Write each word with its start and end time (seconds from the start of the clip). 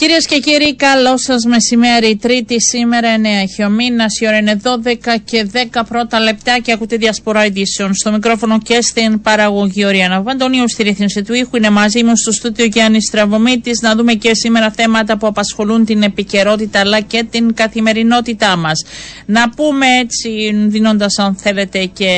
Κυρίες 0.00 0.26
και 0.26 0.38
κύριοι, 0.38 0.74
καλό 0.74 1.18
σας 1.18 1.44
μεσημέρι. 1.44 2.16
Τρίτη 2.16 2.62
σήμερα, 2.62 3.08
9 3.14 3.42
έχει 3.42 3.64
ο 3.64 3.68
μήνα. 3.68 4.04
Η 4.20 4.26
ώρα 4.26 4.36
είναι 4.36 4.60
12 4.62 5.16
και 5.24 5.48
10 5.52 5.84
πρώτα 5.88 6.20
λεπτά 6.20 6.58
και 6.62 6.72
ακούτε 6.72 6.96
διασπορά 6.96 7.44
ειδήσεων. 7.44 7.94
Στο 7.94 8.12
μικρόφωνο 8.12 8.58
και 8.58 8.80
στην 8.80 9.20
παραγωγή 9.20 9.84
Οριανά 9.84 10.22
Βαντονίου, 10.22 10.68
στη 10.68 10.82
ρύθμιση 10.82 11.22
του 11.22 11.34
ήχου. 11.34 11.56
Είναι 11.56 11.70
μαζί 11.70 12.04
μου 12.04 12.16
στο 12.16 12.32
στούτιο 12.32 12.64
Γιάννης 12.64 13.04
Στραβωμίτης 13.04 13.80
να 13.80 13.94
δούμε 13.94 14.12
και 14.12 14.34
σήμερα 14.34 14.70
θέματα 14.70 15.18
που 15.18 15.26
απασχολούν 15.26 15.84
την 15.84 16.02
επικαιρότητα 16.02 16.80
αλλά 16.80 17.00
και 17.00 17.26
την 17.30 17.54
καθημερινότητά 17.54 18.56
μας. 18.56 18.84
Να 19.26 19.50
πούμε 19.50 19.86
έτσι, 20.00 20.52
δίνοντας 20.66 21.18
αν 21.18 21.36
θέλετε 21.36 21.84
και 21.84 22.10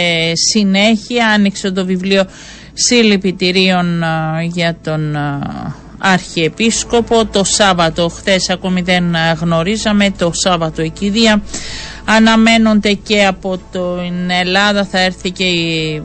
συνέχεια, 0.53 1.27
άνοιξε 1.27 1.71
το 1.71 1.85
βιβλίο 1.85 2.27
συλληπιτηρίων 2.73 4.03
για 4.53 4.77
τον 4.83 5.17
Αρχιεπίσκοπο 6.03 7.27
το 7.27 7.45
Σάββατο. 7.45 8.09
Χθες 8.09 8.51
ακόμη 8.51 8.81
δεν 8.83 9.05
γνωρίζαμε 9.41 10.11
το 10.19 10.31
Σάββατο 10.35 10.83
η 10.83 10.91
κηδεία. 10.91 11.43
Αναμένονται 12.05 12.93
και 12.93 13.27
από 13.27 13.57
την 13.73 14.31
Ελλάδα 14.41 14.85
θα 14.85 15.01
έρθει 15.01 15.31
και 15.31 15.45
η 15.45 16.03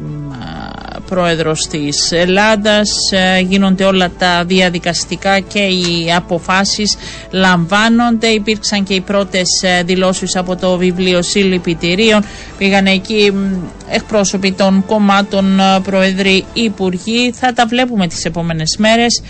πρόεδρος 1.10 1.68
της 1.68 2.12
Ελλάδας 2.12 2.90
ε, 3.12 3.40
γίνονται 3.40 3.84
όλα 3.84 4.12
τα 4.18 4.44
διαδικαστικά 4.46 5.40
και 5.40 5.60
οι 5.60 6.12
αποφάσεις 6.16 6.98
λαμβάνονται 7.32 8.28
υπήρξαν 8.28 8.84
και 8.84 8.94
οι 8.94 9.02
πρώτες 9.02 9.48
ε, 9.62 9.84
δηλώσεις 9.84 10.36
από 10.36 10.56
το 10.56 10.78
βιβλίο 10.78 11.22
συλληπιτηρίων 11.22 12.26
πήγαν 12.58 12.86
εκεί 12.86 13.34
εκπρόσωποι 13.90 14.52
των 14.52 14.86
κομμάτων 14.86 15.60
ε, 15.60 15.80
προεδροί 15.84 16.46
υπουργοί 16.54 17.32
θα 17.32 17.54
τα 17.54 17.66
βλέπουμε 17.66 18.08
τις 18.08 18.26
επόμενες 18.26 18.76
μέρες 18.80 19.22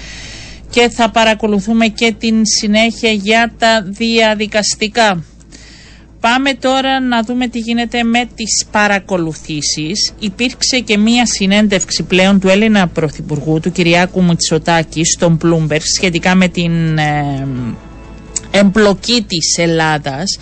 και 0.70 0.90
θα 0.90 1.10
παρακολουθούμε 1.10 1.88
και 1.88 2.16
την 2.20 2.42
συνέχεια 2.60 3.12
για 3.12 3.54
τα 3.58 3.82
διαδικαστικά. 3.82 5.24
Πάμε 6.20 6.54
τώρα 6.54 7.00
να 7.00 7.22
δούμε 7.22 7.48
τι 7.48 7.60
γίνεται 7.60 8.04
με 8.04 8.30
τις 8.36 8.66
παρακολουθήσεις. 8.72 10.14
Υπήρξε 10.20 10.80
και 10.80 10.98
μία 10.98 11.26
συνέντευξη 11.26 12.04
πλέον 12.04 12.40
του 12.40 12.48
Έλληνα 12.48 12.88
Πρωθυπουργού, 12.88 13.60
του 13.60 13.72
Κυριάκου 13.72 14.24
Μητσοτάκη, 14.24 15.04
στον 15.06 15.38
Bloomberg, 15.44 15.82
σχετικά 15.96 16.36
με 16.36 16.48
την 16.48 16.98
ε, 16.98 17.48
εμπλοκή 18.52 19.26
της 19.28 19.58
Ελλάδας 19.58 20.38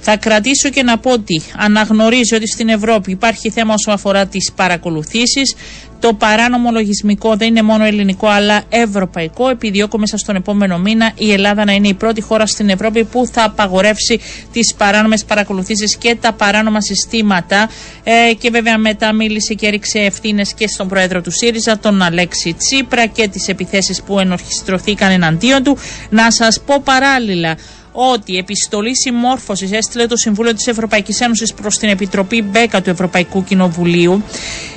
θα 0.00 0.16
κρατήσω 0.16 0.68
και 0.68 0.82
να 0.82 0.98
πω 0.98 1.10
ότι 1.12 1.42
αναγνωρίζει 1.56 2.34
ότι 2.34 2.46
στην 2.46 2.68
Ευρώπη 2.68 3.10
υπάρχει 3.10 3.50
θέμα 3.50 3.74
όσον 3.74 3.94
αφορά 3.94 4.26
τις 4.26 4.52
παρακολουθήσεις. 4.56 5.54
Το 6.00 6.14
παράνομο 6.14 6.70
λογισμικό 6.70 7.36
δεν 7.36 7.48
είναι 7.48 7.62
μόνο 7.62 7.84
ελληνικό 7.84 8.26
αλλά 8.28 8.62
ευρωπαϊκό. 8.68 9.48
Επιδιώκω 9.48 9.98
μέσα 9.98 10.16
στον 10.16 10.36
επόμενο 10.36 10.78
μήνα 10.78 11.12
η 11.14 11.32
Ελλάδα 11.32 11.64
να 11.64 11.72
είναι 11.72 11.88
η 11.88 11.94
πρώτη 11.94 12.20
χώρα 12.20 12.46
στην 12.46 12.68
Ευρώπη 12.68 13.04
που 13.04 13.26
θα 13.32 13.44
απαγορεύσει 13.44 14.20
τις 14.52 14.74
παράνομες 14.74 15.24
παρακολουθήσεις 15.24 15.96
και 15.96 16.16
τα 16.20 16.32
παράνομα 16.32 16.80
συστήματα. 16.80 17.70
Ε, 18.04 18.34
και 18.38 18.50
βέβαια 18.50 18.78
μετά 18.78 19.12
μίλησε 19.12 19.54
και 19.54 19.66
έριξε 19.66 19.98
ευθύνες 19.98 20.54
και 20.54 20.68
στον 20.68 20.88
πρόεδρο 20.88 21.20
του 21.20 21.30
ΣΥΡΙΖΑ, 21.30 21.78
τον 21.78 22.02
Αλέξη 22.02 22.54
Τσίπρα 22.54 23.06
και 23.06 23.28
τις 23.28 23.48
επιθέσεις 23.48 24.02
που 24.02 24.18
ενορχιστρωθήκαν 24.18 25.10
εναντίον 25.10 25.62
του. 25.62 25.76
Να 26.10 26.30
σας 26.30 26.60
πω 26.66 26.80
παράλληλα 26.84 27.56
ότι 28.00 28.36
επιστολή 28.36 28.96
συμμόρφωσης 28.96 29.72
έστειλε 29.72 30.06
το 30.06 30.16
Συμβούλιο 30.16 30.54
της 30.54 30.66
Ευρωπαϊκής 30.66 31.20
Ένωσης 31.20 31.54
προς 31.54 31.76
την 31.78 31.88
Επιτροπή 31.88 32.42
Μπέκα 32.42 32.82
του 32.82 32.90
Ευρωπαϊκού 32.90 33.44
Κοινοβουλίου, 33.44 34.22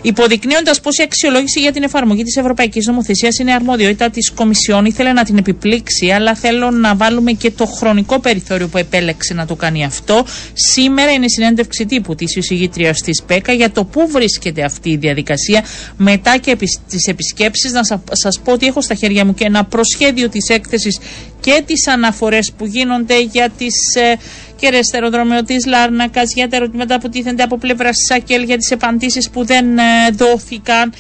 υποδεικνύοντας 0.02 0.82
πως 0.82 0.98
η 0.98 1.04
αξιολόγηση 1.04 1.60
για 1.60 1.72
την 1.72 1.84
εφαρμογή 1.84 2.24
της 2.24 2.36
Ευρωπαϊκής 2.36 2.86
Νομοθεσίας 2.86 3.38
είναι 3.38 3.54
αρμοδιότητα 3.54 4.10
της 4.10 4.32
Κομισιόν. 4.32 4.86
Ήθελε 4.86 5.12
να 5.12 5.24
την 5.24 5.38
επιπλήξει, 5.38 6.10
αλλά 6.10 6.36
θέλω 6.36 6.72
να 6.72 6.96
βάλουμε 6.96 7.32
και 7.32 7.52
το 7.52 7.66
χρονικό 7.66 8.20
περιθώριο 8.20 8.68
που 8.68 8.78
επέλεξε 8.78 9.34
να 9.34 9.46
το 9.46 9.56
κάνει 9.56 9.84
αυτό. 9.86 10.26
Σήμερα 10.54 11.12
είναι 11.12 11.26
η 11.26 11.30
συνέντευξη 11.30 11.86
τύπου 11.86 12.16
της 12.16 12.36
εισηγήτριας 12.36 13.02
της 13.02 13.24
ΠΕΚΑ 13.24 13.54
για 13.54 13.72
το 13.72 13.86
πού 13.86 14.08
βρίσκεται 14.12 14.64
αυτή 14.64 14.90
η 14.90 14.98
διαδικασία 14.98 15.64
μετά 15.98 16.38
και 16.38 16.56
τις 16.90 17.08
επισκέψεις. 17.08 17.72
Να 17.72 17.82
σας 18.12 18.40
πω 18.44 18.52
ότι 18.52 18.66
έχω 18.66 18.82
στα 18.82 18.96
χέρια 18.96 19.26
μου 19.26 19.34
και 19.34 19.44
ένα 19.46 19.66
προσχέδιο 19.66 20.30
της 20.30 20.50
έκθεσης 20.50 21.00
και 21.42 21.64
τις 21.66 21.88
αναφορές 21.88 22.54
που 22.58 22.66
γίνονται 22.66 23.22
για 23.22 23.50
τις 23.58 23.76
ε, 23.96 24.16
κεραίε 24.56 24.84
στο 24.84 24.98
αεροδρόμιο 24.98 25.44
της 25.44 25.66
Λάρνακας, 25.66 26.34
για 26.34 26.50
τα 26.50 26.56
ερωτήματα 26.56 27.00
που 27.00 27.10
τίθενται 27.10 27.44
από 27.44 27.58
πλευράς 27.58 27.96
της 27.96 28.12
ΑΚΕΛ, 28.18 28.44
για 28.44 28.58
τις 28.58 28.72
επαντήσεις 28.72 29.30
που 29.30 29.46
δεν 29.46 29.78
ε, 29.78 29.82
δόθηκαν. 30.12 30.94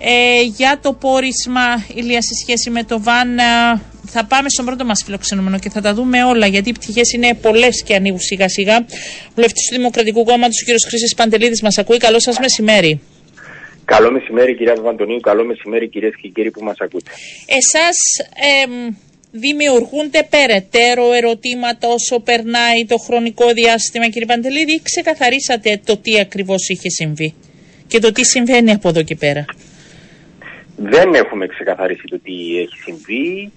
Ε, 0.00 0.42
για 0.42 0.78
το 0.82 0.92
πόρισμα 0.92 1.84
ηλία 1.94 2.22
σε 2.22 2.34
σχέση 2.42 2.70
με 2.70 2.82
το 2.84 3.00
ΒΑΝ 3.00 3.38
ε, 3.38 3.42
θα 4.10 4.24
πάμε 4.24 4.48
στον 4.48 4.64
πρώτο 4.64 4.84
μας 4.84 5.02
φιλοξενούμενο 5.04 5.58
και 5.58 5.70
θα 5.70 5.80
τα 5.80 5.94
δούμε 5.94 6.24
όλα 6.24 6.46
γιατί 6.46 6.68
οι 6.68 6.72
πτυχές 6.72 7.12
είναι 7.12 7.34
πολλές 7.34 7.82
και 7.82 7.94
ανοίγουν 7.94 8.20
σιγά 8.20 8.48
σιγά. 8.48 8.86
Βουλευτής 9.34 9.68
του 9.68 9.76
Δημοκρατικού 9.76 10.24
Κόμματος, 10.24 10.62
ο 10.62 10.64
κ. 10.64 10.88
Χρήση 10.88 11.14
Παντελίδης, 11.16 11.62
μας 11.62 11.78
ακούει. 11.78 11.96
Καλό 11.96 12.20
σας 12.20 12.38
μεσημέρι. 12.38 13.00
Καλό 13.84 14.10
μεσημέρι, 14.10 14.56
κυρία 14.56 14.74
Βαντονίου. 14.82 15.20
Καλό 15.20 15.44
μεσημέρι, 15.44 15.88
κυρίες 15.88 16.12
και 16.20 16.28
κύριοι 16.28 16.50
που 16.50 16.64
μας 16.64 16.76
ακούτε. 16.78 17.10
Εσάς, 17.46 17.96
ε, 18.34 18.92
δημιουργούνται 19.30 20.28
περαιτέρω 20.30 21.12
ερωτήματα 21.12 21.88
όσο 21.88 22.20
περνάει 22.20 22.84
το 22.88 22.96
χρονικό 22.96 23.52
διάστημα 23.52 24.08
κύριε 24.08 24.26
Παντελίδη 24.26 24.72
ή 24.72 24.80
ξεκαθαρίσατε 24.82 25.80
το 25.84 25.96
τι 25.96 26.20
ακριβώς 26.20 26.68
είχε 26.68 26.88
συμβεί 26.88 27.34
και 27.86 27.98
το 27.98 28.12
τι 28.12 28.24
συμβαίνει 28.24 28.72
από 28.72 28.88
εδώ 28.88 29.02
και 29.02 29.14
πέρα; 29.14 29.44
Δεν 30.76 31.14
έχουμε 31.14 31.46
ξεκαθαρίσει 31.46 32.04
το 32.04 32.18
τι 32.18 32.58
έχει 32.58 32.76
συμβεί 32.84 33.52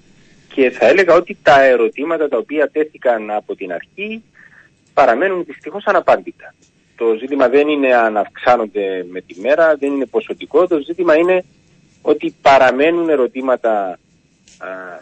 και 0.53 0.69
θα 0.69 0.87
έλεγα 0.87 1.13
ότι 1.13 1.37
τα 1.43 1.63
ερωτήματα 1.63 2.27
τα 2.27 2.37
οποία 2.37 2.69
τέθηκαν 2.71 3.31
από 3.31 3.55
την 3.55 3.71
αρχή 3.73 4.23
παραμένουν 4.93 5.43
δυστυχώς 5.43 5.85
αναπάντητα. 5.85 6.53
Το 6.95 7.15
ζήτημα 7.19 7.47
δεν 7.49 7.67
είναι 7.67 7.95
αν 7.95 8.17
αυξάνονται 8.17 9.05
με 9.09 9.21
τη 9.21 9.39
μέρα, 9.39 9.75
δεν 9.75 9.91
είναι 9.93 10.05
ποσοτικό, 10.05 10.67
το 10.67 10.79
ζήτημα 10.85 11.15
είναι 11.15 11.43
ότι 12.01 12.35
παραμένουν 12.41 13.09
ερωτήματα 13.09 13.99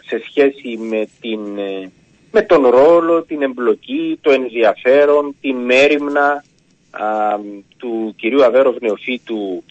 σε 0.06 0.22
σχέση 0.28 0.76
με, 0.76 1.08
την, 1.20 1.58
ε, 1.58 1.90
με 2.30 2.42
τον 2.42 2.66
ρόλο, 2.66 3.22
την 3.22 3.42
εμπλοκή, 3.42 4.18
το 4.20 4.30
ενδιαφέρον, 4.30 5.36
την 5.40 5.56
μέρημνα 5.56 6.44
του 7.76 8.14
κυρίου 8.16 8.44
Αβέροφ 8.44 8.76
Νεοφύτου 8.80 9.64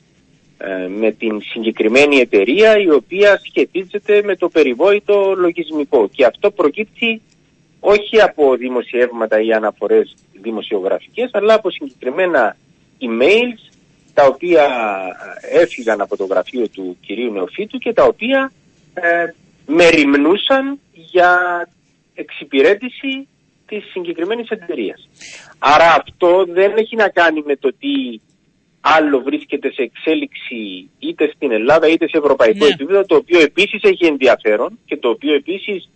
ε, 0.58 0.88
με 0.88 1.12
την 1.12 1.42
συγκεκριμένη 1.42 2.18
εταιρεία 2.18 2.78
η 2.78 2.90
οποία 2.90 3.42
σχετίζεται 3.44 4.22
με 4.24 4.36
το 4.36 4.50
περιβόητο 4.50 5.34
λογισμικό. 5.38 6.08
Και 6.08 6.26
αυτό 6.26 6.52
προκύπτει 6.52 7.22
όχι 7.80 8.22
από 8.22 8.56
δημοσιεύματα 8.56 9.42
ή 9.42 9.54
αναφορές 9.54 10.16
δημοσιογραφικές 10.42 11.30
αλλά 11.34 11.54
από 11.54 11.70
συγκεκριμένα 11.70 12.58
emails 13.02 13.72
τα 14.14 14.26
οποία 14.26 14.64
ε, 15.42 15.62
έφυγαν 15.62 16.02
από 16.02 16.18
το 16.18 16.26
γραφείο 16.26 16.68
του 16.68 16.98
κυρίου 17.02 17.32
Νεοφύτου 17.32 17.78
και 17.78 17.94
τα 17.94 18.04
οποία 18.04 18.52
μεριμνούσαν 19.70 20.80
για 20.92 21.38
εξυπηρέτηση 22.14 23.28
της 23.68 23.84
συγκεκριμένης 23.92 24.50
εταιρείας. 24.50 25.10
Άρα 25.60 25.96
αυτό 26.00 26.46
δεν 26.50 26.78
έχει 26.78 26.96
να 26.96 27.10
κάνει 27.10 27.44
με 27.46 27.56
το 27.56 27.70
τι 27.80 28.20
άλλο 28.82 29.20
βρίσκεται 29.20 29.72
σε 29.72 29.82
εξέλιξη 29.82 30.90
είτε 31.00 31.32
στην 31.36 31.52
Ελλάδα 31.52 31.88
είτε 31.88 32.08
σε 32.08 32.18
ευρωπαϊκό 32.18 32.66
ναι. 32.66 32.72
επίπεδο, 32.74 33.06
το 33.06 33.16
οποίο 33.16 33.40
επίσης 33.40 33.82
έχει 33.84 34.06
ενδιαφέρον 34.06 34.80
και 34.86 34.98
το 34.98 35.10
οποίο 35.10 35.34
επίσης 35.34 35.90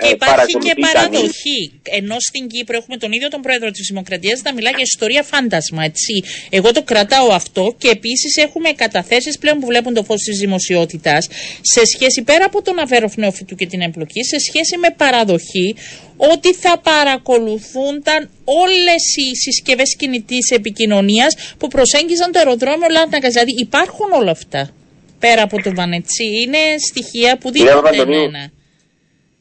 και 0.00 0.06
ε, 0.06 0.10
υπάρχει 0.10 0.52
και 0.58 0.74
παραδοχή. 0.80 1.80
Ενώ 1.82 2.16
στην 2.18 2.46
Κύπρο 2.48 2.76
έχουμε 2.76 2.96
τον 2.96 3.12
ίδιο 3.12 3.28
τον 3.28 3.40
πρόεδρο 3.40 3.70
της 3.70 3.86
Δημοκρατίας 3.88 4.42
να 4.42 4.52
μιλάει 4.52 4.72
για 4.72 4.82
ιστορία 4.82 5.22
φάντασμα. 5.22 5.84
Έτσι. 5.84 6.14
Εγώ 6.50 6.72
το 6.72 6.82
κρατάω 6.82 7.28
αυτό 7.32 7.74
και 7.78 7.88
επίσης 7.88 8.36
έχουμε 8.36 8.70
καταθέσεις 8.72 9.38
πλέον 9.38 9.58
που 9.60 9.66
βλέπουν 9.66 9.94
το 9.94 10.02
φως 10.04 10.22
της 10.22 10.38
δημοσιότητας 10.38 11.28
σε 11.60 11.82
σχέση 11.84 12.22
πέρα 12.22 12.44
από 12.44 12.62
τον 12.62 12.78
Αβέροφ 12.78 13.16
Νεοφυτού 13.16 13.54
και 13.54 13.66
την 13.66 13.80
εμπλοκή, 13.80 14.24
σε 14.24 14.38
σχέση 14.38 14.76
με 14.78 14.90
παραδοχή 14.96 15.74
ότι 16.16 16.54
θα 16.54 16.78
παρακολουθούνταν 16.78 18.30
όλες 18.44 19.02
οι 19.16 19.36
συσκευές 19.36 19.96
κινητής 19.96 20.50
επικοινωνίας 20.50 21.34
που 21.58 21.68
προσέγγιζαν 21.68 22.32
το 22.32 22.38
αεροδρόμιο 22.38 22.88
Λάρνακα. 22.90 23.28
Δηλαδή 23.28 23.54
υπάρχουν 23.58 24.12
όλα 24.12 24.30
αυτά. 24.30 24.70
Πέρα 25.18 25.42
από 25.42 25.62
το 25.62 25.74
Βανετσί. 25.74 26.24
Είναι 26.24 26.58
στοιχεία 26.88 27.38
που 27.38 27.50
δίνονται 27.50 28.00
εμένα 28.00 28.50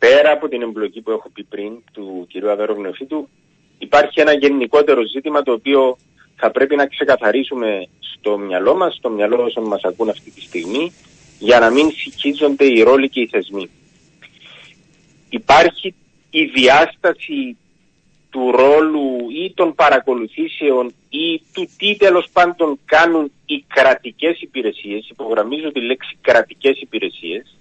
πέρα 0.06 0.32
από 0.32 0.48
την 0.48 0.62
εμπλοκή 0.62 1.02
που 1.02 1.12
έχω 1.12 1.30
πει 1.34 1.44
πριν 1.44 1.72
του 1.94 2.26
κυρίου 2.30 2.52
Αβέρου 2.52 2.74
Γνεοφίτου, 2.74 3.30
υπάρχει 3.78 4.20
ένα 4.20 4.34
γενικότερο 4.34 5.02
ζήτημα 5.08 5.42
το 5.42 5.52
οποίο 5.52 5.98
θα 6.36 6.52
πρέπει 6.52 6.76
να 6.76 6.86
ξεκαθαρίσουμε 6.86 7.88
στο 8.00 8.38
μυαλό 8.38 8.76
μας, 8.76 8.96
στο 8.96 9.10
μυαλό 9.10 9.44
όσων 9.44 9.64
μας 9.64 9.84
ακούν 9.84 10.10
αυτή 10.10 10.32
τη 10.32 10.42
στιγμή, 10.42 10.94
για 11.40 11.60
να 11.60 11.70
μην 11.70 11.92
συγχύζονται 11.92 12.66
οι 12.66 12.82
ρόλοι 12.82 13.10
και 13.10 13.20
οι 13.22 13.28
θεσμοί. 13.28 13.70
Υπάρχει 15.30 15.96
η 16.30 16.46
διάσταση 16.46 17.58
του 18.30 18.52
ρόλου 18.52 19.30
ή 19.30 19.54
των 19.54 19.76
παρακολουθήσεων 19.76 20.94
ή 21.10 21.42
του 21.54 21.68
τι 21.78 21.96
τέλος 21.96 22.28
πάντων 22.34 22.80
κάνουν 22.86 23.32
οι 23.46 23.66
κρατικές 23.68 24.42
υπηρεσίες, 24.42 25.10
υπογραμμίζω 25.10 25.72
τη 25.72 25.82
λέξη 25.82 26.18
κρατικές 26.22 26.82
υπηρεσίες, 26.82 27.58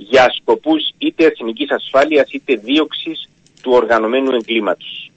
για 0.00 0.32
σκοπούς 0.40 0.90
είτε 0.98 1.24
εθνικής 1.24 1.70
ασφάλειας 1.70 2.30
είτε 2.30 2.54
δίωξης 2.54 3.28
του 3.62 3.72
οργανωμένου 3.72 4.34
εγκλήματος. 4.34 5.10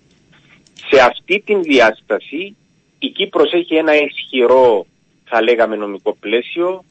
Σε 0.90 1.02
αυτή 1.02 1.40
την 1.46 1.62
διάσταση 1.62 2.56
η 3.00 3.10
Κύπρος 3.10 3.54
έχει 3.54 3.76
ένα 3.76 3.96
ισχυρό 3.96 4.86
θα 5.24 5.42
λέγαμε 5.42 5.76
νομικό 5.76 6.16
πλαίσιο 6.20 6.84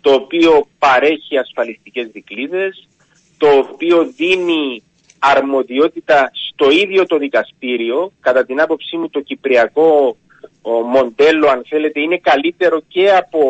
το 0.00 0.12
οποίο 0.12 0.66
παρέχει 0.78 1.38
ασφαλιστικές 1.38 2.08
δικλείδες, 2.12 2.88
το 3.38 3.48
οποίο 3.48 4.12
δίνει 4.16 4.82
αρμοδιότητα 5.18 6.30
στο 6.48 6.70
ίδιο 6.70 7.06
το 7.06 7.18
δικαστήριο. 7.18 8.12
Κατά 8.20 8.44
την 8.44 8.60
άποψή 8.60 8.96
μου 8.96 9.08
το 9.10 9.20
κυπριακό 9.20 10.16
μοντέλο 10.92 11.48
αν 11.48 11.64
θέλετε 11.68 12.00
είναι 12.00 12.18
καλύτερο 12.18 12.80
και 12.88 13.10
από 13.10 13.40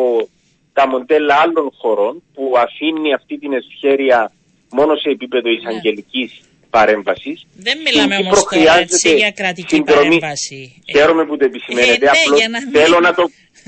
τα 0.73 0.87
μοντέλα 0.87 1.35
άλλων 1.43 1.67
χωρών 1.79 2.23
που 2.33 2.43
αφήνει 2.65 3.13
αυτή 3.13 3.37
την 3.37 3.51
ευχέρεια 3.53 4.31
μόνο 4.77 4.95
σε 4.95 5.09
επίπεδο 5.09 5.49
ναι. 5.49 5.55
εισαγγελικής 5.55 6.31
παρέμβασης. 6.75 7.37
Δεν 7.67 7.77
μιλάμε 7.85 8.15
όμως 8.15 8.43
τώρα 8.43 8.77
έτσι 8.85 9.15
για 9.23 9.31
κρατική 9.31 9.75
συνδρομή. 9.75 10.17
παρέμβαση. 10.19 10.61
Χαίρομαι 10.93 11.23
που 11.27 11.35
το 11.37 11.45
επισημαίνετε. 11.45 12.05
Ε, 12.05 12.29
ναι, 12.39 12.47
να 12.53 12.59
θέλω 12.79 12.99
να 13.07 13.13
το... 13.13 13.23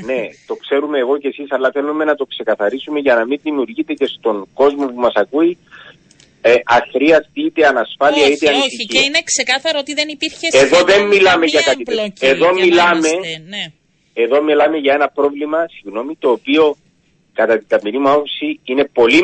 ναι, 0.10 0.22
το 0.50 0.56
ξέρουμε 0.64 0.98
εγώ 1.04 1.14
και 1.22 1.28
εσείς, 1.28 1.48
αλλά 1.56 1.68
θέλουμε 1.76 2.04
να 2.12 2.16
το 2.16 2.26
ξεκαθαρίσουμε 2.34 3.00
για 3.00 3.16
να 3.16 3.24
μην 3.26 3.40
δημιουργείται 3.44 3.94
και 4.00 4.08
στον 4.16 4.38
κόσμο 4.54 4.86
που 4.92 5.00
μας 5.06 5.16
ακούει 5.24 5.58
ε, 6.42 6.54
αχρίαστη 6.78 7.42
είτε 7.48 7.62
ανασφάλεια 7.68 8.24
όχι, 8.24 8.34
είτε 8.34 8.48
ανησυχία. 8.50 8.78
Όχι, 8.80 8.86
και 8.94 9.02
είναι 9.08 9.22
ξεκάθαρο 9.32 9.78
ότι 9.84 9.94
δεν 10.00 10.08
υπήρχε 10.16 10.48
Εδώ 10.64 10.80
δεν 10.92 11.02
μιλάμε 11.14 11.46
για 11.46 11.62
κάτι 11.62 11.84
τέτοιο. 11.84 12.30
Εδώ 12.34 12.54
μιλάμε, 12.54 13.10
ναι. 13.54 13.64
εδώ 14.24 14.38
μιλάμε 14.44 14.78
για 14.78 14.94
ένα 14.94 15.08
πρόβλημα, 15.18 15.60
συγγνώμη, 15.76 16.16
το 16.24 16.30
οποίο 16.38 16.64
κατά 17.36 17.58
την 17.58 17.68
ταπεινή 17.68 17.98
μου 17.98 18.10
άποψη 18.10 18.60
είναι 18.64 18.90
πολύ 18.94 19.22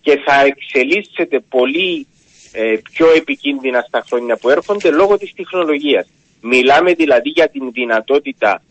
και 0.00 0.22
θα 0.24 0.40
εξελίσσεται 0.40 1.40
πολύ 1.40 2.06
ε, 2.52 2.76
πιο 2.92 3.10
επικίνδυνα 3.10 3.84
στα 3.88 4.04
χρόνια 4.08 4.36
που 4.36 4.48
έρχονται 4.48 4.90
λόγω 4.90 5.18
της 5.18 5.32
τεχνολογίας. 5.34 6.06
Μιλάμε 6.40 6.92
δηλαδή 6.92 7.28
για 7.28 7.48
την 7.48 7.72
δυνατότητα 7.72 8.62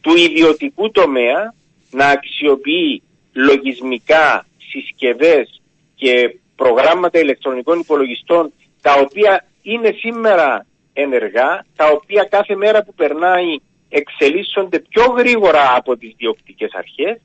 του 0.00 0.16
ιδιωτικού 0.16 0.90
τομέα 0.90 1.54
να 1.90 2.06
αξιοποιεί 2.06 3.02
λογισμικά 3.32 4.46
συσκευές 4.70 5.60
και 5.94 6.38
προγράμματα 6.56 7.18
ηλεκτρονικών 7.18 7.78
υπολογιστών 7.78 8.52
τα 8.82 8.92
οποία 8.94 9.46
είναι 9.62 9.94
σήμερα 9.98 10.66
ενεργά, 10.92 11.64
τα 11.76 11.86
οποία 11.86 12.26
κάθε 12.30 12.56
μέρα 12.56 12.82
που 12.82 12.94
περνάει 12.94 13.56
εξελίσσονται 13.90 14.78
πιο 14.78 15.04
γρήγορα 15.04 15.74
από 15.76 15.96
τις 15.96 16.14
διοκτικές 16.16 16.70
αρχές 16.72 17.20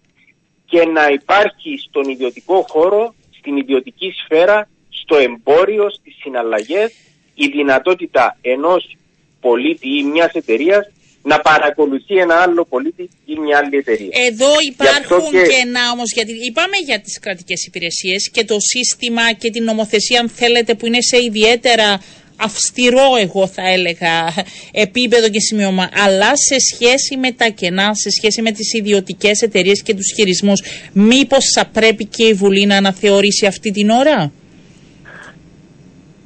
και 0.66 0.86
να 0.86 1.08
υπάρχει 1.08 1.78
στον 1.88 2.10
ιδιωτικό 2.10 2.66
χώρο, 2.70 3.16
στην 3.38 3.58
ιδιωτική 3.58 4.12
σφαίρα, 4.12 4.70
στο 4.90 5.16
εμπόριο, 5.16 5.90
στις 5.90 6.16
συναλλαγές 6.22 6.94
η 7.36 7.48
δυνατότητα 7.48 8.38
ενός 8.42 8.98
πολίτη 9.40 9.88
ή 9.98 10.04
μιας 10.04 10.32
εταιρείας 10.34 10.90
να 11.22 11.40
παρακολουθεί 11.40 12.16
ένα 12.18 12.36
άλλο 12.36 12.66
πολίτη 12.66 13.10
ή 13.26 13.36
μια 13.40 13.58
άλλη 13.58 13.78
εταιρεία. 13.78 14.10
Εδώ 14.30 14.52
υπάρχουν 14.72 15.32
και... 15.32 15.48
κενά 15.54 15.92
όμως, 15.94 16.12
γιατί 16.14 16.32
είπαμε 16.48 16.78
για 16.86 17.02
τις 17.02 17.20
κρατικές 17.20 17.66
υπηρεσίες 17.66 18.30
και 18.32 18.44
το 18.44 18.58
σύστημα 18.60 19.34
και 19.34 19.50
την 19.50 19.64
νομοθεσία 19.64 20.20
αν 20.20 20.30
θέλετε 20.30 20.76
που 20.76 20.86
είναι 20.86 21.02
σε 21.02 21.18
ιδιαίτερα 21.18 22.02
αυστηρό 22.38 23.16
εγώ 23.20 23.48
θα 23.48 23.70
έλεγα 23.70 24.34
επίπεδο 24.72 25.30
και 25.30 25.40
σημείωμα 25.40 25.90
αλλά 25.94 26.32
σε 26.36 26.56
σχέση 26.60 27.18
με 27.18 27.32
τα 27.32 27.48
κενά, 27.48 27.94
σε 27.94 28.10
σχέση 28.10 28.42
με 28.42 28.52
τις 28.52 28.74
ιδιωτικές 28.74 29.42
εταιρείες 29.42 29.82
και 29.82 29.94
τους 29.94 30.14
χειρισμούς 30.16 30.62
μήπως 30.94 31.52
θα 31.54 31.66
πρέπει 31.66 32.06
και 32.06 32.24
η 32.24 32.34
Βουλή 32.34 32.66
να 32.66 32.78
αναθεωρήσει 32.78 33.46
αυτή 33.46 33.72
την 33.72 33.90
ώρα; 33.90 34.32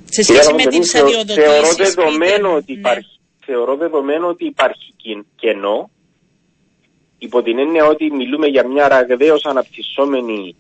Σε 0.10 0.24
σχέση 0.24 0.54
με 0.54 0.66
τις 0.66 0.96
αδειοδοτήσεις 0.96 1.44
θεωρώ 1.44 1.74
δεδομένο 1.74 2.54
ότι 2.54 2.74
ναι. 2.74 2.80
υπάρχει 2.80 3.20
θεωρώ 3.46 3.76
δεδομένο 3.76 4.28
ότι 4.28 4.46
υπάρχει 4.46 4.94
κενό 5.36 5.90
υπό 7.18 7.42
την 7.42 7.60
έννοια 7.60 7.86
ότι 7.86 8.12
μιλούμε 8.12 8.48
για 8.48 8.68
μια 8.68 8.88
ραγδαίως 8.88 9.46
αναπτυσσόμενη 9.46 10.56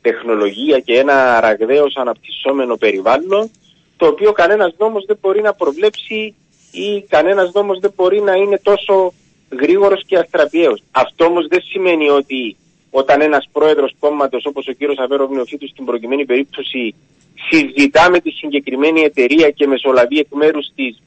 τεχνολογία 0.00 0.78
και 0.78 0.98
ένα 0.98 1.40
ραγδαίως 1.40 1.96
αναπτυσσόμενο 1.96 2.76
περιβάλλον 2.76 3.50
το 4.00 4.06
οποίο 4.06 4.32
κανένας 4.32 4.74
νόμος 4.78 5.04
δεν 5.06 5.18
μπορεί 5.20 5.40
να 5.40 5.54
προβλέψει 5.54 6.34
ή 6.72 7.02
κανένας 7.08 7.52
νόμος 7.52 7.78
δεν 7.78 7.92
μπορεί 7.96 8.20
να 8.20 8.32
είναι 8.32 8.58
τόσο 8.62 9.12
γρήγορος 9.60 10.02
και 10.06 10.16
αστραπιαίος. 10.18 10.82
Αυτό 10.90 11.24
όμως 11.24 11.46
δεν 11.46 11.62
σημαίνει 11.62 12.08
ότι 12.08 12.56
όταν 12.90 13.20
ένας 13.20 13.48
πρόεδρος 13.52 13.94
κόμματος 13.98 14.44
όπως 14.46 14.66
ο 14.68 14.72
κύριος 14.72 14.98
Αβέρο 14.98 15.28
Νεοφίτου 15.28 15.68
στην 15.68 15.84
προκειμένη 15.84 16.24
περίπτωση 16.24 16.94
συζητά 17.48 18.10
με 18.10 18.20
τη 18.20 18.30
συγκεκριμένη 18.30 19.00
εταιρεία 19.00 19.50
και 19.50 19.66
μεσολαβεί 19.66 20.18
εκ 20.18 20.30
μέρους 20.30 20.66
της 20.74 21.02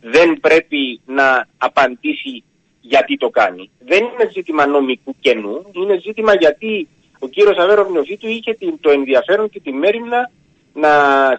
δεν 0.00 0.40
πρέπει 0.40 1.00
να 1.06 1.48
απαντήσει 1.58 2.44
γιατί 2.80 3.16
το 3.16 3.28
κάνει. 3.28 3.70
Δεν 3.78 3.98
είναι 3.98 4.30
ζήτημα 4.32 4.66
νομικού 4.66 5.14
κενού, 5.20 5.66
είναι 5.72 6.00
ζήτημα 6.02 6.34
γιατί 6.34 6.88
ο 7.18 7.28
κύριος 7.28 7.56
Αβέρο 7.56 7.88
Νεοφίτου 7.88 8.28
είχε 8.28 8.56
το 8.80 8.90
ενδιαφέρον 8.90 9.50
και 9.50 9.60
τη 9.60 9.72
μέρημνα 9.72 10.30
να 10.72 10.90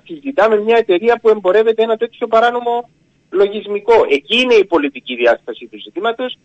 συζητάμε 0.06 0.60
μια 0.60 0.78
εταιρεία 0.78 1.20
που 1.20 1.30
εμπορεύεται 1.30 1.84
ένα 1.84 1.98
τέτοιο 1.98 2.28
παράνομο 2.28 2.90
λογισμικό. 3.30 4.06
Εκεί 4.10 4.42
είναι 4.42 4.54
η 4.54 4.66
πολιτική 4.66 5.16
διάσταση 5.16 5.68
του 5.72 5.80
ζητήματος 5.80 6.38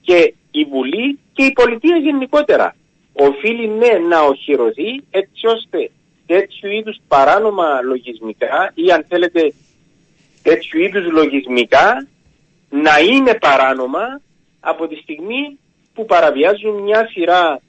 και 0.00 0.34
η 0.50 0.64
Βουλή 0.64 1.18
και 1.32 1.44
η 1.44 1.52
πολιτεία 1.52 1.96
γενικότερα 1.96 2.74
οφείλει 3.12 3.68
ναι 3.68 3.92
να 4.08 4.20
οχυρωθεί 4.20 5.02
έτσι 5.10 5.46
ώστε 5.46 5.90
τέτοιου 6.26 6.70
είδους 6.70 6.96
παράνομα 7.08 7.80
λογισμικά 7.82 8.72
ή 8.74 8.90
αν 8.92 9.04
θέλετε 9.08 9.52
τέτοιου 10.42 10.80
είδους 10.80 11.10
λογισμικά 11.12 12.06
να 12.70 12.98
είναι 12.98 13.34
παράνομα 13.34 14.20
από 14.60 14.86
τη 14.86 14.96
στιγμή 14.96 15.58
που 15.94 16.04
παραβιάζουν 16.04 16.82
μια 16.82 17.08
σειρά 17.10 17.60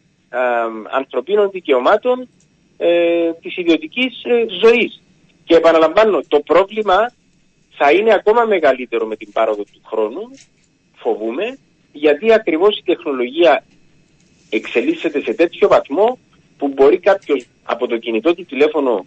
ανθρωπίνων 0.92 1.50
δικαιωμάτων 1.50 2.28
ε, 2.78 3.34
της 3.42 3.58
ιδιωτικής 3.58 4.24
ε, 4.24 4.46
ζωής. 4.62 5.02
Και 5.44 5.56
επαναλαμβάνω, 5.56 6.22
το 6.28 6.40
πρόβλημα 6.40 7.12
θα 7.78 7.92
είναι 7.92 8.14
ακόμα 8.14 8.44
μεγαλύτερο 8.44 9.06
με 9.06 9.16
την 9.16 9.32
πάροδο 9.32 9.64
του 9.64 9.82
χρόνου, 9.86 10.32
φοβούμε, 10.96 11.58
γιατί 11.92 12.34
ακριβώς 12.34 12.78
η 12.78 12.84
τεχνολογία 12.86 13.64
εξελίσσεται 14.50 15.22
σε 15.22 15.34
τέτοιο 15.34 15.68
βαθμό 15.68 16.20
που 16.58 16.68
μπορεί 16.68 17.00
κάποιος 17.00 17.46
από 17.64 17.88
το 17.88 17.98
κινητό 17.98 18.36
του 18.36 18.46
τηλέφωνο 18.46 19.06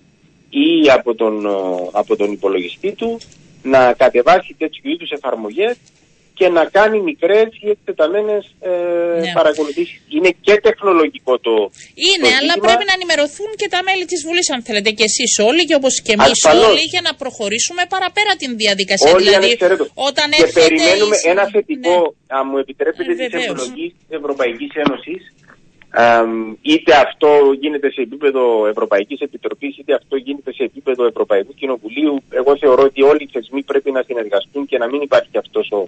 ή 0.50 0.90
από 0.90 1.14
τον, 1.14 1.46
από 1.92 2.16
τον 2.16 2.32
υπολογιστή 2.32 2.92
του 2.92 3.20
να 3.62 3.92
κατεβάσει 3.92 4.54
τέτοιου 4.58 4.90
είδους 4.90 5.10
εφαρμογές 5.10 5.76
και 6.40 6.48
να 6.48 6.64
κάνει 6.76 6.98
μικρές 7.10 7.48
ή 7.64 7.68
εκτεταμένε 7.76 8.36
ε, 8.60 8.70
ναι. 9.20 9.32
παρακολουθήσεις. 9.38 9.98
Είναι 10.16 10.30
και 10.46 10.54
τεχνολογικό 10.66 11.32
το. 11.46 11.54
Είναι, 12.08 12.28
το 12.30 12.36
αλλά 12.38 12.54
πρέπει 12.66 12.84
να 12.90 12.94
ενημερωθούν 12.98 13.50
και 13.60 13.68
τα 13.74 13.80
μέλη 13.86 14.04
της 14.10 14.20
Βουλής, 14.26 14.46
αν 14.54 14.60
θέλετε, 14.66 14.90
και 14.98 15.06
εσείς 15.10 15.32
όλοι, 15.48 15.62
και 15.68 15.76
όπως 15.80 15.94
και 16.06 16.12
εμείς 16.16 16.40
όλοι, 16.68 16.82
για 16.92 17.02
να 17.06 17.12
προχωρήσουμε 17.22 17.82
παραπέρα 17.94 18.32
την 18.42 18.50
διαδικασία. 18.62 19.12
Όλοι 19.14 19.24
δηλαδή, 19.28 19.52
όταν 20.10 20.28
και 20.40 20.46
περιμένουμε 20.60 21.16
ένα 21.32 21.44
θετικό, 21.52 21.96
ναι. 22.00 22.36
αν 22.38 22.44
μου 22.48 22.58
επιτρέπετε, 22.64 23.10
ε, 23.12 23.16
της 23.16 23.46
εμπλοκή 23.48 23.86
τη 24.08 24.12
Ευρωπαϊκής 24.20 24.72
Ένωσης. 24.84 25.22
είτε 26.72 26.92
αυτό 27.06 27.30
γίνεται 27.62 27.88
σε 27.96 28.00
επίπεδο 28.06 28.42
Ευρωπαϊκής 28.74 29.20
Επιτροπής, 29.28 29.72
είτε 29.80 29.92
αυτό 30.00 30.14
γίνεται 30.26 30.50
σε 30.58 30.62
επίπεδο 30.70 31.02
Ευρωπαϊκού 31.12 31.52
Κοινοβουλίου. 31.60 32.14
Εγώ 32.40 32.52
θεωρώ 32.62 32.82
ότι 32.90 33.00
όλοι 33.10 33.22
οι 33.26 33.30
θεσμοί 33.34 33.60
πρέπει 33.70 33.90
να 33.96 34.02
συνεργαστούν 34.08 34.62
και 34.70 34.78
να 34.82 34.86
μην 34.90 35.00
υπάρχει 35.08 35.36
αυτός 35.44 35.66
ο 35.78 35.80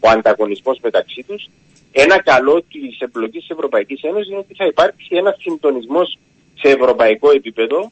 ο 0.00 0.08
ανταγωνισμός 0.08 0.78
μεταξύ 0.82 1.24
τους. 1.28 1.48
Ένα 1.92 2.22
καλό 2.22 2.62
της 2.62 2.98
εμπλοκής 2.98 3.40
της 3.40 3.50
Ευρωπαϊκής 3.50 4.02
Ένωσης 4.02 4.28
είναι 4.28 4.38
ότι 4.38 4.54
θα 4.54 4.66
υπάρξει 4.66 5.08
ένας 5.10 5.36
συντονισμός 5.40 6.18
σε 6.54 6.68
ευρωπαϊκό 6.68 7.30
επίπεδο 7.30 7.90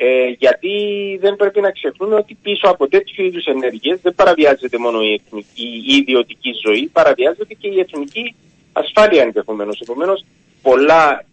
ε, 0.00 0.28
γιατί 0.38 0.70
δεν 1.20 1.36
πρέπει 1.36 1.60
να 1.60 1.70
ξεχνούμε 1.70 2.14
ότι 2.14 2.38
πίσω 2.42 2.68
από 2.68 2.88
τέτοιου 2.88 3.24
είδους 3.24 3.44
ενέργειες 3.44 4.00
δεν 4.02 4.14
παραβιάζεται 4.14 4.78
μόνο 4.78 5.00
η, 5.02 5.12
εθνική, 5.12 5.82
η 5.86 5.96
ιδιωτική 5.96 6.52
ζωή, 6.66 6.88
παραβιάζεται 6.92 7.54
και 7.54 7.68
η 7.68 7.80
εθνική 7.80 8.34
ασφάλεια 8.72 9.22
ενδεχομένως. 9.22 9.80
Επομένως, 9.80 10.24
πολλά 10.62 11.18
ε, 11.20 11.26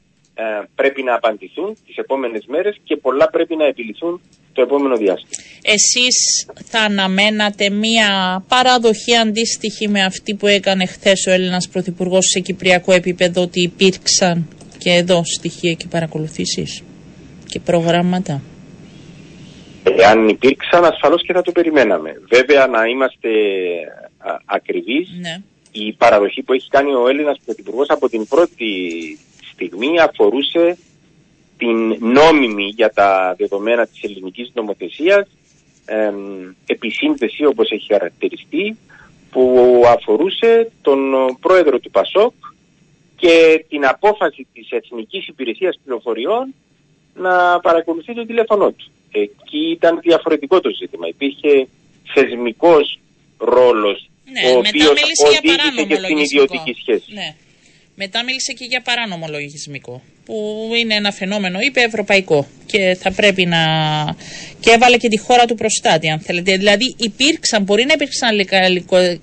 πρέπει 0.75 1.03
να 1.03 1.15
απαντηθούν 1.15 1.77
τις 1.85 1.95
επόμενες 1.97 2.45
μέρες 2.47 2.77
και 2.83 2.95
πολλά 2.95 3.29
πρέπει 3.29 3.55
να 3.55 3.65
επιληθούν 3.65 4.21
το 4.53 4.61
επόμενο 4.61 4.95
διάστημα. 4.95 5.29
Εσείς 5.63 6.15
θα 6.65 6.79
αναμένατε 6.79 7.69
μία 7.69 8.07
παραδοχή 8.47 9.15
αντίστοιχη 9.15 9.87
με 9.87 10.03
αυτή 10.03 10.35
που 10.35 10.47
έκανε 10.47 10.85
χθες 10.85 11.25
ο 11.27 11.31
Έλληνας 11.31 11.69
Πρωθυπουργός 11.69 12.25
σε 12.25 12.39
κυπριακό 12.39 12.93
επίπεδο 12.93 13.41
ότι 13.41 13.61
υπήρξαν 13.61 14.47
και 14.77 14.89
εδώ 14.91 15.21
στοιχεία 15.25 15.73
και 15.73 15.87
παρακολουθήσεις 15.89 16.83
και 17.45 17.59
προγράμματα; 17.59 18.41
Ε, 19.83 20.01
Εάν 20.01 20.27
υπήρξαν, 20.27 20.85
ασφαλώς 20.85 21.23
και 21.25 21.33
θα 21.33 21.41
το 21.41 21.51
περιμέναμε. 21.51 22.21
Βέβαια, 22.29 22.67
να 22.67 22.85
είμαστε 22.85 23.29
ακριβείς, 24.45 25.09
Ναι. 25.19 25.35
η 25.71 25.93
παραδοχή 25.93 26.41
που 26.43 26.53
έχει 26.53 26.67
κάνει 26.69 26.93
ο 26.93 27.07
Έλληνας 27.09 27.37
Πρωθυπουργός 27.45 27.87
από 27.89 28.09
την 28.09 28.27
πρώτη 28.27 28.69
στιγμή 29.55 29.99
αφορούσε 29.99 30.77
την 31.57 31.97
νόμιμη 31.99 32.65
για 32.75 32.89
τα 32.89 33.35
δεδομένα 33.37 33.87
της 33.87 34.01
ελληνικής 34.03 34.51
νομοθεσίας 34.53 35.27
εμ, 35.85 36.15
επισύνθεση 36.65 37.45
όπως 37.45 37.69
έχει 37.71 37.85
χαρακτηριστεί 37.93 38.77
που 39.31 39.83
αφορούσε 39.87 40.71
τον 40.81 40.99
πρόεδρο 41.39 41.79
του 41.79 41.91
ΠΑΣΟΚ 41.91 42.33
και 43.15 43.65
την 43.69 43.85
απόφαση 43.85 44.47
της 44.53 44.67
Εθνικής 44.69 45.27
Υπηρεσίας 45.27 45.79
Πληροφοριών 45.83 46.53
να 47.15 47.59
παρακολουθεί 47.59 48.13
το 48.13 48.25
τηλέφωνό 48.25 48.71
του. 48.71 48.91
Εκεί 49.11 49.69
ήταν 49.71 49.99
διαφορετικό 50.01 50.59
το 50.59 50.69
ζήτημα. 50.79 51.07
Υπήρχε 51.07 51.67
θεσμικός 52.13 52.99
ρόλος 53.37 54.09
Ναι, 54.25 54.51
ο 54.51 54.55
μετά 54.55 54.69
οποίος 54.69 54.89
μίλησε 54.89 55.27
για 55.29 55.37
οδήγησε 55.37 55.57
παράνομο 55.57 55.87
και 55.87 55.95
στην 55.95 56.15
λογισμικό. 56.15 56.43
ιδιωτική 56.43 56.73
σχέση. 56.81 57.13
Ναι. 57.13 57.35
Μετά 57.97 58.23
μίλησε 58.23 58.53
και 58.53 58.65
για 58.65 58.81
παράνομο 58.81 59.27
λογισμικό, 59.29 60.01
που 60.25 60.69
είναι 60.81 60.95
ένα 60.95 61.11
φαινόμενο, 61.11 61.59
είπε 61.59 61.81
ευρωπαϊκό 61.81 62.47
και 62.65 62.97
θα 62.99 63.11
πρέπει 63.11 63.45
να... 63.45 63.57
και 64.59 64.71
έβαλε 64.71 64.97
και 64.97 65.07
τη 65.07 65.17
χώρα 65.17 65.45
του 65.45 65.55
προστάτη, 65.55 66.09
αν 66.09 66.19
θέλετε. 66.19 66.57
Δηλαδή 66.57 66.95
υπήρξαν, 66.97 67.63
μπορεί 67.63 67.85
να 67.85 67.93
υπήρξαν 67.93 68.29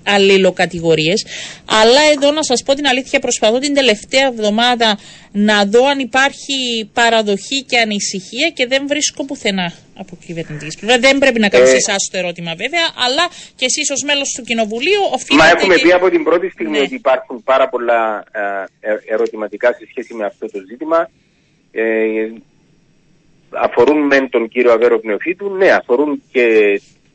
αλληλοκατηγορίες, 0.03 1.25
αλλά 1.65 2.01
εδώ 2.15 2.31
να 2.31 2.43
σας 2.43 2.63
πω 2.63 2.73
την 2.73 2.87
αλήθεια, 2.87 3.19
προσπαθώ 3.19 3.59
την 3.59 3.73
τελευταία 3.73 4.25
εβδομάδα 4.27 4.99
να 5.31 5.65
δω 5.65 5.85
αν 5.87 5.99
υπάρχει 5.99 6.89
παραδοχή 6.93 7.63
και 7.63 7.79
ανησυχία 7.79 8.49
και 8.49 8.67
δεν 8.67 8.87
βρίσκω 8.87 9.25
πουθενά 9.25 9.73
από 9.95 10.17
κυβερνητική 10.25 10.77
πλευράς. 10.79 10.99
Δεν 10.99 11.17
πρέπει 11.17 11.39
να 11.39 11.49
κάνω 11.49 11.63
Ε, 11.63 11.67
σε 11.67 11.75
εσάς 11.75 12.09
το 12.11 12.17
ερώτημα 12.17 12.51
βέβαια, 12.55 12.85
αλλά 13.05 13.23
και 13.55 13.65
εσείς 13.65 13.89
ως 13.91 14.03
μέλος 14.03 14.29
του 14.37 14.43
Κοινοβουλίου 14.43 15.01
οφείλετε. 15.11 15.43
Μα 15.45 15.49
έχουμε 15.49 15.75
και- 15.75 15.81
πει 15.81 15.91
από 15.91 16.09
την 16.09 16.23
πρώτη 16.23 16.49
στιγμή 16.49 16.77
Ναι. 16.77 16.79
ότι 16.79 16.95
υπάρχουν 16.95 17.43
πάρα 17.43 17.69
πολλά 17.69 18.23
ε, 18.31 18.89
ε, 18.91 18.95
ερωτηματικά 19.13 19.67
σε 19.73 19.85
σχέση 19.89 20.13
με 20.13 20.25
αυτό 20.25 20.45
το 20.51 20.59
ζήτημα. 20.69 21.09
Ε, 21.71 21.83
αφορούν 23.49 23.99
μεν 24.05 24.29
τον 24.29 24.47
κύριο 24.47 24.71
Αβέρο 24.71 24.99
Πνεοφίτου, 24.99 25.55
ναι, 25.55 25.69
αφορούν 25.71 26.21
και 26.31 26.45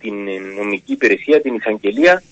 την 0.01 0.15
νομική 0.59 0.93
υπηρεσία, 0.93 1.41
την 1.41 1.55
εισαγγελία, 1.55 2.23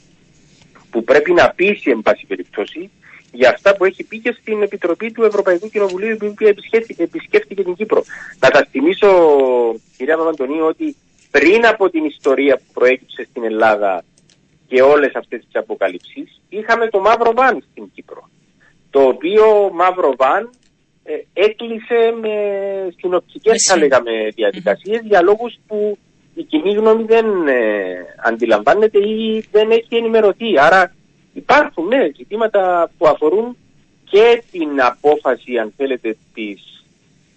που 0.91 1.05
πρέπει 1.05 1.33
να 1.33 1.51
πείσει, 1.51 1.91
εν 1.91 2.01
πάση 2.03 2.27
περιπτώσει, 2.27 2.91
για 3.37 3.49
αυτά 3.49 3.77
που 3.77 3.85
έχει 3.85 4.05
πει 4.05 4.19
και 4.19 4.37
στην 4.41 4.63
Επιτροπή 4.63 5.13
του 5.13 5.23
Ευρωπαϊκού 5.25 5.69
Κοινοβουλίου, 5.69 6.17
η 6.21 6.27
οποία 6.27 6.49
επισκέφθηκε, 6.49 7.03
επισκέφθηκε 7.03 7.63
την 7.63 7.75
Κύπρο. 7.75 8.05
Να 8.41 8.49
τα 8.51 8.67
θυμίσω, 8.71 9.09
κυρία 9.97 10.17
Παπαντονίου, 10.17 10.65
ότι 10.65 10.97
πριν 11.31 11.67
από 11.67 11.91
την 11.91 12.05
ιστορία 12.05 12.57
που 12.57 12.71
προέκυψε 12.73 13.27
στην 13.31 13.45
Ελλάδα 13.45 14.05
και 14.69 14.83
όλες 14.83 15.15
αυτές 15.15 15.41
τις 15.45 15.55
αποκαλύψεις, 15.63 16.41
είχαμε 16.49 16.89
το 16.89 17.01
μαύρο 17.01 17.33
βαν 17.35 17.65
στην 17.71 17.91
Κύπρο. 17.95 18.29
Το 18.91 19.01
οποίο 19.03 19.71
μαύρο 19.73 20.15
βαν 20.17 20.51
ε, 21.05 21.13
έκλεισε 21.33 21.99
με 22.21 22.35
συνοπτικές, 22.97 23.53
Με 23.53 23.59
θα 23.59 23.73
συν- 23.75 23.83
λέγαμε, 23.83 24.13
διαδικασίες 24.35 25.01
για 25.05 25.23
λόγους 25.23 25.55
που 25.67 25.99
η 26.35 26.43
κοινή 26.43 26.73
γνώμη 26.75 27.03
δεν 27.03 27.27
ε, 27.49 27.55
αντιλαμβάνεται 28.25 28.99
ή 28.99 29.45
δεν 29.51 29.71
έχει 29.71 29.97
ενημερωθεί. 29.97 30.59
Άρα 30.59 30.95
υπάρχουν 31.37 31.87
ναι, 31.87 32.09
ζητήματα 32.17 32.91
που 32.99 33.07
αφορούν 33.07 33.57
και 34.05 34.43
την 34.51 34.83
απόφαση, 34.83 35.59
αν 35.59 35.73
θέλετε, 35.77 36.17
της, 36.35 36.85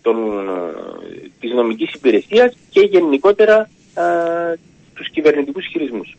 των, 0.01 0.17
ε, 0.47 1.29
της 1.39 1.51
νομικής 1.51 1.93
υπηρεσίας 1.93 2.55
και 2.69 2.79
γενικότερα 2.79 3.69
ε, 3.95 4.53
τους 4.93 5.09
κυβερνητικούς 5.09 5.65
χειρισμούς. 5.65 6.17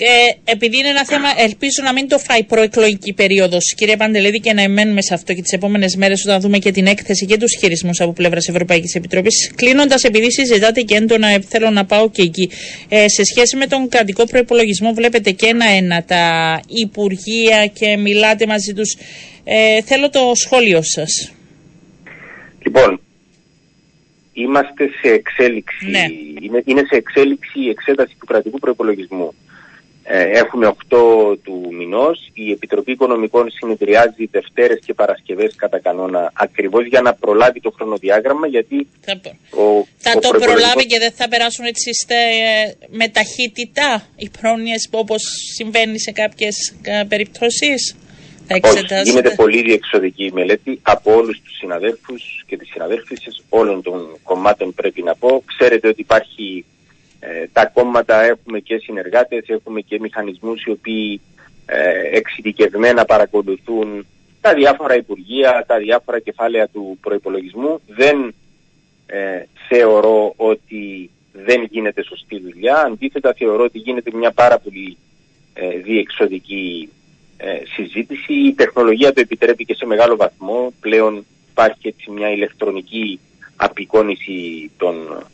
Και 0.00 0.36
επειδή 0.44 0.78
είναι 0.78 0.88
ένα 0.88 1.04
θέμα, 1.04 1.28
ελπίζω 1.36 1.82
να 1.84 1.92
μην 1.92 2.08
το 2.08 2.18
φάει 2.18 2.44
προεκλογική 2.44 3.12
περίοδος, 3.12 3.74
κύριε 3.76 3.96
Παντελέδη, 3.96 4.40
και 4.40 4.52
να 4.52 4.62
εμένουμε 4.62 5.02
σε 5.02 5.14
αυτό 5.14 5.32
και 5.34 5.42
τις 5.42 5.52
επόμενες 5.52 5.96
μέρες 5.96 6.24
όταν 6.24 6.40
δούμε 6.40 6.58
και 6.58 6.70
την 6.70 6.86
έκθεση 6.86 7.26
και 7.26 7.36
τους 7.36 7.56
χειρισμούς 7.60 8.00
από 8.00 8.12
πλευράς 8.12 8.48
Ευρωπαϊκής 8.48 8.94
Επιτροπής. 8.94 9.52
Κλείνοντας, 9.54 10.02
επειδή 10.04 10.32
συζητάτε 10.32 10.80
και 10.80 10.94
έντονα, 10.94 11.28
ε, 11.28 11.40
θέλω 11.40 11.70
να 11.70 11.84
πάω 11.84 12.10
και 12.10 12.22
εκεί. 12.22 12.50
Ε, 12.88 13.08
σε 13.08 13.24
σχέση 13.24 13.56
με 13.56 13.66
τον 13.66 13.88
κρατικό 13.88 14.24
προπολογισμό, 14.26 14.92
βλέπετε 14.92 15.30
και 15.30 15.46
ένα-ένα 15.46 16.04
τα 16.04 16.60
υπουργεία 16.66 17.66
και 17.66 17.96
μιλάτε 17.96 18.46
μαζί 18.46 18.72
τους. 18.72 18.96
Ε, 19.44 19.82
θέλω 19.82 20.10
το 20.10 20.20
σχόλιο 20.34 20.82
σας. 20.82 21.32
Λοιπόν, 22.64 23.00
είμαστε 24.32 24.84
σε 25.02 25.08
εξέλιξη, 25.12 25.86
Ναι. 25.90 26.04
είναι, 26.42 26.62
είναι 26.64 26.82
σε 26.90 26.96
εξέλιξη 26.96 27.60
η 27.60 27.68
εξέταση 27.68 28.14
του 28.18 28.26
κρατικού 28.26 28.58
προπολογισμού. 28.58 29.34
Ε, 30.08 30.22
έχουμε 30.22 30.66
8 30.66 30.72
του 31.42 31.68
μηνός, 31.72 32.30
η 32.34 32.50
Επιτροπή 32.50 32.90
Οικονομικών 32.92 33.50
συνεδριάζει 33.50 34.26
Δευτέρες 34.30 34.78
και 34.86 34.94
Παρασκευές 34.94 35.54
κατά 35.56 35.78
κανόνα 35.80 36.32
ακριβώς 36.34 36.86
για 36.86 37.00
να 37.00 37.14
προλάβει 37.14 37.60
το 37.60 37.70
χρονοδιάγραμμα 37.70 38.46
γιατί 38.46 38.86
Θα, 39.00 39.12
ο, 39.50 39.86
θα 39.96 40.10
ο 40.10 40.18
το 40.20 40.28
προϋπολογισμός- 40.28 40.44
προλάβει 40.46 40.86
και 40.86 40.98
δεν 40.98 41.12
θα 41.12 41.28
περάσουν 41.28 41.64
έτσι 41.64 41.90
στε, 41.94 42.14
με 42.90 43.08
ταχύτητα 43.08 44.06
οι 44.16 44.28
πρόνοιες 44.40 44.88
όπως 44.90 45.22
συμβαίνει 45.56 46.00
σε 46.00 46.10
κάποιες 46.12 46.74
ε, 46.82 47.02
περιπτώσεις. 47.08 47.96
Θα 48.48 48.54
Όχι, 48.62 48.74
εξετάσετε. 48.74 49.10
γίνεται 49.10 49.34
πολύ 49.34 49.62
διεξοδική 49.62 50.24
η 50.24 50.30
μελέτη 50.32 50.78
από 50.82 51.14
όλους 51.14 51.40
τους 51.44 51.56
συναδέλφους 51.56 52.44
και 52.46 52.56
τις 52.56 52.68
συναδέλφισες 52.72 53.42
όλων 53.48 53.82
των 53.82 54.18
κομμάτων 54.22 54.74
πρέπει 54.74 55.02
να 55.02 55.14
πω. 55.14 55.42
Ξέρετε 55.46 55.88
ότι 55.88 56.00
υπάρχει 56.00 56.64
ε, 57.28 57.46
τα 57.52 57.66
κόμματα 57.66 58.22
έχουμε 58.22 58.58
και 58.58 58.78
συνεργάτες, 58.78 59.44
έχουμε 59.46 59.80
και 59.80 59.98
μηχανισμούς 60.00 60.64
οι 60.64 60.70
οποίοι 60.70 61.20
ε, 61.66 62.16
εξειδικευμένα 62.16 63.04
παρακολουθούν 63.04 64.06
τα 64.40 64.54
διάφορα 64.54 64.96
υπουργεία, 64.96 65.64
τα 65.66 65.78
διάφορα 65.78 66.18
κεφάλαια 66.18 66.68
του 66.68 66.98
προϋπολογισμού. 67.00 67.80
Δεν 67.86 68.34
ε, 69.06 69.42
θεωρώ 69.68 70.32
ότι 70.36 71.10
δεν 71.32 71.66
γίνεται 71.70 72.02
σωστή 72.02 72.40
δουλειά. 72.40 72.76
Αντίθετα 72.82 73.34
θεωρώ 73.38 73.64
ότι 73.64 73.78
γίνεται 73.78 74.10
μια 74.14 74.30
πάρα 74.30 74.58
πολύ 74.58 74.96
ε, 75.54 75.78
διεξοδική 75.78 76.88
ε, 77.36 77.58
συζήτηση. 77.74 78.32
Η 78.32 78.52
τεχνολογία 78.52 79.12
το 79.12 79.20
επιτρέπει 79.20 79.64
και 79.64 79.74
σε 79.74 79.86
μεγάλο 79.86 80.16
βαθμό. 80.16 80.72
Πλέον 80.80 81.24
υπάρχει 81.50 81.88
έτσι 81.88 82.10
μια 82.10 82.30
ηλεκτρονική 82.30 83.20
απεικόνηση 83.56 84.70
των, 84.76 84.94
ε, 84.94 85.24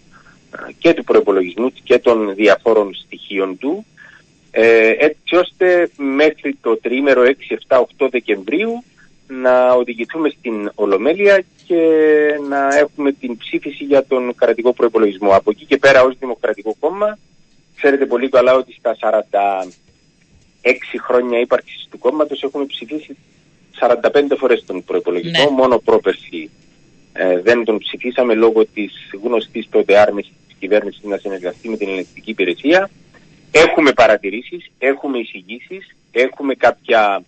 και 0.78 0.94
του 0.94 1.04
προπολογισμού 1.04 1.72
και 1.82 1.98
των 1.98 2.34
διαφόρων 2.34 2.94
στοιχείων 2.94 3.58
του 3.58 3.84
ε, 4.50 4.94
έτσι 4.98 5.36
ώστε 5.36 5.90
μέχρι 5.96 6.58
το 6.60 6.76
τριήμερο 6.76 7.22
6, 7.68 7.76
7, 7.76 7.82
8 7.98 8.08
Δεκεμβρίου 8.10 8.82
να 9.26 9.72
οδηγηθούμε 9.72 10.28
στην 10.28 10.70
Ολομέλεια 10.74 11.42
και 11.66 11.80
να 12.48 12.76
έχουμε 12.76 13.12
την 13.12 13.36
ψήφιση 13.36 13.84
για 13.84 14.04
τον 14.06 14.34
κρατικό 14.34 14.72
προπολογισμό. 14.72 15.30
Από 15.30 15.50
εκεί 15.50 15.64
και 15.64 15.76
πέρα 15.76 16.02
ως 16.02 16.16
Δημοκρατικό 16.18 16.76
Κόμμα 16.80 17.18
ξέρετε 17.76 18.06
πολύ 18.06 18.28
καλά 18.28 18.54
ότι 18.54 18.72
στα 18.78 18.96
46 20.62 20.72
χρόνια 21.06 21.40
ύπαρξης 21.40 21.86
του 21.90 21.98
κόμματος 21.98 22.42
έχουμε 22.42 22.64
ψηφίσει 22.64 23.16
45 23.80 24.36
φορές 24.38 24.64
τον 24.66 24.84
προπολογισμό, 24.84 25.44
Ναι. 25.44 25.50
μόνο 25.50 25.78
πρόπερση 25.78 26.50
ε, 27.12 27.40
δεν 27.40 27.64
τον 27.64 27.78
ψηφίσαμε 27.78 28.34
λόγω 28.34 28.66
της 28.66 28.92
γνωστής 29.22 29.66
τότε 29.70 29.98
άρνησης 29.98 30.32
της 30.62 30.68
κυβέρνησης 30.70 31.02
να 31.04 31.16
συνεργαστεί 31.18 31.68
με 31.68 31.76
την 31.76 31.88
ελεγκτική 31.88 32.30
υπηρεσία. 32.30 32.90
Έχουμε 33.50 33.92
παρατηρήσεις, 33.92 34.70
έχουμε 34.78 35.18
εισηγήσεις, 35.18 35.96
έχουμε 36.12 36.54
κάποια, 36.54 37.22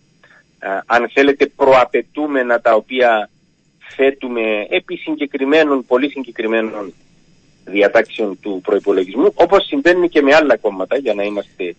ε, 0.59 0.69
αν 0.87 1.11
θέλετε, 1.13 1.47
προαπαιτούμενα 1.47 2.61
τα 2.61 2.75
οποία 2.75 3.31
θέτουμε 3.97 4.67
επί 4.71 4.97
συγκεκριμένων, 4.97 5.87
πολύ 5.87 6.11
συγκεκριμένων 6.11 6.93
διατάξεων 7.65 8.39
του 8.41 8.61
προϋπολογισμού, 8.65 9.33
όπως 9.35 9.67
συμβαίνει 9.67 10.09
και 10.09 10.23
με 10.23 10.35
άλλα 10.35 10.57
κόμματα, 10.57 10.97
για 10.97 11.15
να 11.15 11.23
είμαστε 11.23 11.75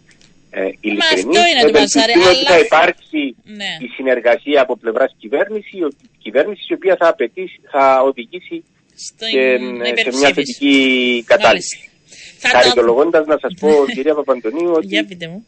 ε, 0.49 0.61
ειλικρινείς. 0.79 1.01
αυτό 1.13 1.39
είναι 1.39 1.61
το 1.61 1.67
Ευελπιστούμε 1.67 2.05
μπαζάρι, 2.05 2.35
ότι 2.37 2.45
θα 2.45 2.53
αλλά- 2.53 2.65
υπάρξει 2.65 3.35
Ναι. 3.43 3.71
η 3.85 3.87
συνεργασία 3.95 4.61
από 4.61 4.77
πλευράς 4.77 5.15
κυβέρνηση, 5.19 5.77
η 5.77 5.95
κυβέρνηση 6.17 6.65
η 6.69 6.73
οποία 6.73 6.95
θα, 6.99 7.07
απαιτήσει, 7.07 7.59
θα 7.71 8.01
οδηγήσει 8.01 8.63
Στην 8.95 9.27
και, 9.27 9.39
ε, 9.39 9.57
σε 9.57 9.63
μια 9.63 9.89
υπερψήφιση. 9.89 10.33
θετική 10.33 11.23
κατάληξη. 11.27 11.77
Μάλιστα. 11.77 11.93
Θα 12.39 12.49
τα... 12.51 12.59
Χαριτολογώντας 12.59 13.25
να 13.25 13.37
σας 13.37 13.53
πω, 13.59 13.69
κυρία 13.95 14.15
Παπαντονίου, 14.15 14.71
ότι 14.71 14.85
Για 14.85 15.05
πείτε 15.05 15.27
μου. 15.27 15.45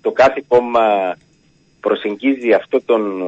το 0.00 0.10
κάθε 0.10 0.42
κόμμα 0.48 1.16
προσεγγίζει 1.80 2.52
αυτό 2.52 2.82
τον 2.82 3.20
ε, 3.20 3.24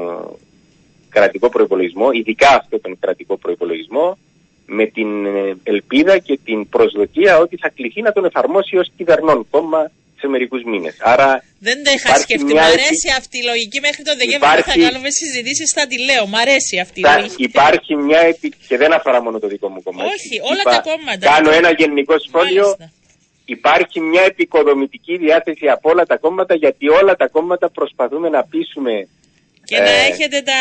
κρατικό 1.08 1.48
προϋπολογισμό, 1.48 2.10
ειδικά 2.10 2.48
αυτό 2.48 2.80
τον 2.80 2.98
κρατικό 3.00 3.36
προϋπολογισμό, 3.36 4.18
με 4.66 4.86
την 4.86 5.26
ε, 5.26 5.56
ελπίδα 5.62 6.18
και 6.18 6.38
την 6.44 6.68
προσδοκία 6.68 7.38
ότι 7.38 7.56
θα 7.56 7.68
κληθεί 7.68 8.02
να 8.02 8.12
τον 8.12 8.24
εφαρμόσει 8.24 8.76
ως 8.76 8.90
κυβερνών 8.96 9.46
κόμμα 9.50 9.90
σε 10.20 10.26
μερικούς 10.26 10.62
μήνες. 10.70 10.96
Άρα. 11.00 11.44
Δεν 11.58 11.85
το 11.85 11.90
είχα 11.96 12.18
σκεφτεί. 12.18 12.54
Μ' 12.54 12.58
αρέσει 12.58 13.08
αυτή 13.18 13.37
η 13.38 13.44
λογική. 13.50 13.78
Μέχρι 13.80 14.02
τον 14.08 14.16
Δεκέμβριο 14.20 14.58
υπάρχει... 14.58 14.80
θα 14.80 14.87
κάνουμε 14.87 15.11
συζητήσεις. 15.20 15.68
Θα 15.76 15.87
τη 15.87 15.96
λέω. 16.08 16.26
Μ' 16.26 16.38
αρέσει 16.44 16.75
αυτή 16.85 17.00
η 17.00 17.04
λογική. 17.16 17.42
Υπάρχει 17.42 17.92
μια. 18.06 18.20
Επι... 18.20 18.52
και 18.68 18.76
δεν 18.82 18.92
αφορά 18.92 19.23
μόνο 19.23 19.38
το 19.38 19.49
δικό 19.54 19.68
μου 19.68 19.82
κομμάτι. 19.82 20.08
Όχι, 20.14 20.35
όλα 20.50 20.62
Υπά... 20.66 20.70
τα 20.75 20.80
κόμματα. 20.90 21.25
Κάνω 21.35 21.50
ένα 21.61 21.70
γενικό 21.80 22.14
σχόλιο. 22.26 22.62
Μάλιστα. 22.62 22.90
Υπάρχει 23.49 24.00
μια 24.00 24.23
επικοδομητική 24.23 25.16
διάθεση 25.16 25.68
από 25.68 25.90
όλα 25.90 26.04
τα 26.06 26.16
κόμματα 26.16 26.54
γιατί 26.54 26.88
όλα 26.88 27.16
τα 27.16 27.26
κόμματα 27.28 27.70
προσπαθούμε 27.70 28.28
να 28.28 28.44
πείσουμε 28.44 29.08
και 29.68 29.78
να 29.87 29.92
ε, 30.00 30.08
έχετε 30.11 30.38
τα... 30.50 30.61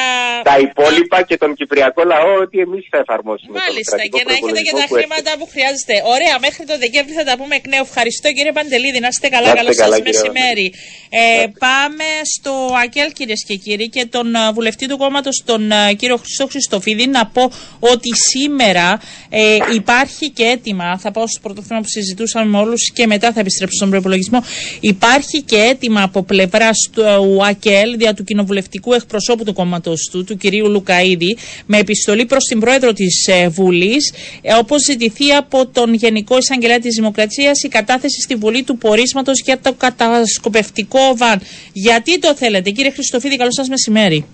τα 0.51 0.55
υπόλοιπα 0.67 1.19
και 1.29 1.37
τον 1.43 1.51
Κυπριακό 1.59 2.01
λαό 2.13 2.31
ότι 2.45 2.57
εμείς 2.65 2.83
θα 2.91 2.97
εφαρμόσουμε. 3.03 3.53
Μάλιστα. 3.63 4.01
Και 4.13 4.23
να 4.29 4.33
έχετε 4.39 4.61
και 4.67 4.75
τα 4.81 4.87
χρήματα 4.93 5.31
που 5.39 5.45
χρειάζεστε. 5.53 5.95
Ωραία, 6.15 6.35
μέχρι 6.45 6.63
τον 6.69 6.77
Δεκέμβρη 6.83 7.13
θα 7.19 7.25
τα 7.29 7.33
πούμε 7.39 7.53
εκ 7.59 7.65
νέου. 7.73 7.85
Ευχαριστώ 7.89 8.27
κύριε 8.37 8.53
Παντελίδη. 8.57 8.99
Να 9.05 9.09
είστε 9.13 9.27
καλά. 9.35 9.49
Καλό 9.61 9.73
σας 9.81 9.93
μεσημέρι. 10.09 10.67
Ε, 11.09 11.45
πάμε 11.65 12.07
στο 12.33 12.53
ΑΚΕΛ 12.83 13.09
κυρίες 13.19 13.41
και 13.47 13.55
κύριοι 13.65 13.87
και 13.95 14.03
τον 14.15 14.27
ε, 14.35 14.51
βουλευτή 14.57 14.85
του 14.91 14.97
κόμματος, 15.03 15.35
τον 15.45 15.61
ε, 15.71 15.93
κύριο 15.99 16.17
Χρυσό 16.23 16.45
Χριστοφίδη, 16.53 17.05
να 17.17 17.23
πω 17.35 17.43
ότι 17.79 18.09
σήμερα 18.31 18.87
ε, 19.29 19.57
υπάρχει 19.79 20.25
και 20.37 20.45
έτοιμα. 20.55 20.87
Θα 21.03 21.11
πάω 21.11 21.27
στο 21.27 21.39
πρώτο 21.45 21.61
θέμα 21.67 21.79
που 21.83 21.91
συζητούσαμε 21.97 22.45
με 22.53 22.57
όλους 22.63 22.81
και 22.97 23.07
μετά 23.07 23.27
θα 23.33 23.39
επιστρέψω 23.39 23.75
στον 23.75 23.89
προπολογισμό. 23.89 24.39
Υπάρχει 24.79 25.41
και 25.41 25.57
έτοιμα 25.71 26.01
από 26.03 26.23
πλευράς 26.23 26.77
του 26.93 27.45
ΑΚΕΛ 27.45 27.97
δια 27.97 28.13
του 28.13 28.23
κοινοβουλευτικού 28.23 28.93
εκπροσώπου 28.95 29.43
του 29.43 29.53
κόμματος 29.53 30.09
του, 30.11 30.23
του 30.23 30.37
κυρίου 30.37 30.69
Λουκαίδη, 30.69 31.37
με 31.65 31.77
επιστολή 31.77 32.25
προς 32.25 32.43
την 32.43 32.59
πρόεδρο 32.59 32.93
της 32.93 33.27
ε, 33.27 33.47
Βουλής, 33.47 34.13
ε, 34.41 34.53
όπως 34.53 34.81
ζητηθεί 34.81 35.31
από 35.31 35.67
τον 35.67 35.93
Γενικό 35.93 36.37
Εισαγγελέα 36.37 36.79
της 36.79 36.95
Δημοκρατίας 36.95 37.63
η 37.63 37.67
κατάθεση 37.67 38.21
στη 38.21 38.35
Βουλή 38.35 38.63
του 38.63 38.77
πορίσματος 38.77 39.41
για 39.45 39.59
το 39.59 39.73
κατασκοπευτικό 39.73 40.99
βαν. 41.15 41.41
Γιατί 41.73 42.19
το 42.19 42.35
θέλετε, 42.35 42.69
κύριε 42.69 42.91
Χριστοφίδη, 42.91 43.35
καλό 43.35 43.51
σας 43.51 43.67
μεσημέρι. 43.67 44.25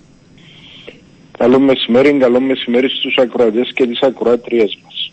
Καλό 1.38 1.58
μεσημέρι, 1.58 2.18
καλό 2.18 2.40
μεσημέρι 2.40 2.88
στους 2.88 3.16
ακροατές 3.16 3.70
και 3.74 3.86
τις 3.86 4.00
ακροατρίες 4.00 4.78
μας. 4.84 5.10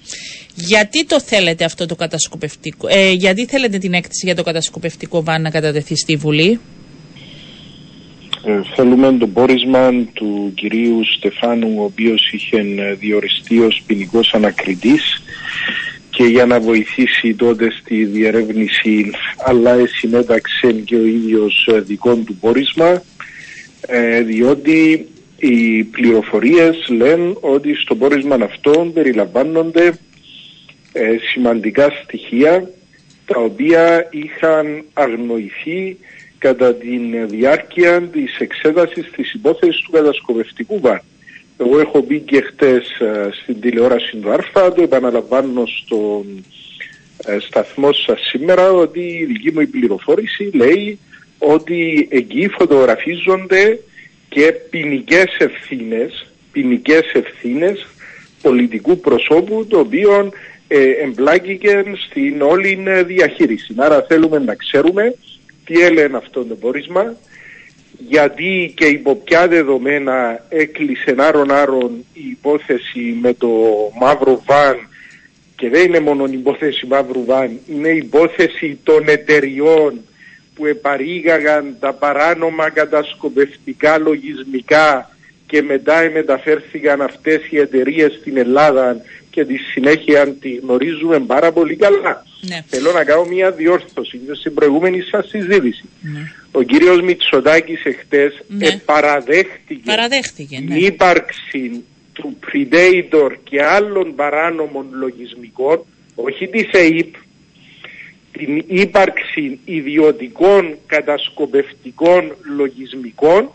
Γιατί 0.56 1.06
το 1.06 1.22
θέλετε 1.22 1.64
αυτό 1.64 1.86
το 1.86 1.96
κατασκοπευτικό, 1.96 2.88
ε, 2.88 3.12
γιατί 3.12 3.46
θέλετε 3.46 3.78
την 3.78 3.94
έκθεση 3.94 4.26
για 4.26 4.36
το 4.36 4.44
κατασκοπευτικό 4.44 5.24
βαν 5.24 5.42
να 5.42 5.50
κατατεθεί 5.50 5.96
στη 5.96 6.16
Βουλή; 6.16 6.60
Ε, 8.46 8.62
θέλουμε 8.76 9.18
το 9.20 9.28
πόρισμα 9.28 9.92
του 10.14 10.52
κυρίου 10.56 11.02
Στεφάνου 11.18 11.74
ο 11.78 11.84
οποίος 11.84 12.32
είχε 12.32 12.58
ε, 12.58 12.94
διοριστεί 12.94 13.60
ως 13.60 13.84
ποινικός 13.86 14.34
ανακριτής 14.34 15.24
και 16.10 16.24
για 16.24 16.46
να 16.46 16.60
βοηθήσει 16.60 17.36
τότε 17.36 17.72
στη 17.72 18.06
διερεύνηση 18.06 19.12
αλλά 19.46 19.76
συνέταξε 19.88 20.72
και 20.72 20.96
ο 20.96 21.06
ίδιος 21.06 21.68
ε, 21.72 21.80
δικό 21.80 22.16
του 22.16 22.36
πόρισμα 22.36 23.02
διότι 24.26 25.08
οι 25.38 25.84
πληροφορίες 25.84 26.88
λένε 26.90 27.34
ότι 27.40 27.76
στο 27.76 27.96
πόρισμα 27.96 28.36
αυτό 28.36 28.92
περιλαμβάνονται 28.94 29.94
σημαντικά 31.32 31.90
στοιχεία 32.04 32.70
τα 33.26 33.40
οποία 33.40 34.08
είχαν 34.12 34.84
αγνοηθεί 34.94 35.98
κατά 36.40 36.74
τη 36.74 36.98
διάρκεια 37.26 38.02
της 38.02 38.38
εξέτασης 38.38 39.12
της 39.12 39.34
υπόθεσης 39.34 39.82
του 39.82 39.92
κατασκοπευτικού 39.92 40.80
βάν. 40.80 41.02
Εγώ 41.58 41.80
έχω 41.80 42.02
μπει 42.02 42.20
και 42.20 42.42
χτες 42.42 43.00
ε, 43.00 43.30
στην 43.32 43.60
τηλεόραση 43.62 44.18
του 44.18 44.32
ΑΡΦΑ, 44.32 44.74
το 44.74 44.82
επαναλαμβάνω 44.82 45.64
στον 45.66 46.46
ε, 47.26 47.40
σταθμό 47.40 47.94
σας 47.94 48.20
σήμερα 48.22 48.72
ότι 48.72 49.00
η 49.00 49.26
δική 49.26 49.52
μου 49.52 49.62
η 49.62 49.68
πληροφόρηση 49.68 50.50
λέει 50.54 51.00
ότι 51.38 52.08
εκεί 52.12 52.48
φωτογραφίζονται 52.48 53.80
και 54.30 54.54
ποινικές 54.70 55.36
ευθύνες, 55.38 56.28
ποινικές 56.52 57.12
ευθύνες 57.14 57.88
πολιτικού 58.42 59.00
προσώπου 59.00 59.66
το 59.70 59.80
οποίο 59.80 60.32
ε, 60.68 60.90
εμπλάκηκε 60.90 61.84
στην 62.08 62.42
όλη 62.42 62.80
διαχείριση. 63.06 63.74
Άρα 63.78 64.06
θέλουμε 64.08 64.40
να 64.40 64.56
ξέρουμε 64.56 65.16
τι 65.70 65.82
έλεγε 65.82 66.16
αυτό 66.16 66.46
το 66.46 66.56
πόρισμα, 66.56 67.16
γιατί 68.08 68.74
και 68.76 68.86
υπό 68.86 69.16
ποια 69.16 69.48
δεδομένα 69.48 70.46
έκλεισε 70.50 71.16
άρον 71.18 71.52
άρον 71.52 72.06
η 72.14 72.30
υπόθεση 72.30 73.18
με 73.22 73.34
το 73.34 73.50
μαύρο 74.00 74.42
βαν 74.46 74.88
και 75.56 75.70
δεν 75.70 75.86
είναι 75.86 76.00
μόνο 76.00 76.26
η 76.26 76.34
υπόθεση 76.34 76.86
μαύρου 76.86 77.26
βαν, 77.26 77.60
είναι 77.68 77.90
η 77.90 77.98
υπόθεση 77.98 78.80
των 78.84 79.08
εταιριών 79.08 80.02
που 80.56 80.66
επαρήγαγαν 80.66 81.76
τα 81.80 81.94
παράνομα 81.94 82.70
κατασκοπευτικά 82.70 83.98
λογισμικά 83.98 85.10
και 85.50 85.62
μετά 85.62 86.10
μεταφέρθηκαν 86.14 87.02
αυτές 87.02 87.42
οι 87.50 87.58
εταιρείες 87.58 88.18
στην 88.20 88.38
Ελλάδα 88.38 89.02
και 89.30 89.46
τη 89.46 89.58
συνέχεια 89.58 90.34
τη 90.34 90.56
γνωρίζουμε 90.56 91.20
πάρα 91.20 91.52
πολύ 91.52 91.76
καλά. 91.76 92.26
Ναι. 92.42 92.64
Θέλω 92.68 92.92
να 92.92 93.04
κάνω 93.04 93.24
μια 93.26 93.52
διόρθωση 93.52 94.20
στην 94.40 94.54
προηγούμενη 94.54 95.02
σας 95.02 95.28
συζήτηση. 95.28 95.84
Ναι. 96.02 96.20
Ο 96.52 96.62
κύριος 96.62 97.02
Μητσοτάκης 97.02 97.86
εχθές 97.86 98.44
ναι. 98.48 98.78
παραδέχτηκε, 98.86 99.82
παραδέχτηκε 99.86 100.56
την 100.56 100.68
ναι. 100.68 100.78
ύπαρξη 100.78 101.84
του 102.14 102.38
Predator 102.46 103.32
και 103.44 103.64
άλλων 103.64 104.16
παράνομων 104.16 104.86
λογισμικών, 104.92 105.86
όχι 106.16 106.48
της 106.48 106.70
ΕΙΠ, 106.72 107.16
την 108.32 108.64
ύπαρξη 108.68 109.60
ιδιωτικών 109.66 110.78
κατασκοπευτικών 110.88 112.36
λογισμικών 112.58 113.50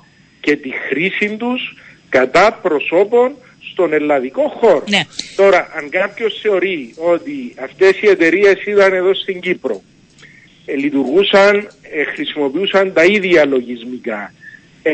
και 0.45 0.57
τη 0.57 0.71
χρήση 0.89 1.37
τους 1.37 1.75
κατά 2.09 2.59
προσώπων 2.63 3.33
στον 3.73 3.93
ελλαδικό 3.93 4.49
χώρο. 4.49 4.85
Ναι. 4.89 5.01
Τώρα, 5.37 5.69
αν 5.77 5.89
κάποιος 5.89 6.39
θεωρεί 6.43 6.95
ότι 6.97 7.55
αυτές 7.63 8.01
οι 8.01 8.09
εταιρείες 8.09 8.63
ήταν 8.65 8.93
εδώ 8.93 9.15
στην 9.15 9.41
Κύπρο, 9.41 9.83
ε, 10.65 10.75
λειτουργούσαν, 10.75 11.69
ε, 11.83 12.05
χρησιμοποιούσαν 12.05 12.93
τα 12.93 13.05
ίδια 13.05 13.47
λογισμικά, 13.47 14.33
ε, 14.83 14.93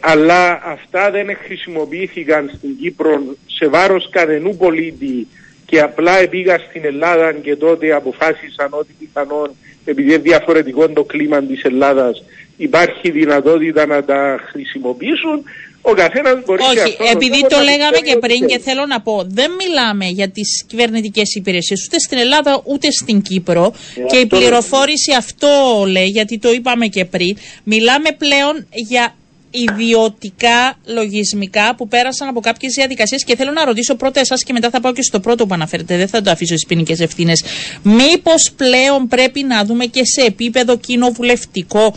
αλλά 0.00 0.62
αυτά 0.64 1.10
δεν 1.10 1.36
χρησιμοποιήθηκαν 1.44 2.50
στην 2.56 2.76
Κύπρο 2.80 3.36
σε 3.46 3.66
βάρος 3.68 4.08
κανενού 4.10 4.56
πολίτη 4.56 5.26
και 5.66 5.80
απλά 5.80 6.28
πήγα 6.28 6.58
στην 6.58 6.84
Ελλάδα 6.84 7.32
και 7.32 7.56
τότε 7.56 7.92
αποφάσισαν 7.92 8.68
ότι 8.70 8.94
πιθανόν 8.98 9.50
επειδή 9.84 10.08
είναι 10.08 10.22
διαφορετικό 10.22 10.88
το 10.88 11.04
κλίμα 11.04 11.42
της 11.42 11.62
Ελλάδας 11.62 12.24
υπάρχει 12.56 13.10
δυνατότητα 13.10 13.86
να 13.86 14.04
τα 14.04 14.40
χρησιμοποιήσουν 14.50 15.44
ο 15.88 15.94
καθένας 15.94 16.42
μπορεί 16.44 16.62
Όχι, 16.62 16.78
αυτό 16.78 17.04
επειδή 17.12 17.40
το, 17.48 17.58
λέγαμε 17.60 17.98
και 17.98 18.16
πριν 18.16 18.46
και 18.46 18.58
θέλω 18.58 18.86
να 18.86 19.00
πω, 19.00 19.24
δεν 19.28 19.50
μιλάμε 19.52 20.04
για 20.04 20.28
τις 20.28 20.64
κυβερνητικές 20.66 21.34
υπηρεσίες 21.34 21.84
ούτε 21.86 21.98
στην 21.98 22.18
Ελλάδα 22.18 22.62
ούτε 22.64 22.90
στην 22.90 23.22
Κύπρο. 23.22 23.74
και 24.10 24.16
η 24.16 24.26
πληροφόρηση 24.26 25.12
αυτό 25.18 25.84
λέει, 25.88 26.06
γιατί 26.06 26.38
το 26.38 26.52
είπαμε 26.52 26.86
και 26.86 27.04
πριν. 27.04 27.36
Μιλάμε 27.64 28.08
πλέον 28.18 28.66
για 28.70 29.14
ιδιωτικά 29.50 30.78
λογισμικά 30.86 31.74
που 31.74 31.88
πέρασαν 31.88 32.28
από 32.28 32.40
κάποιες 32.40 32.72
διαδικασίες. 32.72 33.24
Και 33.24 33.36
θέλω 33.36 33.52
να 33.52 33.64
ρωτήσω 33.64 33.94
πρώτα 33.94 34.20
εσάς 34.20 34.42
και 34.42 34.52
μετά 34.52 34.70
θα 34.70 34.80
πάω 34.80 34.92
και 34.92 35.02
στο 35.02 35.20
πρώτο 35.20 35.46
που 35.46 35.54
αναφέρετε. 35.54 35.96
Δεν 35.96 36.08
θα 36.08 36.22
το 36.22 36.30
αφήσω 36.30 36.54
στις 36.54 36.66
ποινικές 36.66 37.00
ευθύνες. 37.00 37.42
Μήπως 37.82 38.52
πλέον 38.56 39.08
πρέπει 39.08 39.42
να 39.42 39.64
δούμε 39.64 39.84
και 39.84 40.04
σε 40.04 40.22
επίπεδο 40.26 40.76
κοινοβουλευτικό 40.76 41.94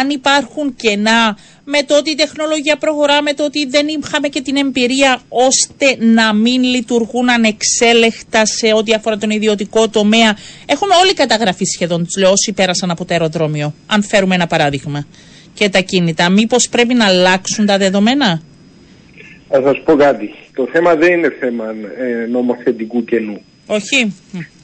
αν 0.00 0.10
υπάρχουν 0.10 0.74
κενά 0.74 1.36
με 1.64 1.82
το 1.82 1.96
ότι 1.96 2.10
η 2.10 2.14
τεχνολογία 2.14 2.76
προχωρά, 2.76 3.22
με 3.22 3.32
το 3.32 3.44
ότι 3.44 3.66
δεν 3.66 3.86
είχαμε 3.88 4.28
και 4.28 4.40
την 4.40 4.56
εμπειρία 4.56 5.20
ώστε 5.28 5.96
να 5.98 6.34
μην 6.34 6.62
λειτουργούν 6.62 7.30
ανεξέλεκτα 7.30 8.46
σε 8.46 8.72
ό,τι 8.74 8.92
αφορά 8.92 9.16
τον 9.16 9.30
ιδιωτικό 9.30 9.88
τομέα. 9.88 10.36
Έχουμε 10.66 10.94
όλοι 11.02 11.14
καταγραφεί 11.14 11.64
σχεδόν, 11.64 12.04
τους 12.04 12.16
λέω, 12.16 12.30
όσοι 12.30 12.52
πέρασαν 12.52 12.90
από 12.90 13.04
το 13.04 13.14
αεροδρόμιο. 13.14 13.74
Αν 13.86 14.02
φέρουμε 14.02 14.34
ένα 14.34 14.46
παράδειγμα. 14.46 15.06
Και 15.54 15.68
τα 15.68 15.80
κίνητα. 15.80 16.30
Μήπως 16.30 16.68
πρέπει 16.68 16.94
να 16.94 17.06
αλλάξουν 17.06 17.66
τα 17.66 17.78
δεδομένα; 17.78 18.42
Θα 19.48 19.62
σας 19.62 19.82
πω 19.84 19.94
κάτι. 19.94 20.34
Το 20.54 20.68
θέμα 20.72 20.94
δεν 20.94 21.12
είναι 21.12 21.36
θέμα 21.40 21.64
ε, 21.98 22.26
νομοθετικού 22.26 23.04
κενού. 23.04 23.40
Όχι. 23.66 24.14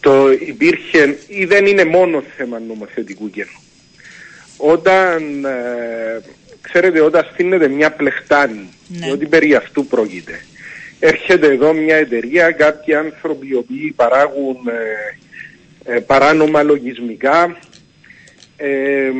Το 0.00 0.30
υπήρχε 0.46 1.18
ή 1.28 1.44
δεν 1.44 1.66
είναι 1.66 1.85
μόνο 1.85 2.22
θέμα 2.37 2.58
νομοθετικού 2.68 3.30
κενού. 3.30 3.61
Όταν 4.64 5.44
ε, 5.44 6.22
ξέρετε 6.61 7.01
όταν 7.01 7.29
στείνεται 7.33 7.68
μια 7.68 7.92
πλεχτάνη, 7.92 8.68
ναι. 8.88 9.07
διότι 9.07 9.27
περί 9.27 9.55
αυτού 9.55 9.87
πρόκειται. 9.87 10.44
Έρχεται 10.98 11.46
εδώ 11.46 11.72
μια 11.72 11.96
εταιρεία, 11.96 12.51
κάποιοι 12.51 12.94
άνθρωποι 12.94 13.48
οι 13.48 13.55
οποίοι 13.55 13.92
παράγουν 13.96 14.57
ε, 14.66 15.94
ε, 15.94 16.01
παράνομα 16.01 16.62
λογισμικά, 16.62 17.59
ε, 18.57 19.11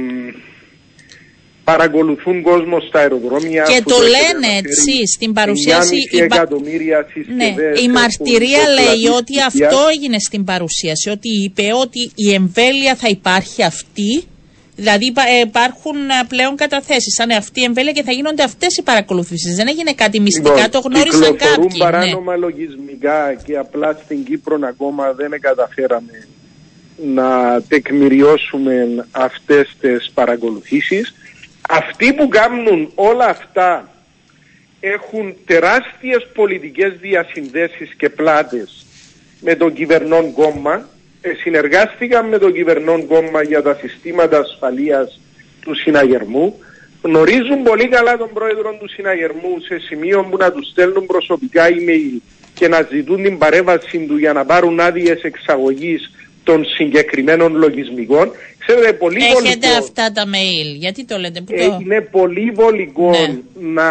παρακολουθούν 1.65 2.43
κόσμο 2.43 2.81
στα 2.81 2.99
αεροδρόμια. 2.99 3.63
Και 3.63 3.83
το 3.83 3.97
λένε 3.99 4.57
έτσι 4.57 5.07
στην 5.15 5.33
παρουσίαση. 5.33 5.97
Η, 6.11 6.21
εκατομμύρια 6.21 7.07
ναι, 7.37 7.55
η 7.83 7.89
μαρτυρία 7.89 8.69
λέει 8.69 9.15
ότι 9.17 9.41
αυτό 9.47 9.79
έγινε 9.95 10.19
στην 10.19 10.45
παρουσίαση. 10.45 11.11
Ότι 11.11 11.29
είπε 11.45 11.73
ότι 11.81 12.11
η 12.15 12.33
εμβέλεια 12.35 12.95
θα 12.95 13.09
υπάρχει 13.09 13.63
αυτή 13.63 14.25
Δηλαδή 14.77 15.13
υπάρχουν 15.43 15.97
πλέον 16.29 16.57
καταθέσεις 16.57 17.15
σαν 17.15 17.31
αυτή 17.31 17.61
η 17.61 17.65
εμβέλεια 17.65 17.93
και 17.93 18.03
θα 18.03 18.13
γίνονται 18.13 18.43
αυτές 18.43 18.77
οι 18.77 18.83
παρακολουθήσεις. 18.83 19.57
Δεν 19.57 19.69
έγινε 19.69 19.93
κάτι 19.93 20.21
μυστικά, 20.21 20.55
Λοιπόν, 20.55 20.71
το 20.71 20.79
γνώρισαν 20.79 21.37
κάποιοι. 21.37 21.69
Ναι. 21.73 21.79
παράνομα 21.79 22.37
λογισμικά 22.37 23.35
και 23.45 23.57
απλά 23.57 23.99
στην 24.05 24.25
Κύπρο 24.25 24.59
ακόμα 24.63 25.13
δεν 25.13 25.41
καταφέραμε 25.41 26.27
να 26.97 27.63
τεκμηριώσουμε 27.69 29.07
αυτές 29.11 29.77
τις 29.81 30.11
παρακολουθήσεις. 30.15 31.15
Αυτοί 31.69 32.13
που 32.13 32.29
κάνουν 32.29 32.93
όλα 32.95 33.27
αυτά 33.27 33.89
έχουν 34.81 35.35
τεράστιες 35.47 36.27
πολιτικές 36.35 36.93
διασυνδέσεις 37.01 37.95
και 37.95 38.09
πλάτες 38.09 38.87
με 39.41 39.55
τον 39.55 39.73
κυβερνών 39.73 40.33
κόμμα. 40.33 40.89
Ε, 41.25 41.35
συνεργάστηκαν 41.43 42.29
με 42.29 42.39
τον 42.39 42.53
κυβερνών 42.53 43.07
κόμμα 43.07 43.43
για 43.43 43.63
τα 43.63 43.75
συστήματα 43.81 44.39
ασφαλείας 44.39 45.21
του 45.61 45.75
συναγερμού. 45.75 46.59
Γνωρίζουν 47.03 47.63
πολύ 47.63 47.89
καλά 47.89 48.17
τον 48.17 48.31
πρόεδρο 48.35 48.77
του 48.81 48.89
συναγερμού 48.89 49.61
σε 49.69 49.79
σημείο 49.79 50.27
που 50.31 50.37
να 50.37 50.53
τους 50.53 50.69
στέλνουν 50.69 51.07
προσωπικά 51.07 51.65
email 51.69 52.21
και 52.55 52.69
να 52.69 52.89
ζητούν 52.93 53.23
την 53.23 53.39
παρέμβαση 53.39 53.99
του 54.09 54.17
για 54.17 54.33
να 54.33 54.45
πάρουν 54.45 54.81
άδειες 54.81 55.23
εξαγωγής 55.23 56.11
των 56.45 56.65
συγκεκριμένων 56.65 57.55
λογισμικών. 57.57 58.31
Ξέρετε, 58.59 58.93
πολύ 58.93 59.17
Έχετε 59.17 59.33
βολικό- 59.35 59.79
αυτά 59.79 60.13
τα 60.13 60.25
mail. 60.25 60.77
Γιατί 60.77 61.05
το 61.05 61.17
λέτε, 61.19 61.41
που 61.41 61.53
ε, 61.57 61.67
το... 61.67 61.79
είναι 61.83 62.01
πολύ 62.01 62.51
βολικό 62.55 63.11
Ναι. 63.11 63.39
να 63.73 63.89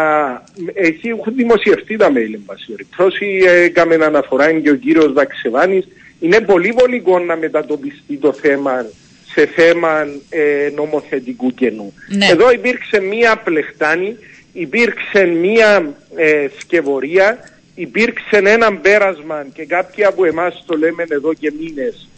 έχει 0.74 1.08
έχουν 1.08 1.34
δημοσιευτεί 1.36 1.96
τα 1.96 2.08
mail 2.08 2.32
εν 2.34 2.42
πάση 2.46 2.66
περιπτώσει 2.70 3.40
έκαμε 3.46 3.94
αναφορά 3.94 4.52
και 4.52 4.70
ο 4.70 4.74
κύριος 4.74 5.12
Βαξεβάνης 5.12 5.84
είναι 6.22 6.40
πολύ 6.40 6.72
βολικό 6.78 7.18
να 7.18 7.36
μετατοπιστεί 7.36 8.16
το 8.16 8.32
θέμα 8.32 8.86
σε 9.34 9.46
θέμα 9.46 10.06
ε, 10.30 10.70
νομοθετικού 10.74 11.54
κενού. 11.54 11.94
Ναι. 12.08 12.26
Εδώ 12.26 12.52
υπήρξε 12.52 13.00
μία 13.00 13.36
πλεχτάνη, 13.36 14.16
υπήρξε 14.52 15.24
μία 15.24 15.94
ε, 16.16 16.46
σκευωρία, 16.58 17.38
υπήρξε 17.74 18.36
ένα 18.44 18.76
πέρασμα 18.76 19.46
και 19.54 19.64
κάποιοι 19.64 20.04
από 20.04 20.24
εμάς 20.24 20.64
το 20.66 20.76
λέμε 20.76 21.04
εδώ 21.08 21.34
και 21.34 21.52
μήνες 21.60 22.08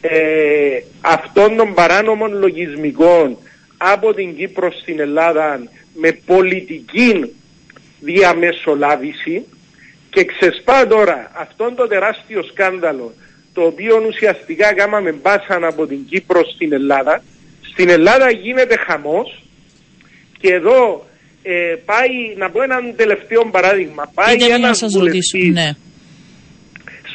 ε, 0.00 0.82
αυτών 1.00 1.56
των 1.56 1.74
παράνομων 1.74 2.38
λογισμικών 2.38 3.36
από 3.76 4.14
την 4.14 4.36
Κύπρο 4.36 4.72
στην 4.72 5.00
Ελλάδα 5.00 5.62
με 5.94 6.12
πολιτική 6.26 7.34
διαμεσολάβηση 8.00 9.44
και 10.10 10.24
ξεσπά 10.24 10.86
τώρα 10.86 11.30
αυτόν 11.34 11.74
το 11.74 11.86
τεράστιο 11.86 12.42
σκάνδαλο 12.42 13.12
το 13.52 13.62
οποίο 13.62 14.04
ουσιαστικά 14.06 14.74
κάναμε 14.74 15.12
μπάσαν 15.12 15.64
από 15.64 15.86
την 15.86 16.04
Κύπρο 16.08 16.44
στην 16.54 16.72
Ελλάδα. 16.72 17.22
Στην 17.72 17.88
Ελλάδα 17.88 18.30
γίνεται 18.30 18.76
χαμός 18.76 19.42
και 20.38 20.52
εδώ 20.52 21.06
ε, 21.42 21.74
πάει, 21.84 22.36
να 22.36 22.50
πω 22.50 22.62
έναν 22.62 22.92
τελευταίο 22.96 23.44
παράδειγμα, 23.50 24.10
πάει 24.14 24.34
Πείτε 24.34 24.44
μου 24.44 24.50
να 24.50 24.56
ένας 24.56 24.78
σας 24.78 24.94
ρωτήσω. 24.94 25.38
βουλευτής 25.38 25.52
Ναι. 25.52 25.70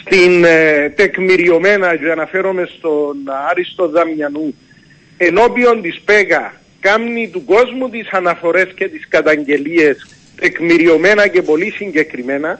στην 0.01 0.43
ε, 0.43 0.89
τεκμηριωμένα 0.89 1.95
και 1.95 2.11
αναφέρομαι 2.11 2.67
στον 2.77 3.17
Άριστο 3.49 3.87
Δαμιανού 3.87 4.55
ενώπιον 5.17 5.81
της 5.81 6.01
ΠΕΓΑ 6.05 6.53
κάμνει 6.79 7.29
του 7.29 7.45
κόσμου 7.45 7.89
τις 7.89 8.09
αναφορές 8.11 8.73
και 8.75 8.87
τις 8.87 9.07
καταγγελίες 9.07 9.97
τεκμηριωμένα 10.35 11.27
και 11.27 11.41
πολύ 11.41 11.71
συγκεκριμένα 11.71 12.59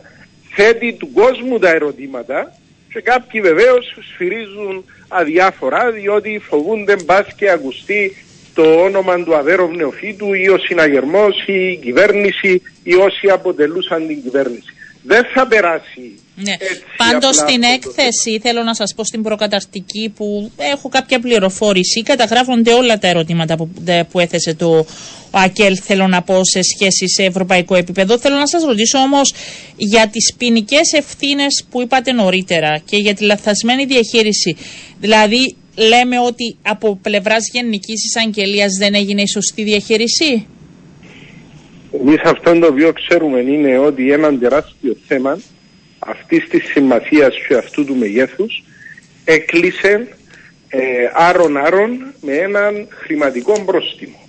θέτει 0.55 0.93
του 0.93 1.11
κόσμου 1.13 1.59
τα 1.59 1.69
ερωτήματα 1.69 2.53
και 2.89 3.01
κάποιοι 3.01 3.41
βεβαίως 3.41 3.97
σφυρίζουν 4.13 4.85
αδιάφορα 5.07 5.91
διότι 5.91 6.41
φοβούνται 6.49 6.95
μπας 7.05 7.33
και 7.35 7.49
ακουστεί 7.49 8.15
το 8.53 8.81
όνομα 8.81 9.23
του 9.23 9.35
αβέροβ 9.35 9.75
νεοφύτου 9.75 10.33
ή 10.33 10.49
ο 10.49 10.57
συναγερμός 10.57 11.43
ή 11.45 11.71
η 11.71 11.77
κυβέρνηση 11.77 12.61
ή 12.83 12.95
όσοι 12.95 13.29
αποτελούσαν 13.29 14.07
την 14.07 14.21
κυβέρνηση. 14.21 14.76
Δεν 15.09 15.23
θα 15.33 15.47
περάσει 15.47 16.19
Ναι. 16.35 16.51
έτσι 16.51 16.81
Πάντως 16.97 17.37
απλά 17.39 17.49
στην 17.49 17.63
αυτό 17.63 17.89
το 17.89 17.93
έκθεση, 17.95 18.39
θέλω 18.41 18.63
να 18.63 18.73
σας 18.73 18.93
πω 18.95 19.03
στην 19.03 19.21
προκαταρτική 19.23 20.13
που 20.15 20.51
έχω 20.57 20.89
κάποια 20.89 21.19
πληροφόρηση, 21.19 22.03
καταγράφονται 22.03 22.73
όλα 22.73 22.97
τα 22.97 23.07
ερωτήματα 23.07 23.55
που, 23.55 23.69
δε- 23.79 24.03
που 24.03 24.19
έθεσε 24.19 24.53
το 24.53 24.85
ο 25.31 25.37
ΑΚΕΛ, 25.39 25.77
θέλω 25.83 26.07
να 26.07 26.21
πω, 26.21 26.41
σε 26.43 26.61
σχέση 26.61 27.07
σε 27.09 27.23
ευρωπαϊκό 27.23 27.75
επίπεδο. 27.75 28.17
Θέλω 28.19 28.35
να 28.35 28.47
σας 28.47 28.63
ρωτήσω 28.63 28.97
όμως 28.99 29.33
για 29.77 30.07
τις 30.07 30.33
ποινικές 30.37 30.91
ευθύνες 30.93 31.63
που 31.71 31.81
είπατε 31.81 32.11
νωρίτερα 32.11 32.81
και 32.85 32.97
για 32.97 33.13
τη 33.13 33.23
λαθασμένη 33.23 33.85
διαχείριση. 33.85 34.55
Δηλαδή, 34.99 35.55
λέμε 35.75 36.19
ότι 36.19 36.57
από 36.61 36.95
πλευράς 37.01 37.49
Γενικής 37.53 38.05
Εισαγγελίας 38.05 38.71
δεν 38.79 38.93
έγινε 38.95 39.21
η 39.21 39.27
σωστή 39.27 39.63
διαχείριση; 39.63 40.47
Εμείς 41.91 42.21
αυτό 42.23 42.59
το 42.59 42.67
οποίο 42.67 42.93
ξέρουμε 42.93 43.39
είναι 43.39 43.77
ότι 43.77 44.11
ένα 44.11 44.37
τεράστιο 44.37 44.95
θέμα 45.07 45.39
αυτής 45.99 46.47
της 46.49 46.63
σημασίας 46.63 47.35
και 47.47 47.55
αυτού 47.55 47.85
του 47.85 47.95
μεγέθους 47.95 48.63
έκλεισε 49.25 50.07
ε, 50.69 50.79
άρον-άρον 51.13 52.13
με 52.21 52.33
έναν 52.33 52.87
χρηματικό 52.89 53.63
πρόστιμο 53.65 54.27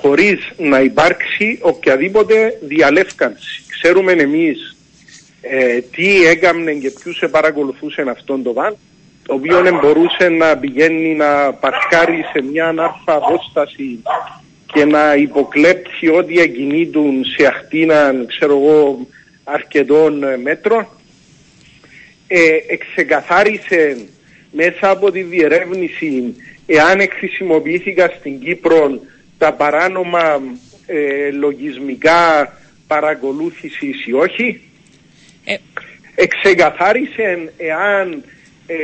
χωρίς 0.00 0.52
να 0.56 0.80
υπάρξει 0.80 1.58
οποιαδήποτε 1.62 2.58
διαλεύκανση. 2.60 3.62
Ξέρουμε 3.68 4.12
εμείς 4.12 4.76
ε, 5.40 5.80
τι 5.80 6.26
έκαμνε 6.26 6.72
και 6.72 6.90
ποιους 6.90 7.24
παρακολουθούσε 7.30 8.04
αυτόν 8.10 8.42
το 8.42 8.52
βαν 8.52 8.76
το 9.26 9.34
οποίο 9.34 9.60
δεν 9.60 9.78
μπορούσε 9.78 10.28
να 10.28 10.56
πηγαίνει 10.56 11.14
να 11.14 11.52
παρκάρει 11.52 12.24
σε 12.32 12.42
μια 12.42 12.68
ανάρφα 12.68 13.14
απόσταση 13.14 14.02
και 14.72 14.84
να 14.84 15.14
υποκλέψει 15.14 16.08
ό,τι 16.08 16.40
εγκινήτουν 16.40 17.24
σε 17.24 17.46
αχτίνα, 17.46 18.14
ξέρω 18.26 18.52
εγώ, 18.52 19.06
αρκετών 19.44 20.22
ε, 20.22 20.36
μέτρων. 20.36 20.86
Ε, 22.26 22.48
εξεκαθάρισε 22.68 23.96
μέσα 24.52 24.90
από 24.90 25.10
τη 25.10 25.22
διερεύνηση 25.22 26.34
εάν 26.66 27.08
χρησιμοποιήθηκαν 27.18 28.10
στην 28.18 28.40
Κύπρο 28.40 29.00
τα 29.38 29.52
παράνομα 29.52 30.42
ε, 30.86 31.30
λογισμικά 31.30 32.52
παρακολούθησης 32.86 34.06
ή 34.06 34.12
όχι. 34.12 34.60
Ε, 35.44 35.56
Εξεκαθάρισε 36.14 37.52
εάν 37.56 38.24
ε, 38.66 38.76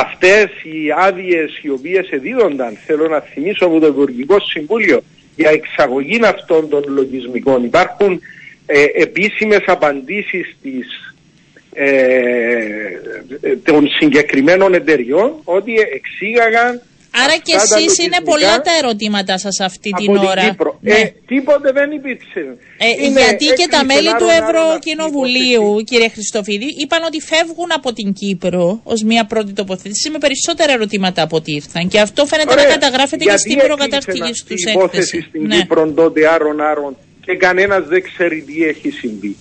αυτές 0.00 0.44
οι 0.62 0.92
άδειες 0.96 1.58
οι 1.62 1.68
οποίες 1.68 2.08
εδίδονταν, 2.10 2.78
θέλω 2.86 3.08
να 3.08 3.20
θυμίσω 3.20 3.66
από 3.66 3.78
το 3.80 3.86
Υπουργικό 3.86 4.40
Συμβούλιο, 4.40 5.02
για 5.36 5.50
εξαγωγή 5.50 6.20
αυτών 6.24 6.68
των 6.68 6.84
λογισμικών. 6.86 7.64
Υπάρχουν 7.64 8.20
ε, 8.66 8.84
επίσημες 8.94 9.62
απαντήσεις 9.66 10.56
της, 10.62 11.14
ε, 11.72 11.86
ε, 13.40 13.56
των 13.62 13.88
συγκεκριμένων 13.88 14.74
εταιριών 14.74 15.32
ότι 15.44 15.72
εξήγαγαν 15.94 16.82
άρα 17.22 17.36
και 17.46 17.54
αυτά 17.56 17.74
τα 17.74 17.80
εσείς 17.80 17.94
είναι 18.04 18.18
λογισμικά 18.18 18.30
πολλά 18.30 18.54
τα 18.66 18.72
ερωτήματα 18.80 19.34
σας 19.44 19.56
αυτή 19.68 19.88
από 19.92 20.02
την 20.02 20.16
ώρα. 20.32 20.44
Κύπρο. 20.48 20.70
Ναι. 20.80 20.94
Ε, 20.94 21.12
τίποτε 21.32 21.68
δεν 21.78 21.88
υπήρξε. 21.98 22.40
Ε, 22.86 22.88
Είναι 23.04 23.20
γιατί 23.20 23.44
και 23.58 23.66
τα 23.74 23.80
έκλεισε 23.80 23.84
μέλη 23.90 24.10
του 24.20 24.26
άρον-άρον 24.28 24.40
αυτή 24.40 24.90
η 24.90 24.92
Ευρωκοινοβουλίου, 24.94 25.62
υπόθεση. 25.66 25.84
κύριε 25.90 26.08
Χριστοφίδη, 26.16 26.68
είπαν 26.82 27.02
ότι 27.10 27.18
φεύγουν 27.30 27.70
από 27.78 27.88
την 27.98 28.08
Κύπρο 28.20 28.64
ως 28.92 29.00
μια 29.10 29.24
πρώτη 29.32 29.52
τοποθέτηση 29.60 30.06
με 30.14 30.18
περισσότερα 30.18 30.72
ερωτήματα 30.72 31.20
από 31.26 31.36
ό,τι 31.36 31.50
ήρθαν. 31.60 31.82
Και 31.92 32.00
αυτό 32.06 32.20
φαίνεται 32.30 32.54
να 32.54 32.60
Ωραία. 32.62 32.72
καταγράφεται 32.74 33.22
και 33.24 33.30
Γιατί 33.30 33.40
στην 33.40 33.52
έκλεισε 33.52 33.66
προκαταρτική 33.68 34.30
αυτή 34.36 34.54
τους 34.54 34.64
η 34.64 34.70
υπόθεση 34.70 35.16
έκθεση. 35.16 35.28
στην 35.28 35.42
Ναι. 35.46 35.56
Κύπρο 35.56 35.82
τότε 36.00 36.20
άρον-άρον 36.34 36.96
και 37.24 37.36
κανένας 37.36 37.82
δεν 37.92 38.02
ξέρει 38.08 38.38
τι 38.48 38.64
έχει 38.64 38.90
συμβεί. 38.90 39.36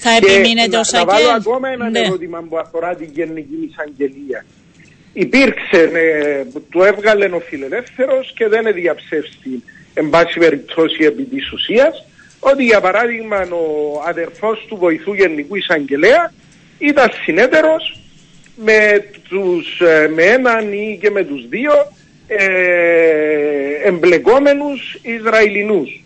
Θα 0.00 0.10
Και 0.18 0.26
επιμείνετε 0.32 0.68
να, 0.68 0.78
ως 0.80 0.90
να 0.92 1.04
βάλω 1.04 1.28
ΑΚΕΛ. 1.28 1.40
ακόμα 1.40 1.68
ένα 1.68 1.90
Ναι. 1.90 1.98
ερώτημα 1.98 2.38
που 2.48 2.58
αφορά 2.58 2.94
την 2.94 3.08
Γενική 3.14 3.58
Εισαγγελία. 3.70 4.44
Υπήρξε, 5.18 5.90
ε, 5.92 6.44
το 6.70 6.84
έβγαλε 6.84 7.24
ο 7.24 7.40
φιλελεύθερος 7.40 8.32
και 8.36 8.48
δεν 8.48 8.72
διαψεύσει 8.74 9.62
εν 9.94 10.10
πάση 10.10 10.38
περιπτώσει 10.38 11.04
επί 11.04 11.22
της 11.22 11.52
ουσίας 11.52 12.04
ότι 12.40 12.64
για 12.64 12.80
παράδειγμα 12.80 13.40
ο 13.40 14.02
αδερφός 14.06 14.64
του 14.68 14.76
βοηθού 14.76 15.12
Γενικού 15.14 15.56
Εισαγγελέα 15.56 16.32
ήταν 16.78 17.10
συνέτερος 17.24 18.00
με, 18.56 19.04
τους, 19.28 19.80
ε, 19.80 20.08
με 20.14 20.22
έναν 20.22 20.72
ή 20.72 20.98
και 21.00 21.10
με 21.10 21.24
τους 21.24 21.48
δύο 21.48 21.72
ε, 22.26 22.46
εμπλεκόμενους 23.84 24.98
Ισραηλινούς. 25.02 26.04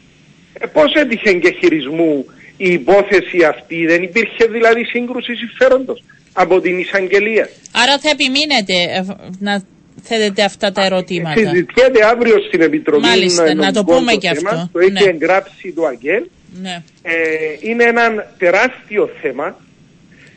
Ε, 0.53 0.67
πώς 0.67 0.95
έτυχε 0.95 1.33
και 1.33 1.57
χειρισμού 1.61 2.27
η 2.57 2.73
υπόθεση 2.73 3.45
αυτή, 3.45 3.87
δεν 3.87 4.03
υπήρχε 4.03 4.47
δηλαδή 4.47 4.85
σύγκρουση 4.85 5.35
συμφέροντος 5.35 6.03
από 6.33 6.61
την 6.61 6.79
εισαγγελία. 6.79 7.49
Άρα 7.73 7.99
θα 7.99 8.11
επιμείνετε 8.11 8.75
ε, 8.75 9.05
να 9.39 9.63
θέτετε 10.03 10.43
αυτά 10.43 10.73
τα 10.73 10.85
ερωτήματα. 10.85 11.41
Συζητιέται 11.41 12.07
αύριο 12.07 12.35
στην 12.49 12.61
Επιτροπή 12.61 13.07
Μάλιστα, 13.07 13.55
να 13.55 13.73
το 13.73 13.83
Νομικών 13.83 13.97
πούμε 13.99 14.13
και 14.13 14.31
θέμα, 14.35 14.51
αυτό. 14.51 14.69
Το 14.73 14.79
έχει 14.79 14.91
Ναι. 14.93 15.01
εγγράψει 15.01 15.73
το 15.73 15.85
ΑΓΕΛ. 15.87 16.23
Ναι. 16.63 16.83
Ε, 17.03 17.13
είναι 17.61 17.85
ένα 17.85 18.33
τεράστιο 18.39 19.11
θέμα. 19.23 19.57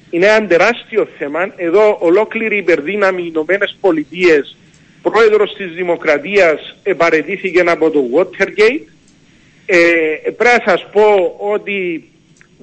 Είναι 0.10 0.26
ένα 0.26 0.48
τεράστιο 0.48 1.08
θέμα. 1.18 1.54
Εδώ 1.56 1.98
ολόκληρη 2.02 2.56
η 2.56 2.58
υπερδύναμη 2.58 3.22
οι 3.22 3.26
Ηνωμένες 3.28 3.78
Πολιτείες 3.82 4.56
πρόεδρος 5.02 5.54
της 5.58 5.72
Δημοκρατίας 5.72 6.76
επαρετήθηκε 6.84 7.60
από 7.66 7.90
το 7.90 8.00
Watergate. 8.16 8.82
Ε, 9.66 9.78
πρέπει 10.38 10.62
να 10.66 10.72
σας 10.72 10.88
πω 10.92 11.36
ότι 11.54 12.04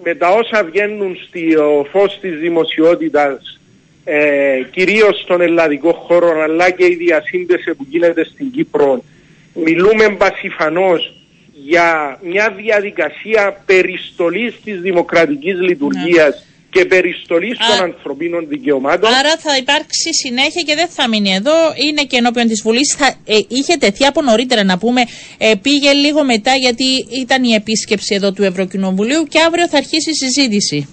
με 0.02 0.14
τα 0.14 0.28
όσα 0.28 0.64
βγαίνουν 0.64 1.16
στο 1.16 1.86
φως 1.90 2.18
της 2.20 2.38
δημοσιότητας 2.38 3.60
ε, 4.04 4.62
κυρίως 4.70 5.20
στον 5.20 5.40
ελλαδικό 5.40 5.92
χώρο 5.92 6.42
αλλά 6.42 6.70
και 6.70 6.84
η 6.84 6.94
διασύνδεση 6.94 7.74
που 7.74 7.86
γίνεται 7.88 8.24
στην 8.24 8.50
Κύπρο 8.50 9.04
μιλούμε 9.54 10.08
πασιφανώς 10.18 11.14
για 11.52 12.18
μια 12.22 12.50
διαδικασία 12.50 13.62
περιστολής 13.66 14.60
της 14.64 14.80
δημοκρατικής 14.80 15.60
λειτουργίας. 15.60 16.34
Ναι 16.34 16.49
και 16.70 16.84
περιστολή 16.84 17.56
των 17.56 17.84
ανθρωπίνων 17.84 18.48
δικαιωμάτων. 18.48 19.10
Άρα 19.12 19.36
θα 19.38 19.56
υπάρξει 19.56 20.14
συνέχεια 20.14 20.62
και 20.62 20.74
δεν 20.74 20.88
θα 20.88 21.08
μείνει 21.08 21.32
εδώ. 21.34 21.52
Είναι 21.86 22.02
και 22.02 22.16
ενώπιον 22.16 22.46
της 22.48 22.62
Βουλής. 22.62 22.96
Ε, 23.24 23.38
είχε 23.48 23.76
τεθεί 23.76 24.04
από 24.04 24.22
νωρίτερα 24.22 24.64
να 24.64 24.78
πούμε. 24.78 25.02
Ε, 25.38 25.52
πήγε 25.62 25.92
λίγο 25.92 26.24
μετά 26.24 26.54
γιατί 26.54 26.84
ήταν 27.20 27.44
η 27.44 27.52
επίσκεψη 27.52 28.14
εδώ 28.14 28.32
του 28.32 28.42
Ευρωκοινοβουλίου 28.44 29.24
και 29.24 29.38
αύριο 29.46 29.68
θα 29.68 29.76
αρχίσει 29.76 30.10
η 30.10 30.14
συζήτηση. 30.14 30.88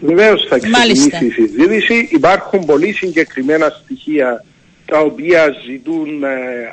Βεβαίως 0.00 0.46
θα 0.48 0.58
ξεκινήσει 0.58 1.26
η 1.26 1.30
συζήτηση. 1.30 2.08
Υπάρχουν 2.10 2.64
πολύ 2.64 2.92
συγκεκριμένα 2.92 3.68
στοιχεία 3.82 4.44
τα 4.86 5.00
οποία 5.00 5.54
ζητούν 5.66 6.22
ε, 6.22 6.28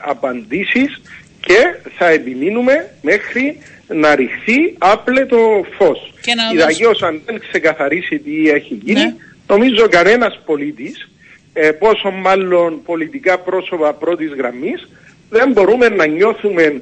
απαντήσεις 0.06 1.02
και 1.46 1.90
θα 1.98 2.10
επιμείνουμε 2.10 2.90
μέχρι 3.02 3.58
να 3.88 4.16
ρηχθεί 4.16 4.76
άπλετο 4.78 5.66
φως. 5.78 6.14
Ιδαγίως 6.54 7.02
αν 7.04 7.22
δεν 7.26 7.40
ξεκαθαρίσει 7.40 8.20
τι 8.20 8.50
έχει 8.50 8.74
γίνει, 8.74 9.00
ναι. 9.00 9.16
νομίζω 9.48 9.88
κανένας 9.88 10.40
πολίτης, 10.46 11.10
ε, 11.54 11.72
πόσο 11.72 12.12
μάλλον 12.12 12.82
πολιτικά 12.84 13.40
πρόσωπα 13.40 13.94
πρώτης 13.94 14.32
γραμμής, 14.34 14.88
δεν 15.30 15.52
μπορούμε 15.52 15.90
να 15.90 16.06
νιώθουμε 16.06 16.82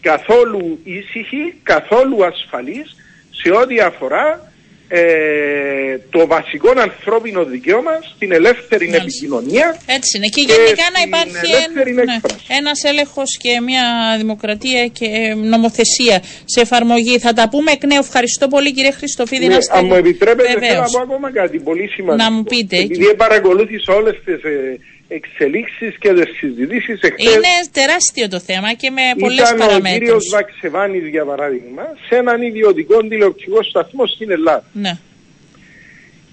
καθόλου 0.00 0.78
ήσυχοι, 0.84 1.54
καθόλου 1.62 2.24
ασφαλείς 2.24 2.96
σε 3.30 3.50
ό,τι 3.50 3.80
αφορά 3.80 4.52
ε, 4.88 5.98
το 6.10 6.26
βασικό 6.26 6.72
ανθρώπινο 6.80 7.44
δικαίωμα 7.44 7.90
στην 8.14 8.32
ελεύθερη 8.32 8.90
επικοινωνία. 8.94 9.80
Έτσι 9.86 10.16
είναι. 10.16 10.26
Και, 10.26 10.40
γενικά 10.40 10.84
να 10.96 11.00
υπάρχει 11.06 11.52
ένα, 11.64 12.04
ναι, 12.04 12.16
ένας 12.58 12.82
έλεγχος 12.84 13.36
και 13.36 13.60
μια 13.60 13.84
δημοκρατία 14.18 14.86
και 14.86 15.34
νομοθεσία 15.36 16.22
σε 16.44 16.60
εφαρμογή. 16.60 17.18
Θα 17.18 17.32
τα 17.32 17.48
πούμε 17.48 17.70
εκ 17.72 17.84
νέου. 17.84 18.00
Ευχαριστώ 18.00 18.48
πολύ 18.48 18.72
κύριε 18.72 18.90
Χριστοφίδη. 18.90 19.46
Ναι, 19.46 19.56
αν 19.70 19.86
μου 19.86 19.94
επιτρέπετε 19.94 20.48
θέλω 20.48 20.80
να 20.80 20.90
πω 20.90 21.00
ακόμα 21.00 21.32
κάτι 21.32 21.58
πολύ 21.58 21.88
σημαντικό. 21.88 22.28
Να 22.28 22.34
μου 22.34 22.42
πείτε. 22.42 22.76
Επειδή 22.76 23.14
παρακολούθησα 23.14 23.94
όλες 23.94 24.20
τις 24.24 24.42
ε, 24.42 24.78
εξελίξεις 25.08 25.98
και 25.98 26.12
τις 26.12 26.36
συζητήσεις 26.36 27.00
εχθές. 27.00 27.34
Είναι 27.34 27.54
τεράστιο 27.72 28.28
το 28.28 28.40
θέμα 28.40 28.72
και 28.72 28.90
με 28.90 29.02
πολλές 29.18 29.48
ήταν 29.50 29.58
παραμέτρους. 29.58 29.90
Ήταν 29.90 29.94
ο 29.94 29.98
κύριος 29.98 30.28
Βαξεβάνης 30.32 31.08
για 31.08 31.24
παράδειγμα 31.24 31.82
σε 32.08 32.16
έναν 32.16 32.42
ιδιωτικό 32.42 33.00
τηλεοπτικό 33.00 33.62
σταθμό 33.62 34.06
στην 34.06 34.30
Ελλάδα. 34.30 34.64
Ναι. 34.72 34.98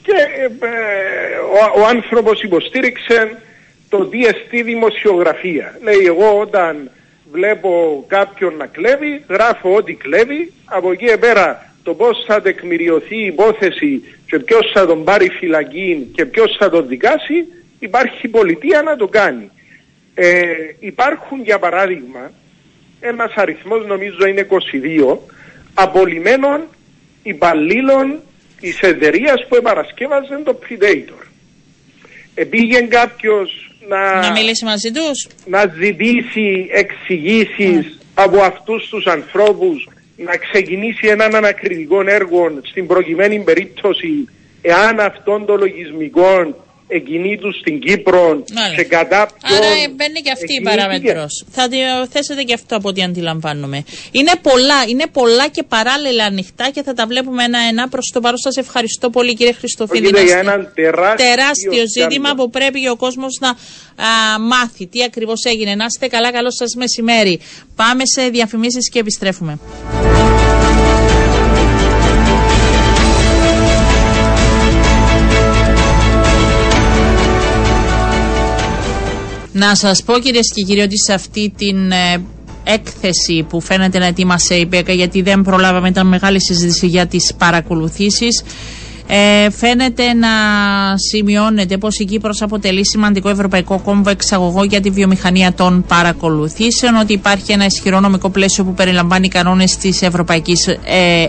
Και 0.03 0.13
ε, 0.59 0.67
ο, 1.37 1.81
ο 1.81 1.85
άνθρωπος 1.85 2.41
υποστήριξε 2.41 3.37
το 3.89 4.09
DST 4.11 4.61
δημοσιογραφία. 4.63 5.79
Λέει 5.81 6.05
εγώ 6.05 6.39
όταν 6.39 6.91
βλέπω 7.31 8.03
κάποιον 8.07 8.55
να 8.55 8.65
κλέβει, 8.65 9.23
γράφω 9.29 9.75
ό,τι 9.75 9.93
κλέβει, 9.93 10.53
από 10.65 10.91
εκεί 10.91 11.17
πέρα 11.17 11.73
το 11.83 11.93
πώς 11.93 12.23
θα 12.27 12.41
τεκμηριωθεί 12.41 13.15
η 13.15 13.25
υπόθεση 13.25 14.01
και 14.25 14.39
ποιος 14.39 14.71
θα 14.73 14.85
τον 14.85 15.03
πάρει 15.03 15.29
φυλακή 15.29 16.09
και 16.15 16.25
ποιος 16.25 16.55
θα 16.59 16.69
τον 16.69 16.87
δικάσει, 16.87 17.45
υπάρχει 17.83 18.27
πολιτεία 18.27 18.81
να 18.81 18.95
το 18.95 19.07
κάνει. 19.07 19.51
Ε, 20.13 20.41
υπάρχουν 20.79 21.41
για 21.43 21.59
παράδειγμα 21.59 22.31
ένας 22.99 23.33
αριθμός 23.35 23.85
νομίζω 23.85 24.25
είναι 24.27 24.47
22 24.49 25.17
απολυμένων 25.73 26.61
υπαλλήλων 27.23 28.19
της 28.59 28.79
εταιρείας 28.79 29.47
που 29.47 29.55
επαρασκεύαζε 29.55 30.41
το 30.43 30.59
Predator. 30.63 31.27
Επήγε 32.35 32.81
κάποιος 32.81 33.71
να, 33.87 34.19
να 34.19 34.31
μιλήσει 34.31 34.65
μαζί 34.65 34.91
τους; 34.91 35.27
Να 35.45 35.73
ζητήσει 35.79 36.69
εξηγήσεις 36.71 37.75
ναι. 37.75 37.83
από 38.13 38.41
αυτούς 38.41 38.87
τους 38.89 39.05
ανθρώπους 39.05 39.87
να 40.17 40.37
ξεκινήσει 40.37 41.07
έναν 41.07 41.35
ανακριτικό 41.35 42.01
έργο 42.05 42.59
στην 42.63 42.87
προκειμένη 42.87 43.39
περίπτωση 43.39 44.27
εάν 44.61 44.99
αυτόν 44.99 45.45
των 45.45 45.59
λογισμικών 45.59 46.55
εκείνη 46.93 47.37
του 47.37 47.53
στην 47.59 47.79
Κύπρο 47.79 48.43
και 48.75 48.83
κατά 48.83 49.27
ποιον... 49.47 49.57
Άρα 49.57 49.67
μπαίνει 49.95 50.19
και 50.21 50.31
αυτή 50.31 50.53
η 50.53 50.61
παράμετρο. 50.61 51.25
Θα 51.51 51.67
θέσετε 52.09 52.43
και 52.43 52.53
αυτό 52.53 52.75
από 52.75 52.89
ό,τι 52.89 53.01
αντιλαμβάνομαι. 53.03 53.83
Είναι 54.11 54.31
πολλά, 54.41 54.83
είναι 54.87 55.05
πολλά 55.11 55.47
και 55.47 55.63
παράλληλα 55.63 56.25
ανοιχτά 56.25 56.69
και 56.73 56.83
θα 56.83 56.93
τα 56.93 57.05
βλέπουμε 57.05 57.43
ένα-ένα. 57.43 57.89
Προς 57.89 58.11
το 58.13 58.19
παρόν 58.19 58.37
σας 58.37 58.55
ευχαριστώ 58.55 59.09
πολύ 59.09 59.33
κύριε 59.33 59.53
Χριστοφίδη. 59.53 60.07
Είναι 60.07 60.23
για 60.23 60.37
ένα 60.37 60.71
τεράστιο, 60.75 61.25
τεράστιο 61.25 61.83
ζήτημα 61.97 62.35
που 62.35 62.49
πρέπει 62.49 62.87
ο 62.89 62.95
κόσμος 62.95 63.37
να 63.39 63.49
α, 63.49 63.55
μάθει 64.39 64.87
τι 64.87 65.03
ακριβώς 65.03 65.43
έγινε. 65.43 65.75
Να 65.75 65.85
είστε 65.85 66.07
καλά, 66.07 66.31
καλό 66.31 66.51
σας 66.51 66.75
μεσημέρι. 66.75 67.39
Πάμε 67.75 68.01
σε 68.05 68.29
διαφημίσεις 68.29 68.89
και 68.89 68.99
επιστρέφουμε. 68.99 69.59
Να 79.53 79.75
σας 79.75 80.03
πω 80.03 80.13
κυρίες 80.19 80.51
και 80.55 80.61
κύριοι 80.61 80.81
ότι 80.81 80.99
σε 80.99 81.13
αυτή 81.13 81.53
την 81.57 81.91
ε, 81.91 82.21
έκθεση 82.63 83.45
που 83.49 83.61
φαίνεται 83.61 83.99
να 83.99 84.05
ετοίμασε 84.05 84.55
η 84.55 84.65
ΠΕΚΑ 84.65 84.93
γιατί 84.93 85.21
δεν 85.21 85.41
προλάβαμε, 85.41 85.87
ήταν 85.87 86.07
μεγάλη 86.07 86.41
συζήτηση 86.41 86.87
για 86.87 87.05
τις 87.07 87.33
παρακολουθήσεις 87.37 88.43
ε, 89.07 89.49
φαίνεται 89.49 90.13
να 90.13 90.27
σημειώνεται 91.11 91.77
πως 91.77 91.99
η 91.99 92.05
Κύπρος 92.05 92.41
αποτελεί 92.41 92.87
σημαντικό 92.87 93.29
ευρωπαϊκό 93.29 93.79
κόμβο 93.79 94.09
εξαγωγό 94.09 94.63
για 94.63 94.81
τη 94.81 94.89
βιομηχανία 94.89 95.53
των 95.53 95.83
παρακολουθήσεων, 95.87 96.95
ότι 96.95 97.13
υπάρχει 97.13 97.51
ένα 97.51 97.65
ισχυρό 97.65 97.99
νομικό 97.99 98.29
πλαίσιο 98.29 98.63
που 98.63 98.73
περιλαμβάνει 98.73 99.27
κανόνες 99.27 99.77
της 99.77 100.01
Ευρωπαϊκής 100.01 100.67
ε, 100.67 100.77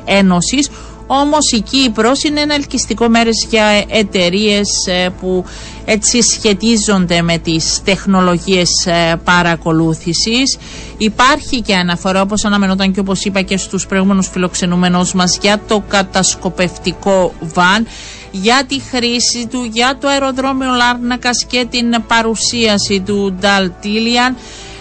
Ένωσης, 0.05 0.71
όμως 1.07 1.53
η 1.53 1.61
Κύπρος 1.61 2.23
είναι 2.23 2.41
ένα 2.41 2.55
ελκυστικό 2.55 3.09
μέρος 3.09 3.47
για 3.51 3.85
εταιρείες 3.89 4.69
ε, 4.87 5.09
που 5.21 5.45
έτσι 5.85 6.23
σχετίζονται 6.23 7.23
με 7.23 7.39
τις 7.39 7.81
τεχνολογίες 7.85 8.87
ε, 8.87 9.21
παρακολούθησης. 9.25 10.59
Υπάρχει 10.97 11.61
και 11.61 11.75
αναφορά 11.75 12.21
όπως 12.21 12.45
αναμενόταν 12.45 12.93
και 12.93 13.01
όπως 13.01 13.25
είπα 13.25 13.43
και 13.43 13.57
στους 13.57 13.87
προηγούμενους 13.87 14.29
φιλοξενούμενους 14.29 15.15
μας 15.15 15.39
για 15.43 15.61
το 15.69 15.83
κατασκοπευτικό 15.89 17.33
βαν 17.41 17.87
για 18.31 18.65
τη 18.69 18.81
χρήση 18.81 19.47
του, 19.51 19.69
για 19.73 19.99
το 20.01 20.09
αεροδρόμιο 20.09 20.71
Λάρνακας 20.75 21.45
και 21.45 21.67
την 21.71 22.03
παρουσίαση 22.07 23.03
του 23.07 23.37
Νταλτήλιαν. 23.41 24.37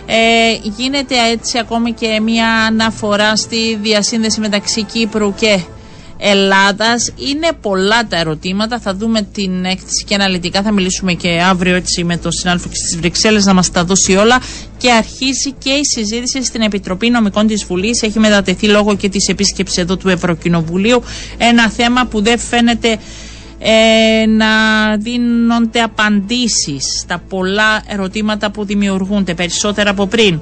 Ε, 0.05 0.69
γίνεται 0.77 1.15
έτσι 1.31 1.57
ακόμη 1.57 1.91
και 1.93 2.19
μια 2.21 2.49
αναφορά 2.49 3.35
στη 3.35 3.75
διασύνδεση 3.75 4.39
μεταξύ 4.39 4.83
Κύπρου 4.83 5.33
και 5.33 5.59
Ελλάδας. 6.25 7.11
Είναι 7.17 7.49
πολλά 7.61 8.07
τα 8.07 8.17
ερωτήματα. 8.17 8.79
Θα 8.79 8.95
δούμε 8.95 9.21
την 9.33 9.65
έκθεση 9.65 10.03
και 10.05 10.15
αναλυτικά. 10.15 10.61
Θα 10.61 10.71
μιλήσουμε 10.71 11.13
και 11.13 11.41
αύριο 11.49 11.75
έτσι 11.75 12.03
με 12.03 12.17
τον 12.17 12.31
συνάδελφο 12.31 12.69
τη 12.69 12.97
Βρυξέλλες 12.97 13.45
να 13.45 13.53
μας 13.53 13.71
τα 13.71 13.83
δώσει 13.83 14.15
όλα. 14.15 14.41
Και 14.77 14.91
αρχίζει 14.91 15.51
και 15.57 15.69
η 15.69 15.81
συζήτηση 15.83 16.43
στην 16.43 16.61
Επιτροπή 16.61 17.09
Νομικών 17.09 17.47
της 17.47 17.63
Βουλής. 17.63 18.01
Έχει 18.01 18.19
μετατεθεί 18.19 18.67
λόγω 18.67 18.95
και 18.95 19.09
της 19.09 19.27
επίσκεψης 19.27 19.77
εδώ 19.77 19.97
του 19.97 20.09
Ευρωκοινοβουλίου. 20.09 21.03
Ένα 21.37 21.69
θέμα 21.69 22.05
που 22.05 22.21
δεν 22.21 22.39
φαίνεται 22.39 22.97
ε, 23.65 24.25
να 24.25 24.47
δίνονται 24.97 25.81
απαντήσεις 25.81 26.83
στα 27.01 27.23
πολλά 27.29 27.83
ερωτήματα 27.89 28.51
που 28.51 28.65
δημιουργούνται 28.65 29.33
περισσότερα 29.33 29.89
από 29.89 30.07
πριν. 30.07 30.41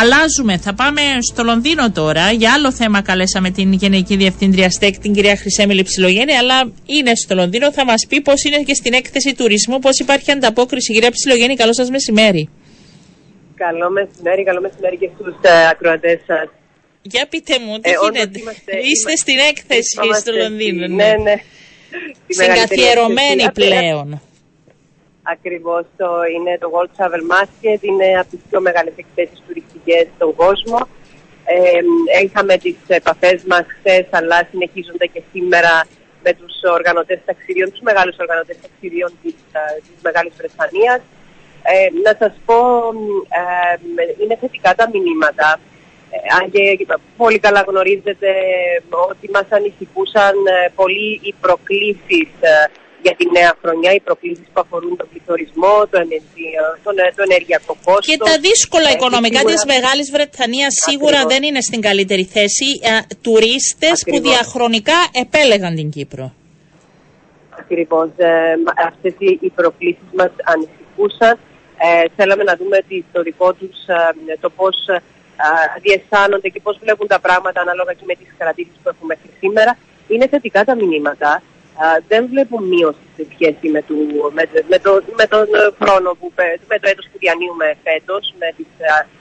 Αλλάζουμε, 0.00 0.56
θα 0.56 0.74
πάμε 0.74 1.00
στο 1.30 1.42
Λονδίνο 1.42 1.90
τώρα. 1.90 2.30
Για 2.30 2.52
άλλο 2.52 2.72
θέμα 2.72 3.02
καλέσαμε 3.02 3.50
την 3.50 3.72
Γενική 3.72 4.16
Διευθύντρια 4.16 4.70
ΣΤΕΚ, 4.70 4.98
την 4.98 5.12
κυρία 5.12 5.36
Χρυσέμιλη 5.36 5.82
Ψιλογέννη, 5.82 6.32
αλλά 6.32 6.70
είναι 6.86 7.14
στο 7.14 7.34
Λονδίνο. 7.34 7.72
Θα 7.72 7.84
μας 7.84 8.06
πει 8.08 8.20
πώς 8.20 8.44
είναι 8.44 8.56
και 8.62 8.74
στην 8.74 8.92
έκθεση 8.92 9.34
τουρισμού, 9.34 9.78
πώς 9.78 9.98
υπάρχει 9.98 10.30
ανταπόκριση. 10.30 10.92
Κυρία 10.92 11.10
Ψιλογέννη, 11.10 11.56
καλό 11.56 11.74
σας 11.74 11.90
μεσημέρι. 11.90 12.48
Καλό 13.54 13.90
μεσημέρι, 13.90 14.44
καλό 14.44 14.60
μεσημέρι 14.60 14.96
και 14.96 15.08
στους 15.14 15.34
ε, 15.40 15.68
ακροατές 15.70 16.20
σας. 16.26 16.48
Για 17.02 17.26
πείτε 17.30 17.54
μου, 17.64 17.78
τι 17.78 17.90
ε, 17.90 17.94
γίνεται; 18.02 18.38
Είμαστε, 18.38 18.72
Είστε 18.90 19.16
στην 19.16 19.38
έκθεση 19.50 20.20
στο 20.20 20.32
Λονδίνο. 20.32 20.86
Ναι, 20.86 21.04
ναι. 21.04 21.16
ναι. 21.22 21.34
Συγκαθιερωμένη 22.28 23.50
πλέον. 23.52 24.20
Ακριβώς 25.22 25.84
το 25.96 26.08
είναι 26.34 26.58
το 26.58 26.70
World 26.74 26.92
Travel 26.96 27.22
Market, 27.34 27.80
είναι 27.80 28.18
από 28.20 28.30
τις 28.30 28.40
πιο 28.50 28.60
μεγάλες 28.60 28.92
εκθέσεις 28.96 29.42
τουριστικές 29.46 30.06
στον 30.16 30.34
κόσμο. 30.34 30.78
Ε, 31.44 31.80
είχαμε 32.24 32.56
τις 32.56 32.76
επαφές 32.86 33.42
μας 33.48 33.64
χθες, 33.78 34.06
αλλά 34.10 34.48
συνεχίζονται 34.50 35.06
και 35.06 35.22
σήμερα 35.32 35.86
με 36.22 36.32
τους 36.32 36.54
οργανωτές 36.76 37.18
ταξιδιών, 37.24 37.70
τους 37.70 37.80
μεγάλους 37.80 38.16
οργανωτές 38.18 38.56
ταξιδιών 38.62 39.10
της, 39.22 39.34
της 39.86 39.98
Μεγάλης 40.02 40.32
Βρετανίας. 40.36 41.00
Ε, 41.62 41.88
να 42.04 42.12
σας 42.18 42.34
πω, 42.44 42.58
ε, 43.40 44.22
είναι 44.22 44.36
θετικά 44.40 44.74
τα 44.74 44.90
μηνύματα. 44.92 45.60
Ε, 46.12 46.16
αν 46.38 46.50
και 46.50 46.86
πολύ 47.16 47.38
καλά 47.38 47.64
γνωρίζετε 47.68 48.28
ότι 49.10 49.30
μας 49.30 49.46
ανησυχούσαν 49.48 50.34
ε, 50.46 50.72
πολύ 50.74 51.20
οι 51.22 51.34
προκλήσεις 51.40 52.28
για 53.02 53.14
τη 53.18 53.24
νέα 53.36 53.52
χρονιά, 53.62 53.92
οι 53.94 54.00
προκλήσεις 54.00 54.46
που 54.52 54.60
αφορούν 54.64 54.96
τον 54.96 55.08
πληθωρισμό, 55.10 55.74
το, 55.90 55.96
ενεργειο, 56.04 56.64
το, 56.84 56.90
το 57.16 57.22
ενεργειακό 57.28 57.76
κόστος. 57.84 58.06
Και 58.06 58.16
τα 58.30 58.36
δύσκολα 58.48 58.88
ε, 58.88 58.92
οικονομικά 58.92 59.38
σίγουρα... 59.38 59.54
της 59.54 59.64
Μεγάλης 59.74 60.10
Βρετανίας 60.10 60.72
σίγουρα 60.86 61.20
δεν 61.32 61.42
είναι 61.42 61.60
στην 61.68 61.80
καλύτερη 61.80 62.24
θέση. 62.24 62.68
Ε, 62.82 62.92
τουρίστες 63.26 63.98
που 64.08 64.20
διαχρονικά 64.20 64.98
επέλεγαν 65.24 65.74
την 65.74 65.90
Κύπρο. 65.90 66.26
Ακριβώς. 67.60 68.08
Ε, 68.16 68.32
αυτές 68.88 69.14
οι, 69.18 69.38
οι 69.40 69.50
προκλήσεις 69.58 70.08
μας 70.18 70.32
ανησυχούσαν. 70.52 71.38
Ε, 71.82 72.04
θέλαμε 72.16 72.42
να 72.42 72.54
δούμε 72.56 72.76
το 73.12 73.22
δικό 73.22 73.52
τους, 73.52 73.76
ε, 73.86 74.36
το 74.40 74.50
πώς 74.50 74.76
ε, 74.86 75.02
διαισθάνονται 75.80 76.48
και 76.48 76.60
πώς 76.60 76.78
βλέπουν 76.82 77.06
τα 77.06 77.20
πράγματα 77.20 77.60
ανάλογα 77.60 77.92
και 77.92 78.04
με 78.06 78.14
τις 78.14 78.28
κρατήσεις 78.38 78.76
που 78.82 78.88
έχουμε 78.88 79.14
μέχρι 79.14 79.30
σήμερα. 79.40 79.76
Είναι 80.08 80.28
θετικά 80.28 80.64
τα 80.64 80.74
μηνύματα 80.74 81.42
δεν 82.08 82.26
βλέπω 82.30 82.60
μείωση 82.60 83.06
σε 83.16 83.26
σχέση 83.32 83.68
με, 83.68 83.82
του, 83.82 83.96
με, 84.32 84.42
με, 84.68 84.78
το, 84.78 85.02
με 85.16 85.26
τον 85.26 85.46
χρόνο 85.80 86.10
που, 86.20 86.32
με 86.68 86.78
το 86.78 86.88
έτος 86.88 87.06
που 87.12 87.18
διανύουμε 87.18 87.76
φέτος, 87.84 88.34
με 88.38 88.48
τις 88.56 88.66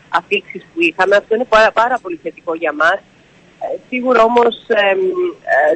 αφήξεις 0.09 0.63
που 0.73 0.81
είχαμε. 0.81 1.15
Αυτό 1.15 1.35
είναι 1.35 1.45
πάρα, 1.49 1.71
πάρα 1.71 1.99
πολύ 2.01 2.19
θετικό 2.23 2.55
για 2.55 2.73
μας. 2.73 2.99
Ε, 3.61 3.77
σίγουρα 3.89 4.23
όμως 4.23 4.55
ε, 4.67 4.95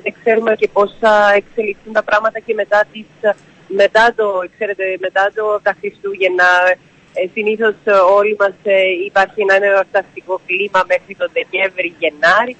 δεν 0.04 0.14
ξέρουμε 0.20 0.56
και 0.56 0.68
πώς 0.68 0.96
θα 1.00 1.34
εξελιχθούν 1.36 1.94
τα 1.94 2.04
πράγματα 2.04 2.40
και 2.40 2.54
μετά, 2.54 2.84
τις, 2.92 3.06
μετά, 3.68 4.14
το, 4.16 4.44
ξέρετε, 4.56 4.84
μετά 5.00 5.32
το, 5.36 5.60
τα 5.64 5.76
Χριστούγεννα. 5.80 6.48
Ε, 7.14 7.28
συνήθως 7.34 7.76
όλοι 8.18 8.36
μας 8.40 8.56
ε, 8.64 8.76
υπάρχει 9.06 9.40
ένα 9.42 9.66
εορταστικό 9.66 10.42
κλίμα 10.48 10.82
μέχρι 10.92 11.16
τον 11.22 11.30
Δεκέμβρη-Γενάρη. 11.38 12.56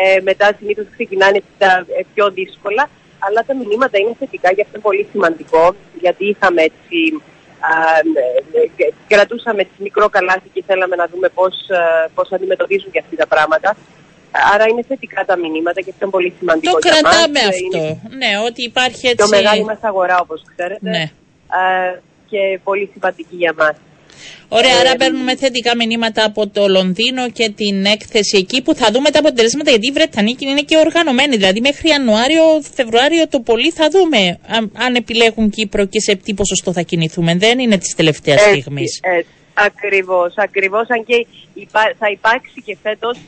Ε, 0.00 0.20
μετά 0.20 0.46
συνήθως 0.58 0.86
ξεκινάνε 0.94 1.40
τα 1.58 1.86
ε, 1.98 2.02
πιο 2.14 2.30
δύσκολα 2.30 2.88
αλλά 3.26 3.40
τα 3.46 3.54
μηνύματα 3.54 3.98
είναι 3.98 4.14
θετικά 4.18 4.48
και 4.54 4.62
αυτό 4.64 4.74
είναι 4.74 4.86
πολύ 4.88 5.04
σημαντικό, 5.12 5.74
γιατί 6.00 6.24
είχαμε 6.32 6.60
έτσι, 6.70 6.98
α, 7.70 7.72
ε, 8.58 8.84
ε, 8.84 8.88
κρατούσαμε 9.12 9.60
έτσι 9.60 9.78
μικρό 9.86 10.08
καλάθι 10.08 10.48
και 10.52 10.62
θέλαμε 10.66 10.96
να 10.96 11.06
δούμε 11.12 11.28
πώς, 11.28 11.54
πώς 12.14 12.32
αντιμετωπίζουν 12.32 12.90
και 12.90 12.98
αυτοί 12.98 13.16
τα 13.16 13.26
πράγματα. 13.26 13.76
Άρα 14.54 14.64
είναι 14.68 14.82
θετικά 14.82 15.24
τα 15.24 15.36
μηνύματα 15.36 15.80
και 15.80 15.90
αυτό 15.90 16.02
είναι 16.04 16.16
πολύ 16.18 16.32
σημαντικό. 16.38 16.72
Το 16.72 16.88
κρατάμε 16.88 17.40
αυτό. 17.52 17.80
Ναι, 18.20 18.30
ότι 18.46 18.62
υπάρχει 18.62 19.06
έτσι. 19.06 19.22
Το 19.24 19.28
μεγάλη 19.28 19.64
μας 19.64 19.78
αγορά, 19.80 20.18
όπως 20.20 20.42
ξέρετε. 20.50 20.90
Ναι. 20.90 21.04
Α, 21.58 21.62
και 22.30 22.60
πολύ 22.64 22.90
σημαντική 22.92 23.36
για 23.36 23.54
μας. 23.58 23.76
Ωραία, 24.48 24.78
άρα 24.80 24.96
παίρνουμε 24.96 25.36
θετικά 25.36 25.76
μηνύματα 25.76 26.24
από 26.24 26.48
το 26.48 26.68
Λονδίνο 26.68 27.30
και 27.30 27.52
την 27.56 27.84
έκθεση 27.84 28.36
εκεί 28.36 28.62
που 28.62 28.74
θα 28.74 28.90
δούμε 28.92 29.10
τα 29.10 29.18
αποτελέσματα 29.18 29.70
γιατί 29.70 29.86
οι 29.86 29.92
Βρετανοί 29.92 30.36
είναι 30.38 30.60
και 30.60 30.76
οργανωμένοι. 30.76 31.36
Δηλαδή 31.36 31.60
μέχρι 31.60 31.88
Ιανουάριο, 31.88 32.42
Φεβρουάριο 32.74 33.28
το 33.28 33.40
πολύ 33.40 33.70
θα 33.70 33.88
δούμε 33.88 34.38
αν, 34.74 34.94
επιλέγουν 34.94 35.50
Κύπρο 35.50 35.84
και 35.86 36.00
σε 36.00 36.14
τι 36.14 36.34
ποσοστό 36.34 36.72
θα 36.72 36.82
κινηθούμε. 36.82 37.34
Δεν 37.34 37.58
είναι 37.58 37.78
της 37.78 37.94
τελευταίας 37.94 38.40
στιγμής. 38.40 39.00
Ακριβώς, 39.54 40.32
ακριβώς. 40.36 40.88
Αν 40.88 41.04
και 41.04 41.26
θα 41.98 42.10
υπάρξει 42.10 42.62
και 42.64 42.76
φέτος. 42.82 43.18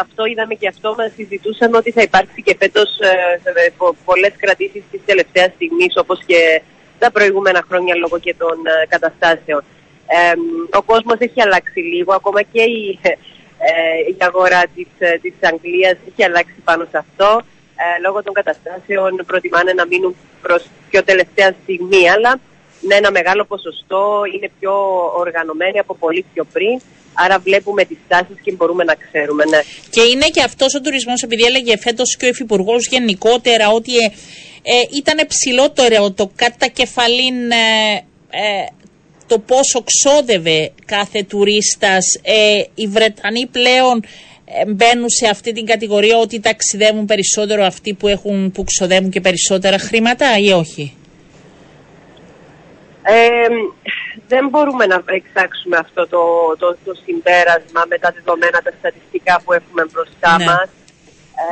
Αυτό 0.00 0.24
είδαμε 0.24 0.54
και 0.54 0.68
αυτό 0.68 0.94
μας 0.98 1.12
συζητούσαμε 1.16 1.76
ότι 1.76 1.90
θα 1.90 2.02
υπάρξει 2.02 2.42
και 2.42 2.56
φέτος 2.58 2.88
ε, 2.98 3.72
πολλές 4.04 4.32
κρατήσεις 4.36 4.82
της 4.90 5.00
τελευταίας 5.04 5.52
στιγμής 5.54 5.96
όπως 5.96 6.18
και 6.26 6.62
τα 6.98 7.10
προηγούμενα 7.10 7.64
χρόνια 7.68 7.94
λόγω 7.94 8.18
και 8.18 8.34
των 8.38 8.56
ε, 8.66 8.86
καταστάσεων 8.88 9.64
ο 10.72 10.82
κόσμος 10.82 11.16
έχει 11.18 11.42
αλλάξει 11.42 11.80
λίγο, 11.80 12.14
ακόμα 12.14 12.42
και 12.42 12.62
η, 12.62 12.98
ε, 13.02 14.10
η 14.10 14.16
αγορά 14.18 14.62
της, 14.74 14.86
ε, 14.98 15.18
της 15.22 15.34
Αγγλίας 15.40 15.96
έχει 16.08 16.24
αλλάξει 16.24 16.58
πάνω 16.64 16.86
σε 16.90 16.98
αυτό. 16.98 17.42
Ε, 17.78 18.00
λόγω 18.04 18.22
των 18.22 18.32
καταστάσεων 18.32 19.22
προτιμάνε 19.26 19.72
να 19.72 19.86
μείνουν 19.86 20.16
προς 20.42 20.62
πιο 20.90 21.04
τελευταία 21.04 21.54
στιγμή, 21.62 22.10
αλλά 22.10 22.40
ναι, 22.80 22.94
ένα 22.94 23.10
μεγάλο 23.10 23.44
ποσοστό 23.44 24.22
είναι 24.34 24.50
πιο 24.58 24.72
οργανωμένοι 25.16 25.78
από 25.78 25.94
πολύ 25.96 26.24
πιο 26.32 26.44
πριν. 26.52 26.80
Άρα 27.12 27.38
βλέπουμε 27.38 27.84
τις 27.84 27.98
τάσεις 28.08 28.36
και 28.42 28.52
μπορούμε 28.52 28.84
να 28.84 28.94
ξέρουμε, 28.94 29.44
ναι. 29.44 29.60
Και 29.90 30.00
είναι 30.00 30.28
και 30.28 30.42
αυτός 30.42 30.74
ο 30.74 30.80
τουρισμός, 30.80 31.22
επειδή 31.22 31.42
έλεγε 31.42 31.78
φέτος 31.78 32.16
και 32.16 32.24
ο 32.24 32.28
Υφυπουργός 32.28 32.86
γενικότερα 32.86 33.68
ότι 33.68 33.92
ε, 34.62 34.74
ήταν 34.96 35.26
ψηλότερο 35.26 36.12
το 36.12 36.30
κατακεφαλήν 36.36 37.50
ε, 37.50 38.66
το 39.26 39.38
πόσο 39.38 39.84
ξόδευε 39.84 40.72
κάθε 40.84 41.22
τουρίστας. 41.22 42.04
Ε, 42.22 42.62
οι 42.74 42.86
Βρετανοί 42.86 43.46
πλέον 43.46 44.04
ε, 44.44 44.64
μπαίνουν 44.66 45.10
σε 45.10 45.28
αυτή 45.28 45.52
την 45.52 45.66
κατηγορία 45.66 46.16
ότι 46.18 46.40
ταξιδεύουν 46.40 47.04
περισσότερο 47.06 47.64
αυτοί 47.64 47.94
που, 47.94 48.08
έχουν, 48.08 48.52
που 48.52 48.64
ξοδεύουν 48.64 49.10
και 49.10 49.20
περισσότερα 49.20 49.78
χρήματα 49.78 50.38
ή 50.38 50.52
όχι; 50.52 50.96
Ε, 53.02 53.48
δεν 54.28 54.48
μπορούμε 54.48 54.86
να 54.86 55.02
εξάξουμε 55.06 55.76
αυτό 55.76 56.06
το, 56.06 56.20
το, 56.58 56.76
το 56.84 56.92
συμπέρασμα 57.04 57.84
με 57.88 57.98
τα 57.98 58.10
δεδομένα 58.14 58.62
τα 58.62 58.72
στατιστικά 58.78 59.40
που 59.44 59.52
έχουμε 59.52 59.86
μπροστά 59.92 60.38
ναι. 60.38 60.44
μας. 60.44 60.68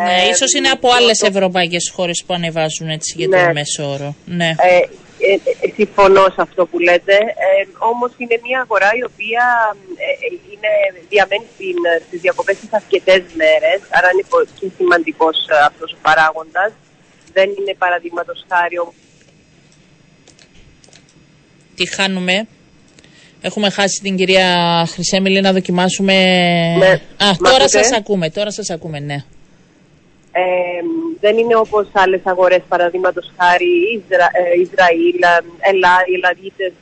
Ναι, 0.05 0.23
ε, 0.23 0.29
ίσως 0.29 0.53
είναι 0.53 0.69
από 0.69 0.89
άλλες 0.93 1.19
το... 1.19 1.27
ευρωπαϊκές 1.27 1.93
χώρες 1.95 2.25
που 2.27 2.35
ανεβάζουν 2.35 2.89
έτσι 2.89 3.15
για 3.17 3.29
ναι. 3.29 3.47
το 3.47 3.53
μέσο 3.53 3.91
όρο. 3.93 4.15
Ναι. 4.25 4.55
Ε, 4.59 4.77
ε, 4.77 4.77
ε, 4.77 4.89
συμφωνώ 5.79 6.25
σε 6.35 6.41
αυτό 6.47 6.67
που 6.67 6.79
λέτε. 6.79 7.17
Ε, 7.47 7.63
όμως 7.91 8.11
είναι 8.17 8.37
μια 8.47 8.61
αγορά 8.61 8.91
η 9.01 9.05
οποία 9.11 9.45
ε, 10.05 10.13
είναι 10.51 10.73
διαμένει 11.09 11.47
στην, 11.55 11.79
στις 12.07 12.21
διακοπές 12.21 12.57
στις 12.57 12.73
αρκετές 12.73 13.23
μέρες, 13.41 13.81
άρα 13.97 14.09
είναι 14.13 14.27
πολύ 14.33 14.73
σημαντικός 14.79 15.37
αυτός 15.69 15.93
ο 15.93 15.99
παράγοντας. 16.03 16.73
Δεν 17.33 17.49
είναι 17.59 17.75
παραδείγματος 17.79 18.39
χάρη 18.49 18.77
Τι 21.75 21.85
χάνουμε; 21.95 22.47
Έχουμε 23.47 23.71
χάσει 23.71 24.01
την 24.03 24.17
κυρία 24.17 24.49
Χρυσέμιλη 24.93 25.41
να 25.41 25.53
δοκιμάσουμε... 25.53 26.15
Ναι. 26.79 26.91
Α, 27.27 27.37
τώρα 27.43 27.69
σας 27.69 27.93
ακούμε, 27.93 28.31
τώρα 28.31 28.51
σας 28.51 28.71
ακούμε, 28.71 28.99
ναι. 28.99 29.15
Ε, 30.33 30.43
δεν 31.25 31.39
είναι 31.39 31.57
όπως 31.65 31.87
άλλες 31.93 32.21
αγορές, 32.25 32.63
παραδείγματος 32.69 33.27
χάρη 33.39 33.73
Ισρα, 33.95 34.29
ε, 34.41 34.61
Ισραήλ, 34.65 35.21
Ελλά, 35.71 35.95
οι 36.09 36.15
Ελλαδίτες, 36.19 36.73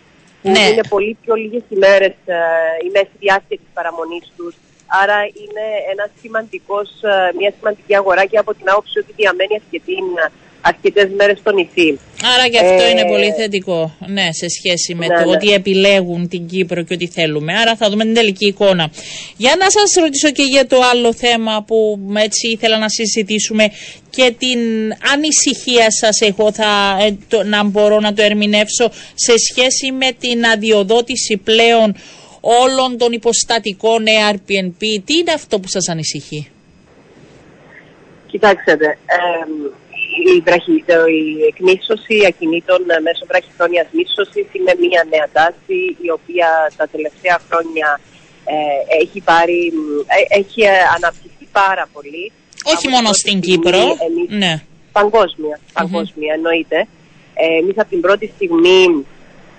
που 0.43 0.51
ναι. 0.51 0.65
είναι 0.69 0.85
πολύ 0.95 1.13
πιο 1.23 1.35
λίγες 1.43 1.65
ημέρες 1.77 2.15
ε, 2.37 2.39
η 2.87 2.89
μέση 2.95 3.15
διάρκεια 3.25 3.57
της 3.63 3.71
παραμονής 3.77 4.27
τους. 4.37 4.55
Άρα 5.03 5.19
είναι 5.41 5.67
ένας 5.93 6.11
σημαντικός, 6.23 6.89
ε, 7.03 7.33
μια 7.39 7.53
σημαντική 7.59 7.95
αγορά 8.01 8.25
και 8.31 8.39
από 8.43 8.53
την 8.59 8.67
άποψη 8.71 8.99
ότι 9.03 9.13
διαμένει 9.21 9.55
αρκετή 9.61 9.97
αρκετές 10.63 11.09
μέρες 11.17 11.39
στο 11.39 11.53
νησί. 11.53 11.99
Άρα 12.35 12.49
και 12.49 12.59
αυτό 12.59 12.89
είναι 12.91 13.05
πολύ 13.05 13.27
ε, 13.27 13.33
θετικό, 13.33 13.97
ναι, 14.07 14.33
σε 14.33 14.47
σχέση 14.49 14.95
με 14.95 15.07
ναι, 15.07 15.17
το 15.17 15.25
ναι. 15.25 15.37
ότι 15.37 15.53
επιλέγουν 15.53 16.29
την 16.29 16.47
Κύπρο 16.47 16.83
και 16.83 16.95
ότι 16.95 17.07
θέλουμε. 17.07 17.53
Άρα 17.59 17.77
θα 17.77 17.91
δούμε 17.91 18.05
την 18.05 18.15
τελική 18.15 18.47
εικόνα. 18.47 18.91
Για 19.37 19.55
να 19.59 19.71
σας 19.71 20.03
ρωτήσω 20.03 20.31
και 20.31 20.43
για 20.43 20.67
το 20.67 20.77
άλλο 20.93 21.13
θέμα 21.13 21.65
που 21.67 21.99
έτσι 22.17 22.49
ήθελα 22.49 22.79
να 22.79 22.89
συζητήσουμε 22.89 23.71
και 24.11 24.35
την 24.39 24.61
ανησυχία 25.13 25.91
σας 25.91 26.21
εγώ 26.21 26.53
θα 26.53 26.97
ε, 27.01 27.43
να 27.45 27.65
μπορώ 27.65 28.01
να 28.01 28.13
το 28.13 28.23
ερμηνεύσω 28.23 28.91
σε 29.15 29.33
σχέση 29.51 29.93
με 29.93 30.13
την 30.19 30.45
αδειοδότηση 30.45 31.37
πλέον 31.37 31.95
όλων 32.41 32.99
των 32.99 33.13
υποστατικών 33.13 34.05
Airbnb. 34.31 35.03
Τι 35.05 35.15
είναι 35.19 35.33
αυτό 35.35 35.61
που 35.61 35.69
σας 35.69 35.89
ανησυχεί; 35.89 36.51
Κοιτάξτε, 38.27 38.73
ε, 38.73 38.97
η, 40.37 40.41
βραχυ, 40.47 40.85
η 41.21 41.45
εκμίσωση 41.51 42.17
ακινήτων 42.29 42.81
μέσω 43.03 43.25
βραχυθόνιας 43.31 43.87
μίσωσης 43.99 44.47
είναι 44.53 44.75
μια 44.85 45.07
νέα 45.13 45.29
τάση 45.33 45.97
η 46.07 46.11
οποία 46.11 46.49
τα 46.77 46.87
τελευταία 46.95 47.41
χρόνια 47.49 48.01
ε, 48.45 49.03
έχει, 49.03 49.21
πάρει, 49.21 49.73
ε, 50.07 50.39
έχει 50.39 50.61
αναπτυχθεί 50.97 51.47
πάρα 51.53 51.89
πολύ. 51.93 52.33
Όχι 52.75 52.89
μόνο 52.89 53.13
στην 53.13 53.41
Κύπρο, 53.41 53.79
εμείς, 53.79 54.29
ναι. 54.29 54.63
Παγκόσμια, 54.93 55.61
παγκόσμια 55.73 56.35
εννοείται. 56.35 56.87
Ε, 57.35 57.59
εμείς 57.61 57.79
από 57.79 57.89
την 57.89 58.01
πρώτη 58.01 58.33
στιγμή 58.35 59.07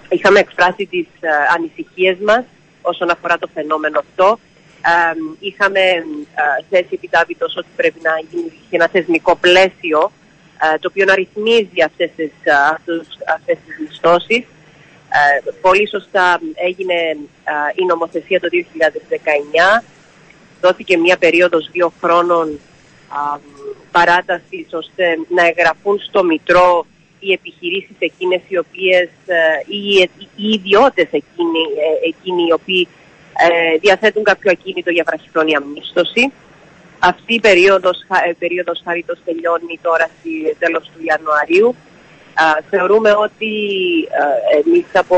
είχαμε 0.09 0.39
εκφράσει 0.39 0.86
τις 0.86 1.07
ε, 1.19 1.30
ανησυχίες 1.55 2.17
μας 2.25 2.43
όσον 2.82 3.09
αφορά 3.09 3.38
το 3.38 3.47
φαινόμενο 3.53 3.99
αυτό. 3.99 4.39
Ε, 4.86 5.15
είχαμε 5.39 5.80
ε, 5.80 6.63
θέσει 6.69 6.89
επιτάπητος 6.91 7.55
ότι 7.57 7.67
πρέπει 7.75 7.99
να 8.01 8.11
γίνει 8.30 8.51
ένα 8.69 8.88
θεσμικό 8.88 9.36
πλαίσιο 9.36 9.99
ε, 10.03 10.22
το 10.80 10.88
οποίο 10.89 11.05
να 11.05 11.16
ρυθμίζει 11.16 11.82
αυτές 11.86 12.09
τις, 12.16 12.32
ε, 12.43 12.51
αυτούς, 12.72 13.07
αυτές 13.36 13.57
τις 13.66 13.76
μισθώσεις. 13.80 14.45
Ε, 15.16 15.51
πολύ 15.61 15.88
σωστά 15.88 16.39
έγινε 16.53 17.18
η 17.76 17.86
νομοθεσία 17.86 18.39
το 18.39 18.47
2019. 18.49 19.84
Δόθηκε 20.61 20.97
μια 20.97 21.18
περίοδος 21.18 21.70
δύο 21.72 21.93
χρόνων 22.01 22.59
παράτασης 23.91 24.68
ώστε 24.72 25.18
να 25.36 25.45
εγγραφούν 25.45 25.99
στο 25.99 26.24
Μητρό 26.24 26.86
οι 27.20 27.32
επιχειρήσεις 27.32 27.95
εκείνες 27.99 28.41
οι 28.47 28.57
οποίες, 28.57 29.09
ή 29.68 30.09
οι 30.36 30.47
ιδιώτες 30.53 31.07
εκείνοι, 31.11 31.64
εκείνοι 32.05 32.43
οι 32.47 32.53
οποίοι 32.53 32.88
διαθέτουν 33.80 34.24
κάποιο 34.24 34.51
ακίνητο 34.51 34.89
για 34.91 35.03
βραχυχρόνια 35.07 35.64
μίσθωση. 35.74 36.32
Αυτή 37.05 37.33
η 37.33 37.39
περίοδος, 37.39 37.97
περίοδος 38.39 38.81
χαρίτως 38.85 39.19
τελειώνει 39.25 39.79
τώρα 39.81 40.07
στη 40.19 40.55
τέλος 40.59 40.83
του 40.83 40.99
Ιανουαρίου. 41.03 41.75
θεωρούμε 42.69 43.11
ότι 43.11 43.51
εμείς 44.59 44.85
από 44.93 45.17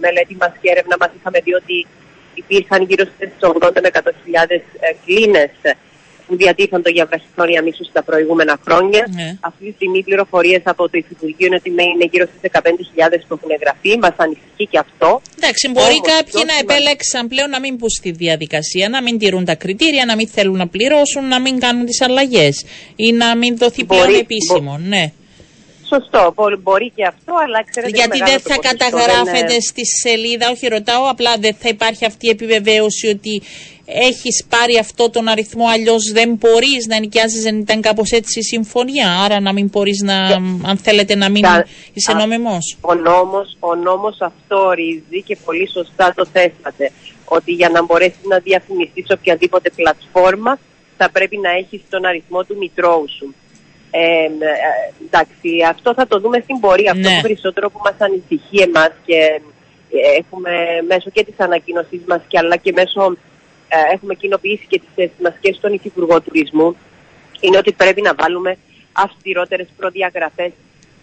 μελέτη 0.00 0.36
μας 0.40 0.52
και 0.60 0.70
έρευνα 0.70 0.96
μας 1.00 1.10
είχαμε 1.18 1.40
δει 1.44 1.54
ότι 1.54 1.86
υπήρχαν 2.34 2.82
γύρω 2.82 3.04
στις 3.04 3.30
80 3.40 3.80
με 3.82 3.90
100.000 3.92 4.62
κλίνες 5.04 5.50
που 6.26 6.36
διατίθονται 6.36 6.90
για 6.90 7.06
βραχυχρόνια 7.06 7.62
μίσους 7.62 7.86
στα 7.86 8.02
προηγούμενα 8.02 8.58
χρόνια. 8.64 9.08
Ναι. 9.14 9.36
Αυτή 9.40 9.64
τη 9.66 9.72
στιγμή 9.72 9.98
οι 9.98 10.02
πληροφορίες 10.02 10.62
από 10.64 10.82
το 10.90 10.98
Υφυπουργείο 10.98 11.46
είναι 11.46 11.56
ότι 11.56 11.70
είναι 11.70 12.08
γύρω 12.10 12.26
στις 12.30 12.50
15.000 12.52 12.60
που 13.28 13.34
έχουν 13.38 13.50
εγγραφεί. 13.56 13.98
Μας 13.98 14.14
ανησυχεί 14.16 14.66
και 14.70 14.78
αυτό. 14.78 15.22
Εντάξει, 15.38 15.68
μπορεί 15.68 15.98
Όμως, 16.02 16.08
κάποιοι 16.14 16.42
να 16.46 16.54
επέλεξαν 16.62 17.28
πλέον 17.28 17.50
να 17.50 17.60
μην 17.60 17.74
μπουν 17.74 17.90
στη 17.90 18.10
διαδικασία, 18.10 18.88
να 18.88 19.02
μην 19.02 19.18
τηρούν 19.18 19.44
τα 19.44 19.54
κριτήρια, 19.54 20.04
να 20.04 20.14
μην 20.16 20.28
θέλουν 20.28 20.56
να 20.56 20.68
πληρώσουν, 20.68 21.28
να 21.28 21.40
μην 21.40 21.58
κάνουν 21.58 21.84
τις 21.86 22.00
αλλαγές 22.00 22.64
ή 22.96 23.12
να 23.12 23.36
μην 23.36 23.56
δοθεί 23.56 23.84
μπορεί, 23.84 24.00
πλέον 24.00 24.20
επίσημο. 24.20 24.70
Μπο... 24.70 24.88
Ναι. 24.88 25.12
Σωστό, 25.88 26.34
μπορεί 26.62 26.92
και 26.94 27.04
αυτό, 27.06 27.34
αλλά 27.44 27.64
ξέρετε. 27.70 27.96
Γιατί 27.96 28.18
δεν 28.18 28.40
θα 28.40 28.56
καταγράφεται 28.68 29.52
είναι... 29.52 29.60
στη 29.60 29.86
σελίδα, 29.86 30.50
όχι 30.50 30.66
ρωτάω, 30.66 31.08
απλά 31.08 31.36
δεν 31.38 31.54
θα 31.54 31.68
υπάρχει 31.68 32.04
αυτή 32.04 32.26
η 32.26 32.30
επιβεβαίωση 32.30 33.06
ότι 33.08 33.42
έχεις 33.84 34.46
πάρει 34.48 34.76
αυτό 34.78 35.10
τον 35.10 35.28
αριθμό, 35.28 35.66
αλλιώς 35.68 36.12
δεν 36.12 36.34
μπορείς 36.34 36.86
να 36.86 36.98
νοικιάζεις, 36.98 37.42
δεν 37.42 37.58
ήταν 37.58 37.80
κάπως 37.80 38.10
έτσι 38.10 38.38
η 38.38 38.42
συμφωνία. 38.42 39.18
Άρα 39.24 39.40
να 39.40 39.52
μην 39.52 39.68
μπορείς 39.72 40.02
να, 40.02 40.16
αν 40.70 40.76
θέλετε, 40.82 41.14
να 41.14 41.28
μην 41.28 41.44
είσαι 41.92 42.12
νόμιμο. 42.12 42.58
Ο 42.80 42.94
νόμος 42.94 43.56
ο 43.60 43.74
νόμος 43.74 44.20
αυτό 44.20 44.56
ορίζει 44.56 45.22
και 45.24 45.36
πολύ 45.44 45.68
σωστά 45.70 46.12
το 46.16 46.26
θέσατε. 46.32 46.92
Ότι 47.24 47.52
για 47.52 47.68
να 47.68 47.84
μπορέσει 47.84 48.16
να 48.28 48.38
διαφημιστείς 48.38 49.06
σε 49.06 49.12
οποιαδήποτε 49.12 49.70
πλατφόρμα 49.70 50.58
θα 50.96 51.10
πρέπει 51.10 51.36
να 51.36 51.50
έχεις 51.50 51.80
τον 51.88 52.04
αριθμό 52.06 52.44
του 52.44 52.56
μητρώου 52.56 53.04
σου. 53.18 53.34
Ε, 53.98 54.24
ε, 54.24 54.28
εντάξει, 55.06 55.48
αυτό 55.68 55.94
θα 55.94 56.06
το 56.06 56.20
δούμε 56.20 56.38
στην 56.40 56.60
πορεία. 56.60 56.90
Αυτό 56.90 57.10
ναι. 57.10 57.20
περισσότερο 57.22 57.70
που 57.70 57.80
μας 57.84 57.94
ανησυχεί 57.98 58.58
εμάς 58.68 58.92
και 59.06 59.40
ε, 59.90 60.18
έχουμε 60.18 60.50
μέσω 60.88 61.10
και 61.10 61.24
της 61.24 61.34
ανακοίνωσής 61.38 62.00
μας 62.06 62.20
και 62.28 62.38
αλλά 62.38 62.56
και 62.56 62.72
μέσω 62.72 63.16
ε, 63.68 63.94
έχουμε 63.94 64.14
κοινοποιήσει 64.14 64.66
και 64.68 64.78
τις 64.78 64.88
θέσεις 64.94 65.20
μας 65.22 65.34
και 65.40 65.52
στον 65.52 65.72
Υφυπουργό 65.72 66.20
Τουρισμού 66.20 66.76
είναι 67.40 67.56
ότι 67.56 67.72
πρέπει 67.72 68.02
να 68.02 68.14
βάλουμε 68.14 68.58
αυστηρότερες 68.92 69.68
προδιαγραφές 69.76 70.52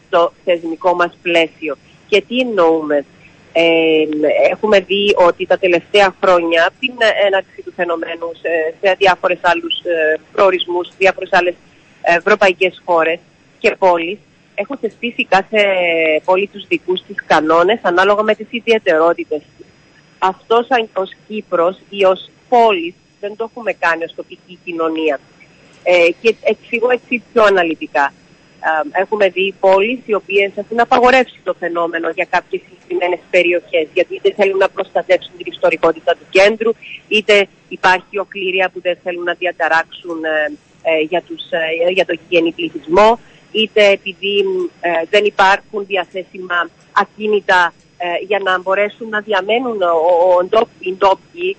στο 0.08 0.34
θεσμικό 0.44 0.94
μας 0.94 1.18
πλαίσιο. 1.22 1.78
Και 2.08 2.24
τι 2.28 2.39
εννοούμε; 2.39 3.06
Ε, 3.56 4.04
έχουμε 4.52 4.80
δει 4.80 5.14
ότι 5.28 5.46
τα 5.46 5.58
τελευταία 5.58 6.16
χρόνια, 6.22 6.70
την 6.80 6.94
έναρξη 7.26 7.62
του 7.66 7.74
φαινομένου 7.76 8.30
σε, 8.41 8.76
σε 8.82 8.96
διάφορες 8.98 9.39
άλλους 9.41 9.76
ε, 9.84 10.20
προορισμούς, 10.34 10.88
διάφορες 10.98 11.30
άλλες 11.32 11.54
ευρωπαϊκές 12.04 12.82
χώρες 12.86 13.20
και 13.60 13.76
πόλεις, 13.80 14.18
έχουν 14.56 14.78
θεσπίσει 14.78 15.26
κάθε 15.26 15.62
πόλη 16.26 16.47
τους 16.47 16.68
δικούς 16.68 17.01
της 17.08 17.16
κανόνες 17.26 17.80
ανάλογα 17.82 18.24
με 18.24 18.36
τις 18.36 18.47
ιδιαιτερότητες 18.49 19.41
Αυτός 20.26 20.66
σαν 20.66 20.89
ως 20.93 21.12
Κύπρος 21.28 21.78
ή 21.89 22.04
ως 22.04 22.30
πόλης 22.49 22.93
δεν 23.20 23.36
το 23.36 23.43
έχουμε 23.49 23.74
κάνει 23.74 24.04
ως 24.04 24.14
τοπική 24.16 24.60
κοινωνία. 24.64 25.20
Ε, 25.84 26.10
και 26.22 26.36
εξηγώ 26.43 26.89
έτσι 26.91 27.24
πιο 27.34 27.43
αναλυτικά. 27.43 28.14
έχουμε 28.91 29.30
δει 29.30 29.56
πόλεις 29.60 29.99
οι 30.06 30.14
οποίες 30.14 30.51
έχουν 30.56 30.80
απαγορεύσει 30.80 31.39
το 31.43 31.54
φαινόμενο 31.60 32.10
για 32.10 32.28
κάποιες 32.30 32.62
συγκεκριμένες 32.62 33.20
περιοχές, 33.30 33.88
γιατί 33.93 34.16
είτε 34.16 34.34
θέλουν 34.38 34.58
να 34.58 34.70
προστατεύσουν 34.70 35.34
την 35.38 35.45
ιστορικότητα 35.54 36.12
του 36.12 36.26
κέντρου, 36.30 36.72
είτε 37.08 37.47
υπάρχει 37.68 38.20
οκλήρια 38.20 38.70
που 38.70 38.82
δεν 38.82 38.97
θέλουν 39.04 39.24
να 39.24 39.34
διαταράξουν 39.34 40.24
ε, 40.24 40.30
ε, 40.30 40.51
για, 41.10 41.22
τους, 41.22 41.42
ε, 41.50 41.92
για 41.92 42.06
το 42.06 42.14
γηγενή 42.14 42.52
πληθυσμό, 42.52 43.20
είτε 43.52 43.88
επειδή 43.88 44.46
δεν 45.10 45.26
υπάρχουν 45.26 45.86
διαθέσιμα 45.86 46.70
ακίνητα 46.92 47.74
για 48.28 48.40
να 48.44 48.60
μπορέσουν 48.60 49.10
να 49.10 49.20
διαμένουν 49.20 49.78
οι 50.80 50.94
ντόπιοι 50.98 51.58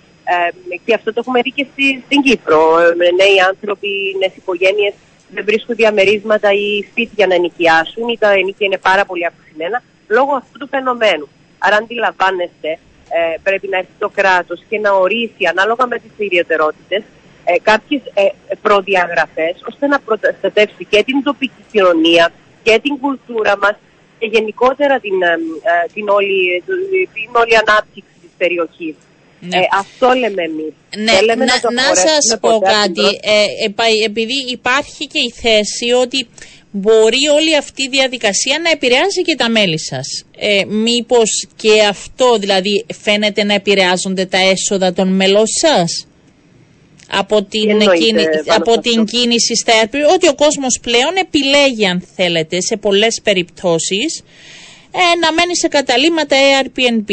και 0.84 0.94
αυτό 0.94 1.12
το 1.12 1.20
έχουμε 1.20 1.42
δει 1.42 1.50
και 1.50 1.66
στη, 1.72 2.02
στην 2.04 2.22
Κύπρο. 2.22 2.78
Νέοι 2.96 3.40
άνθρωποι, 3.48 3.88
νέες 4.18 4.36
οικογένειες 4.36 4.94
δεν 5.34 5.44
βρίσκουν 5.44 5.74
διαμερίσματα 5.74 6.52
ή 6.52 6.84
σπίτια 6.90 7.26
να 7.26 7.38
νοικιάσουν 7.38 8.08
ή 8.08 8.18
τα 8.18 8.30
ενοίκια 8.30 8.66
είναι 8.66 8.78
πάρα 8.78 9.04
πολύ 9.04 9.26
αυξημένα 9.26 9.82
λόγω 10.08 10.32
αυτού 10.34 10.58
του 10.58 10.68
φαινομένου. 10.68 11.28
Άρα 11.58 11.76
αντιλαμβάνεστε 11.76 12.70
ε, 13.08 13.36
πρέπει 13.42 13.68
να 13.68 13.78
έρθει 13.78 13.96
το 13.98 14.08
κράτος 14.08 14.62
και 14.68 14.78
να 14.78 14.92
ορίσει 14.92 15.46
ανάλογα 15.50 15.86
με 15.86 15.98
τις 15.98 16.10
ιδιαιτερότητες 16.16 17.02
ε, 17.44 17.54
κάποιες 17.62 18.02
ε, 18.14 18.22
προδιαγραφές 18.62 19.54
ώστε 19.70 19.86
να 19.86 20.00
προστατεύσει 20.00 20.84
και 20.90 21.02
την 21.04 21.22
τοπική 21.22 21.62
κοινωνία 21.72 22.32
και 22.62 22.78
την 22.82 22.98
κουλτούρα 22.98 23.56
μας 23.62 23.76
και 24.18 24.26
γενικότερα 24.26 25.00
την, 25.00 25.22
ε, 25.22 25.32
ε, 25.72 25.86
την, 25.94 26.08
όλη, 26.08 26.62
την 27.14 27.30
όλη 27.42 27.54
ανάπτυξη 27.56 28.14
της 28.20 28.30
περιοχής. 28.36 28.94
Ναι. 29.40 29.56
Ε, 29.56 29.60
αυτό 29.78 30.08
λέμε 30.20 30.42
εμείς. 30.42 30.72
Ναι, 30.96 31.16
να, 31.26 31.36
να, 31.36 31.44
να 31.72 31.94
σας 31.94 32.38
πω 32.40 32.58
κάτι. 32.58 33.06
Ε, 33.22 34.04
επειδή 34.04 34.38
υπάρχει 34.50 35.06
και 35.06 35.18
η 35.18 35.30
θέση 35.42 35.92
ότι 36.02 36.28
μπορεί 36.70 37.28
όλη 37.34 37.56
αυτή 37.56 37.82
η 37.82 37.88
διαδικασία 37.88 38.58
να 38.62 38.70
επηρεάζει 38.70 39.22
και 39.22 39.34
τα 39.34 39.48
μέλη 39.50 39.80
σας. 39.80 40.06
Ε, 40.38 40.64
μήπως 40.64 41.48
και 41.56 41.82
αυτό 41.88 42.36
δηλαδή 42.38 42.86
φαίνεται 43.02 43.44
να 43.44 43.54
επηρεάζονται 43.54 44.26
τα 44.26 44.38
έσοδα 44.38 44.92
των 44.92 45.08
μελών 45.08 45.46
σας; 45.46 46.06
Από 47.10 47.42
την, 47.42 47.70
από 48.54 48.78
την 48.80 49.04
κίνηση 49.04 49.56
στα 49.56 49.72
Airbnb, 49.82 50.12
ότι 50.14 50.28
ο 50.28 50.34
κόσμος 50.34 50.78
πλέον 50.82 51.14
επιλέγει 51.16 51.86
αν 51.86 52.00
θέλετε 52.16 52.60
σε 52.60 52.76
πολλές 52.76 53.20
περιπτώσεις 53.22 54.22
ε, 54.90 55.18
να 55.20 55.32
μένει 55.32 55.56
σε 55.56 55.68
καταλήμματα 55.68 56.36
Airbnb. 56.60 57.10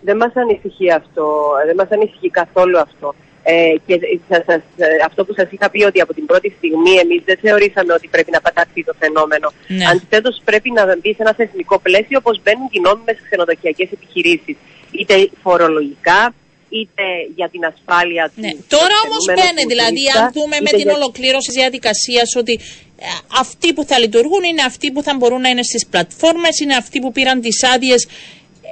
Δεν 0.00 0.16
μας 0.16 0.32
ανησυχεί 0.34 0.92
αυτό, 0.92 1.24
δεν 1.66 1.74
μας 1.74 1.88
ανησυχεί 1.90 2.30
καθόλου 2.30 2.78
αυτό. 2.78 3.14
Ε, 3.42 3.74
και 3.86 4.00
σας, 4.28 4.44
σας, 4.46 4.62
αυτό 5.04 5.24
που 5.24 5.34
σας 5.36 5.48
είχα 5.50 5.70
πει 5.70 5.84
ότι 5.84 6.00
από 6.00 6.14
την 6.14 6.26
πρώτη 6.26 6.54
στιγμή 6.56 6.94
εμείς 7.04 7.22
δεν 7.24 7.38
θεωρήσαμε 7.40 7.92
ότι 7.92 8.08
πρέπει 8.08 8.30
να 8.30 8.40
πατάξει 8.40 8.84
το 8.86 8.94
φαινόμενο. 8.98 9.52
Ναι. 9.68 9.84
Αντιθέτως 9.90 10.40
πρέπει 10.44 10.70
να 10.70 10.96
μπει 10.96 11.14
σε 11.14 11.22
ένα 11.22 11.34
θεσμικό 11.34 11.78
πλαίσιο 11.78 12.18
όπως 12.22 12.40
μπαίνουν 12.42 12.68
οι 12.70 12.80
νόμιμες 12.80 13.16
ξενοδοχειακές 13.24 13.88
επιχειρήσεις. 13.92 14.56
Είτε 14.90 15.14
φορολογικά, 15.42 16.34
είτε 16.68 17.02
για 17.34 17.48
την 17.48 17.64
ασφάλεια 17.64 18.24
του. 18.28 18.40
Ναι. 18.40 18.52
Τώρα 18.68 18.96
όμως 19.06 19.24
μπαίνει, 19.26 19.64
δηλαδή, 19.72 20.02
αν 20.16 20.32
δούμε 20.32 20.56
με 20.66 20.70
την 20.70 20.88
για... 20.88 20.94
ολοκλήρωση 20.94 21.46
της 21.46 21.56
διαδικασίας 21.56 22.36
ότι 22.36 22.54
ε, 22.98 23.06
αυτοί 23.38 23.72
που 23.72 23.84
θα 23.84 23.98
λειτουργούν 23.98 24.42
είναι 24.42 24.62
αυτοί 24.62 24.92
που 24.92 25.02
θα 25.02 25.16
μπορούν 25.16 25.40
να 25.40 25.48
είναι 25.48 25.62
στις 25.62 25.86
πλατφόρμες, 25.86 26.60
είναι 26.60 26.74
αυτοί 26.74 27.00
που 27.00 27.12
πήραν 27.12 27.40
τις 27.40 27.64
άδειες. 27.74 28.08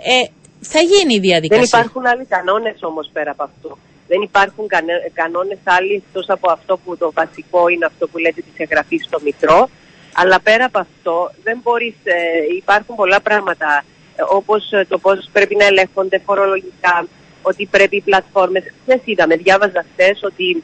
Ε, 0.04 0.24
θα 0.60 0.80
γίνει 0.80 1.14
η 1.14 1.20
διαδικασία. 1.20 1.66
Δεν 1.66 1.80
υπάρχουν 1.80 2.06
άλλοι 2.06 2.24
κανόνες 2.24 2.76
όμως 2.80 3.10
πέρα 3.12 3.30
από 3.30 3.42
αυτό. 3.42 3.78
Δεν 4.08 4.20
υπάρχουν 4.22 4.66
κανε, 4.66 4.92
κανόνες 5.12 5.58
άλλοι 5.64 5.94
εκτός 5.94 6.28
από 6.28 6.50
αυτό 6.50 6.76
που 6.76 6.96
το 6.96 7.12
βασικό 7.12 7.68
είναι 7.68 7.84
αυτό 7.84 8.08
που 8.08 8.18
λέτε 8.18 8.40
της 8.40 8.56
εγγραφής 8.56 9.04
στο 9.04 9.18
Μητρό. 9.22 9.68
Αλλά 10.14 10.40
πέρα 10.40 10.64
από 10.64 10.78
αυτό 10.78 11.30
δεν 11.42 11.58
μπορείς, 11.62 11.94
ε, 12.04 12.14
υπάρχουν 12.56 12.94
πολλά 12.96 13.20
πράγματα 13.20 13.84
ε, 14.16 14.22
όπως 14.28 14.72
ε, 14.72 14.86
το 14.88 14.98
πώς 14.98 15.28
πρέπει 15.32 15.56
να 15.56 15.64
ελέγχονται 15.64 16.18
φορολογικά, 16.18 17.06
ότι 17.48 17.68
πρέπει 17.70 17.96
οι 17.96 18.00
πλατφόρμες, 18.00 18.62
δεν 18.86 19.00
είδαμε, 19.04 19.36
διάβαζα 19.36 19.84
χθες 19.92 20.22
ότι 20.22 20.62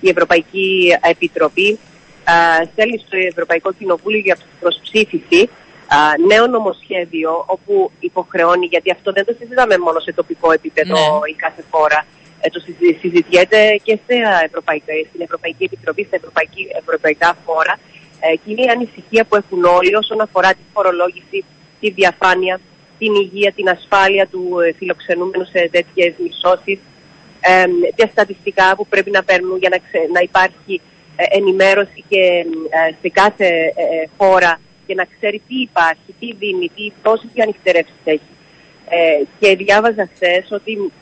η 0.00 0.08
Ευρωπαϊκή 0.08 0.98
Επιτροπή 1.02 1.78
α, 2.24 2.34
στέλνει 2.72 2.98
στο 3.06 3.16
Ευρωπαϊκό 3.16 3.72
Κοινοβούλιο 3.72 4.18
για 4.18 4.36
προσψήφιση 4.60 5.48
νέο 6.26 6.46
νομοσχέδιο 6.46 7.44
όπου 7.46 7.90
υποχρεώνει, 8.00 8.66
γιατί 8.66 8.90
αυτό 8.90 9.12
δεν 9.12 9.24
το 9.24 9.34
συζητάμε 9.38 9.78
μόνο 9.78 9.98
σε 10.00 10.12
τοπικό 10.12 10.52
επίπεδο 10.52 10.94
ναι. 10.94 11.30
η 11.30 11.34
κάθε 11.34 11.64
χώρα, 11.70 12.06
ε, 12.40 12.48
το 12.48 12.60
συζητιέται 13.00 13.80
και 13.82 13.98
Ευρωπαϊκά, 14.44 14.92
στην 15.08 15.20
Ευρωπαϊκή 15.20 15.64
Επιτροπή, 15.64 16.04
στα 16.04 16.16
ευρωπαϊκή, 16.16 16.62
ευρωπαϊκά 16.82 17.36
φόρα 17.44 17.78
ε, 18.20 18.34
και 18.34 18.48
είναι 18.50 18.62
η 18.62 18.68
ανησυχία 18.68 19.24
που 19.24 19.36
έχουν 19.36 19.64
όλοι 19.64 19.94
όσον 19.94 20.20
αφορά 20.20 20.50
τη 20.50 20.64
φορολόγηση, 20.72 21.44
τη 21.80 21.90
διαφάνεια, 21.90 22.60
την 23.00 23.12
υγεία, 23.14 23.52
την 23.52 23.68
ασφάλεια 23.68 24.26
του 24.26 24.42
ε, 24.66 24.72
φιλοξενούμενου 24.78 25.44
σε 25.44 25.60
τέτοιες 25.76 26.12
μισώσεις, 26.22 26.78
ε, 27.40 27.64
τα 27.96 28.06
στατιστικά 28.12 28.66
που 28.76 28.86
πρέπει 28.86 29.10
να 29.10 29.22
παίρνουν 29.22 29.56
για 29.58 29.70
να, 29.74 29.78
να 30.12 30.20
υπάρχει 30.20 30.80
ενημέρωση 31.16 32.04
και 32.08 32.22
σε 33.00 33.08
κάθε 33.08 33.48
χώρα 34.16 34.60
και 34.86 34.94
να 34.94 35.06
ξέρει 35.14 35.42
τι 35.48 35.56
υπάρχει, 35.60 36.10
τι 36.20 36.34
δίνει, 36.40 36.70
τι, 36.74 36.92
πόσες 37.02 37.30
ανοιχτερεύσει 37.42 38.00
έχει. 38.04 38.32
Ε, 38.88 39.22
και 39.40 39.56
διάβαζα 39.56 40.08
χθες 40.14 40.46
ότι 40.50 40.92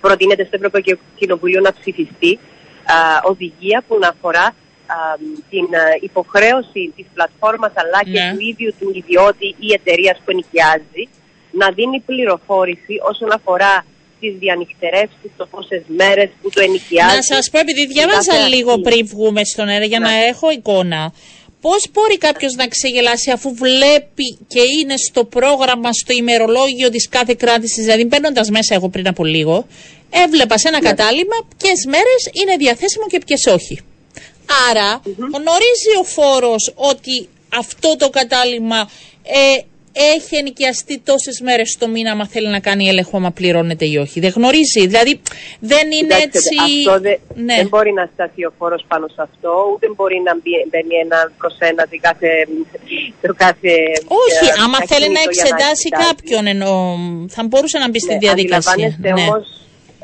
προτείνεται 0.00 0.44
στο 0.44 0.56
Ευρωπαϊκό 0.56 0.92
Κοινοβουλίο 1.18 1.60
να 1.60 1.72
ψηφιστεί 1.72 2.38
α, 2.84 2.96
οδηγία 3.24 3.84
που 3.88 3.98
να 3.98 4.08
αφορά 4.08 4.54
την 5.50 5.66
ε, 5.70 5.78
υποχρέωση 6.00 6.92
της 6.96 7.06
πλατφόρμας 7.14 7.72
αλλά 7.74 8.00
και 8.12 8.20
Ναι. 8.20 8.32
του 8.32 8.40
ίδιου 8.50 8.72
του 8.78 8.92
ιδιώτη 8.94 9.54
ή 9.58 9.72
εταιρείας 9.72 10.16
που 10.24 10.30
ενοικιάζει 10.30 11.08
να 11.60 11.70
δίνει 11.70 11.98
πληροφόρηση 12.00 12.94
όσον 13.10 13.32
αφορά 13.32 13.86
τις 14.20 14.32
διανυκτερεύσεις, 14.38 15.30
το 15.36 15.46
πόσες 15.46 15.82
μέρες 15.86 16.28
που 16.42 16.50
το 16.50 16.60
ενοικιάζει. 16.62 17.16
Να 17.16 17.22
σας 17.22 17.50
πω, 17.50 17.58
επειδή 17.58 17.86
διάβαζα 17.86 18.32
κάθε 18.34 18.48
λίγο 18.54 18.70
αρχή. 18.70 18.82
πριν 18.82 19.06
βγούμε 19.06 19.44
στον 19.44 19.68
αέρα 19.68 19.84
για 19.84 19.98
να 19.98 20.10
Ναι. 20.10 20.24
έχω 20.30 20.50
εικόνα, 20.50 21.12
πώς 21.60 21.80
μπορεί 21.92 22.18
κάποιος 22.18 22.52
να 22.54 22.66
ξεγελάσει 22.66 23.30
αφού 23.30 23.54
βλέπει 23.54 24.38
και 24.46 24.60
είναι 24.80 24.94
στο 25.08 25.24
πρόγραμμα, 25.24 25.92
στο 25.92 26.12
ημερολόγιο 26.12 26.88
της 26.90 27.08
κάθε 27.08 27.34
κράτησης, 27.34 27.84
δηλαδή 27.84 28.04
μπαίνοντας 28.04 28.48
μέσα 28.50 28.74
εγώ 28.74 28.88
πριν 28.88 29.06
από 29.08 29.24
λίγο, 29.24 29.66
έβλεπα 30.10 30.58
σε 30.58 30.68
ένα 30.68 30.80
Ναι. 30.80 30.88
κατάλημα 30.88 31.36
ποιες 31.56 31.84
μέρες 31.86 32.22
είναι 32.42 32.56
διαθέσιμο 32.56 33.06
και 33.06 33.20
ποιες 33.26 33.46
όχι. 33.46 33.80
Άρα 34.70 35.00
γνωρίζει 35.18 35.92
ο 36.00 36.04
φόρος 36.04 36.72
ότι 36.74 37.28
αυτό 37.48 37.96
το 37.96 38.08
κατάλημα 38.10 38.90
ε, 39.22 39.62
έχει 40.16 40.36
ενοικιαστεί 40.36 40.98
τόσες 40.98 41.40
μέρες 41.40 41.76
το 41.78 41.88
μήνα 41.88 42.10
άμα 42.10 42.26
θέλει 42.26 42.48
να 42.48 42.60
κάνει 42.60 42.88
έλεγχο 42.88 43.16
άμα 43.16 43.30
πληρώνεται 43.30 43.84
ή 43.86 43.96
όχι. 43.96 44.20
Δεν 44.20 44.32
γνωρίζει. 44.36 44.86
Δηλαδή 44.86 45.20
δεν 45.60 45.90
είναι 45.90 46.14
Κοιτάξτε, 46.14 46.26
έτσι... 46.26 46.54
Αυτό 46.88 47.00
δε- 47.00 47.18
ναι. 47.34 47.54
δεν 47.56 47.68
μπορεί 47.68 47.92
να 47.92 48.08
σταθεί 48.12 48.44
ο 48.44 48.52
φόρος 48.58 48.84
πάνω 48.88 49.06
σε 49.08 49.20
αυτό, 49.28 49.50
ούτε 49.74 49.86
μπορεί 49.96 50.18
να 50.28 50.34
μπει- 50.34 50.66
μπαίνει 50.70 50.94
ένα 51.04 51.32
προς 51.38 51.56
ένα 51.58 51.82
το 51.90 51.96
κάθε... 52.00 52.28
Το 53.26 53.34
κάθε 53.44 53.72
Όχι, 54.24 54.44
ε, 54.50 54.62
άμα 54.64 54.78
θέλει 54.90 55.08
να 55.16 55.20
ακίνητο 55.20 55.30
για 55.32 55.42
εξετάσει 55.42 55.88
κοιτάζει. 55.88 56.04
κάποιον 56.08 56.42
εννοώ, 56.54 56.76
θα 57.36 57.42
μπορούσε 57.48 57.78
να 57.78 57.88
μπει 57.90 58.00
στη 58.06 58.12
Ναι, 58.12 58.18
διαδικασία. 58.26 58.72
Αντιλαμβάνεστε 58.72 59.08
Ναι. 59.12 59.22
όμως, 59.28 59.44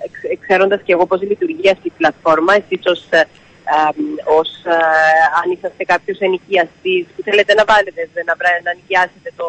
εξ- 0.06 0.38
ξέροντας 0.44 0.80
και 0.84 0.92
εγώ 0.96 1.04
πώς 1.10 1.20
λειτουργεί 1.30 1.68
αυτή 1.74 1.86
η 1.92 1.96
πλατφόρμα, 1.98 2.52
εσείς 2.60 2.82
ως, 2.92 3.00
ε, 3.10 3.20
αμ, 3.82 3.96
ως 4.38 4.50
ε, 4.74 4.76
αν 5.40 5.46
είσαστε 5.54 5.82
κάποιος 5.92 6.18
ενοικιαστής 6.26 7.02
που 7.12 7.20
θέλετε 7.26 7.52
να 7.60 7.64
βάλετε, 7.72 8.00
να, 8.28 8.34
βρά- 8.40 8.62
να 8.66 8.72
νοικιάσετε 8.78 9.30
το, 9.38 9.46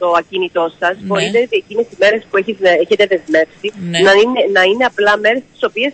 το 0.00 0.06
ακίνητό 0.22 0.64
σας, 0.80 0.94
Ναι. 0.98 1.06
μπορείτε 1.08 1.38
εκείνες 1.62 1.84
τις 1.88 1.98
μέρες 2.02 2.20
που 2.28 2.36
έχεις, 2.40 2.56
έχετε 2.84 3.04
δεσμεύσει 3.12 3.66
Ναι. 3.92 3.98
να, 4.06 4.12
είναι, 4.22 4.40
να 4.56 4.62
είναι 4.70 4.84
απλά 4.90 5.12
μέρες 5.24 5.42
τις 5.52 5.62
οποίες 5.70 5.92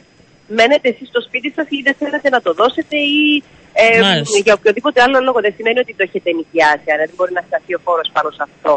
μένετε 0.59 0.87
εσείς 0.93 1.09
στο 1.13 1.21
σπίτι 1.27 1.49
σας 1.57 1.67
ή 1.77 1.79
δεν 1.87 1.95
θέλετε 2.01 2.29
να 2.35 2.41
το 2.47 2.51
δώσετε 2.61 2.97
ή 3.19 3.43
ε, 3.85 4.01
Μάλιστα. 4.01 4.39
για 4.47 4.55
οποιοδήποτε 4.59 4.99
άλλο 5.07 5.19
λόγο. 5.27 5.39
Δεν 5.47 5.55
σημαίνει 5.59 5.79
ότι 5.85 5.93
το 5.99 6.03
έχετε 6.09 6.29
νοικιάσει, 6.39 6.89
άρα 6.95 7.05
δεν 7.09 7.15
μπορεί 7.17 7.33
να 7.39 7.45
σταθεί 7.49 7.73
ο 7.79 7.81
φόρος 7.87 8.09
πάνω 8.17 8.29
σε 8.37 8.43
αυτό. 8.49 8.73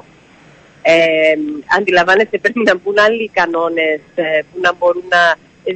Ε, 0.94 1.34
αντιλαμβάνεστε 1.78 2.36
πρέπει 2.44 2.62
να 2.70 2.74
μπουν 2.78 2.98
άλλοι 3.08 3.26
κανόνες 3.40 4.00
ε, 4.16 4.24
που 4.48 4.58
να 4.66 4.72
μπορούν 4.78 5.06
να 5.16 5.22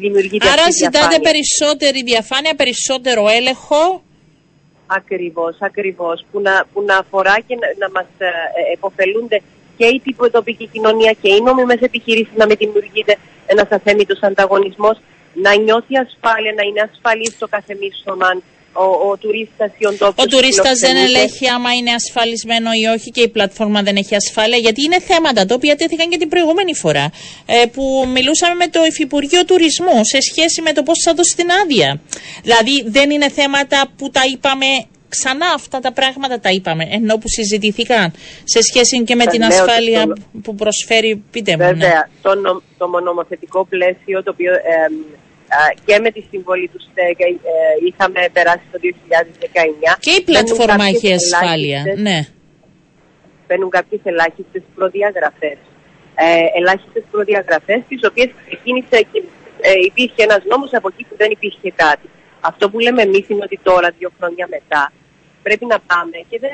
δημιουργείται 0.02 0.48
Άρα 0.54 0.64
αυτή 0.70 0.70
η 0.70 0.80
ζητάτε 0.84 0.98
διαφάνεια. 1.00 1.26
περισσότερη 1.30 2.00
διαφάνεια, 2.12 2.54
περισσότερο 2.62 3.24
έλεγχο. 3.40 3.82
Ακριβώς, 4.96 5.56
ακριβώς. 5.60 6.26
Που 6.32 6.42
να, 6.42 6.66
που 6.74 6.82
να 6.82 6.98
αφορά 6.98 7.36
και 7.48 7.56
να, 7.62 7.68
να 7.82 7.90
μας 7.96 8.10
ε, 8.18 8.26
ε, 8.26 8.74
επωφελούνται 8.74 9.42
και 9.78 9.86
η 9.86 10.02
τοπική 10.32 10.68
κοινωνία 10.68 11.14
και 11.22 11.34
οι 11.34 11.42
νόμιμες 11.42 11.82
επιχειρήσεις 11.82 12.36
να 12.36 12.46
μην 12.46 12.58
δημιουργείται 12.58 13.18
ένας 13.46 13.70
αθέμητος 13.70 14.20
ανταγωνισμός, 14.22 14.98
να 15.34 15.56
νιώθει 15.56 15.98
ασφάλεια, 15.98 16.54
να 16.56 16.64
είναι 16.64 16.90
ασφαλής 16.92 17.38
το 17.38 17.48
κάθε 17.48 17.78
μίσθωμα, 17.80 18.28
ο, 18.74 19.10
ο 19.10 19.18
τουρίστας 19.18 19.72
ή 19.78 19.86
ο 19.86 19.90
ντόπιος 19.92 20.10
Ο 20.10 20.14
που 20.22 20.28
τουρίστα 20.28 20.64
δεν 20.64 20.76
φιλοξενείται. 20.76 21.06
ελέγχει 21.20 21.48
άμα 21.56 21.72
είναι 21.74 21.92
ασφαλισμένο 22.02 22.70
ή 22.82 22.86
όχι 22.96 23.10
και 23.12 23.22
η 23.22 23.30
πλατφόρμα 23.30 23.82
δεν 23.82 23.96
έχει 23.96 24.16
ασφάλεια. 24.16 24.58
Γιατί 24.58 24.84
είναι 24.84 25.00
θέματα 25.00 25.46
τα 25.46 25.56
οποία 25.56 25.76
τέθηκαν 25.76 26.10
και 26.10 26.18
την 26.18 26.30
προηγούμενη 26.30 26.74
φορά. 26.76 27.06
ε, 27.46 27.66
που 27.66 27.84
μιλούσαμε 28.14 28.54
με 28.56 28.68
το 28.68 28.86
Υφυπουργείο 28.86 29.46
Τουρισμού 29.46 29.98
σε 30.14 30.22
σχέση 30.22 30.62
με 30.62 30.72
το 30.74 30.84
πώς 30.84 30.98
θα 31.06 31.14
δώσει 31.14 31.36
την 31.36 31.48
άδεια. 31.64 32.02
Δηλαδή 32.44 32.84
δεν 32.88 33.10
είναι 33.10 33.30
θέματα 33.30 33.86
που 33.98 34.10
τα 34.10 34.22
είπαμε 34.34 34.66
ξανά 35.10 35.46
αυτά 35.56 35.80
τα 35.80 35.92
πράγματα 35.92 36.40
τα 36.40 36.50
είπαμε, 36.50 36.88
ενώ 36.92 37.18
που 37.18 37.28
συζητηθήκαν 37.30 38.14
σε 38.44 38.62
σχέση 38.62 39.04
και 39.04 39.16
με 39.16 39.26
την 39.26 39.42
Βεβαίως, 39.42 39.60
ασφάλεια 39.62 40.04
το- 40.08 40.14
που 40.44 40.56
προσφέρει, 40.56 41.24
πείτε 41.32 41.52
μου. 41.52 41.58
ναι. 41.64 41.72
Βέβαια, 41.74 42.10
το, 42.22 42.36
νο, 42.36 42.62
το 42.78 42.88
νομοθετικό 43.04 43.66
πλαίσιο 43.66 44.24
το 44.24 44.32
οποίο 44.32 44.54
εμ, 44.54 44.94
α, 44.94 45.23
και 45.86 45.96
με 46.04 46.10
τη 46.16 46.22
συμβολή 46.32 46.68
του 46.74 46.80
ΣΤΕΚ 46.88 47.20
ε, 47.20 47.30
είχαμε 47.88 48.20
περάσει 48.38 48.66
το 48.72 48.78
2019. 48.82 48.88
Και 50.00 50.12
η 50.12 50.14
μπαίνουν 50.14 50.26
πλατφόρμα 50.26 50.76
κάποιες 50.86 51.04
έχει 51.04 51.14
ασφάλεια. 51.14 51.80
ελάχιστες- 51.80 52.00
Ναι. 52.08 52.20
Μπαίνουν 53.48 53.70
κάποιες 53.78 54.02
ελάχιστες 54.04 54.64
προδιαγραφές. 54.76 55.58
Ε, 56.16 56.46
ελάχιστες 56.60 57.04
προδιαγραφές 57.12 57.80
τις 57.90 58.02
οποίες 58.10 58.30
ξεκίνησε 58.46 58.98
και 59.12 59.20
ε, 59.68 59.72
υπήρχε 59.90 60.22
ένας 60.28 60.42
νόμος 60.52 60.72
από 60.74 60.88
εκεί 60.92 61.04
που 61.10 61.16
δεν 61.22 61.30
υπήρχε 61.38 61.70
κάτι. 61.86 62.08
Αυτό 62.50 62.70
που 62.70 62.80
λέμε 62.80 63.02
εμείς 63.02 63.26
είναι 63.30 63.44
ότι 63.44 63.60
τώρα, 63.64 63.88
δύο 63.98 64.10
χρόνια 64.18 64.48
μετά, 64.56 64.92
πρέπει 65.44 65.66
να 65.66 65.80
πάμε 65.92 66.18
και 66.30 66.38
δεν 66.40 66.52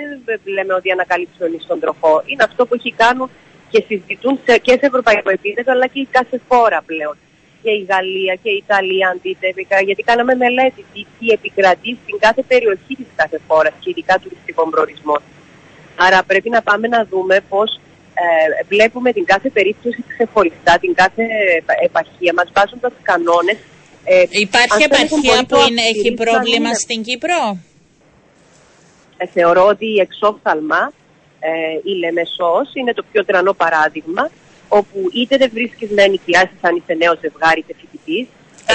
λέμε 0.55 0.73
ότι 0.73 0.91
ανακαλύψουμε 0.91 1.45
εμείς 1.47 1.65
τον 1.67 1.79
τροχό. 1.79 2.13
Είναι 2.25 2.43
αυτό 2.49 2.65
που 2.65 2.73
έχει 2.75 2.91
κάνουν 3.03 3.29
και 3.71 3.83
συζητούν 3.87 4.39
σε, 4.45 4.57
και 4.57 4.71
σε 4.71 4.85
ευρωπαϊκό 4.91 5.29
επίπεδο 5.29 5.71
αλλά 5.71 5.87
και 5.87 5.99
η 5.99 6.07
κάθε 6.11 6.41
χώρα 6.49 6.79
πλέον. 6.85 7.15
Και 7.63 7.71
η 7.71 7.85
Γαλλία 7.89 8.35
και 8.43 8.49
η 8.49 8.63
Ιταλία 8.65 9.07
αντίτυπικα, 9.13 9.81
γιατί 9.81 10.03
κάναμε 10.03 10.35
μελέτη 10.35 10.85
τι, 10.93 11.05
τι 11.19 11.25
επικρατεί 11.37 11.97
στην 12.03 12.15
κάθε 12.19 12.41
περιοχή 12.51 12.93
της 12.95 13.09
κάθε 13.15 13.39
χώρας 13.47 13.73
και 13.79 13.89
ειδικά 13.89 14.19
τουριστικών 14.19 14.69
προορισμών. 14.69 15.21
Άρα 15.95 16.23
πρέπει 16.23 16.49
να 16.49 16.61
πάμε 16.61 16.87
να 16.87 17.05
δούμε 17.11 17.35
πώς 17.49 17.79
ε, 18.13 18.63
βλέπουμε 18.67 19.11
την 19.13 19.25
κάθε 19.25 19.49
περίπτωση 19.49 20.03
ξεχωριστά, 20.07 20.77
την 20.79 20.93
κάθε 20.93 21.23
επα- 21.57 21.77
επαρχία 21.83 22.33
μας 22.35 22.47
βάζοντας 22.55 22.91
κανόνες. 23.03 23.57
Ε, 24.03 24.23
Υπάρχει 24.29 24.73
αν 24.73 24.79
θέλετε, 24.79 24.95
επαρχία 24.95 25.19
μπορεί 25.33 25.45
που 25.45 25.55
το 25.55 25.65
είναι, 25.69 25.81
έχει 25.81 25.89
Απτηρής 25.99 26.19
να 26.19 26.25
πρόβλημα 26.25 26.67
είναι- 26.67 26.73
στην 26.85 27.03
Κύπρο; 27.03 27.57
ε, 29.17 29.25
θεωρώ 29.35 29.65
ότι 29.65 29.85
η 29.85 29.99
εξόφθαλμα, 29.99 30.91
ε, 31.39 31.49
η 31.91 31.93
Λεμεσός, 32.03 32.65
είναι 32.73 32.93
το 32.93 33.03
πιο 33.11 33.25
τρανό 33.25 33.53
παράδειγμα, 33.53 34.29
όπου 34.77 34.97
είτε 35.19 35.37
δεν 35.37 35.49
βρίσκεις 35.53 35.89
να 35.97 36.03
ενοικιάσεις 36.03 36.59
αν 36.67 36.73
είσαι 36.75 36.93
νέος 37.03 37.17
ζευγάρι 37.23 37.59
είτε 37.63 37.73
φοιτητής. 37.79 38.25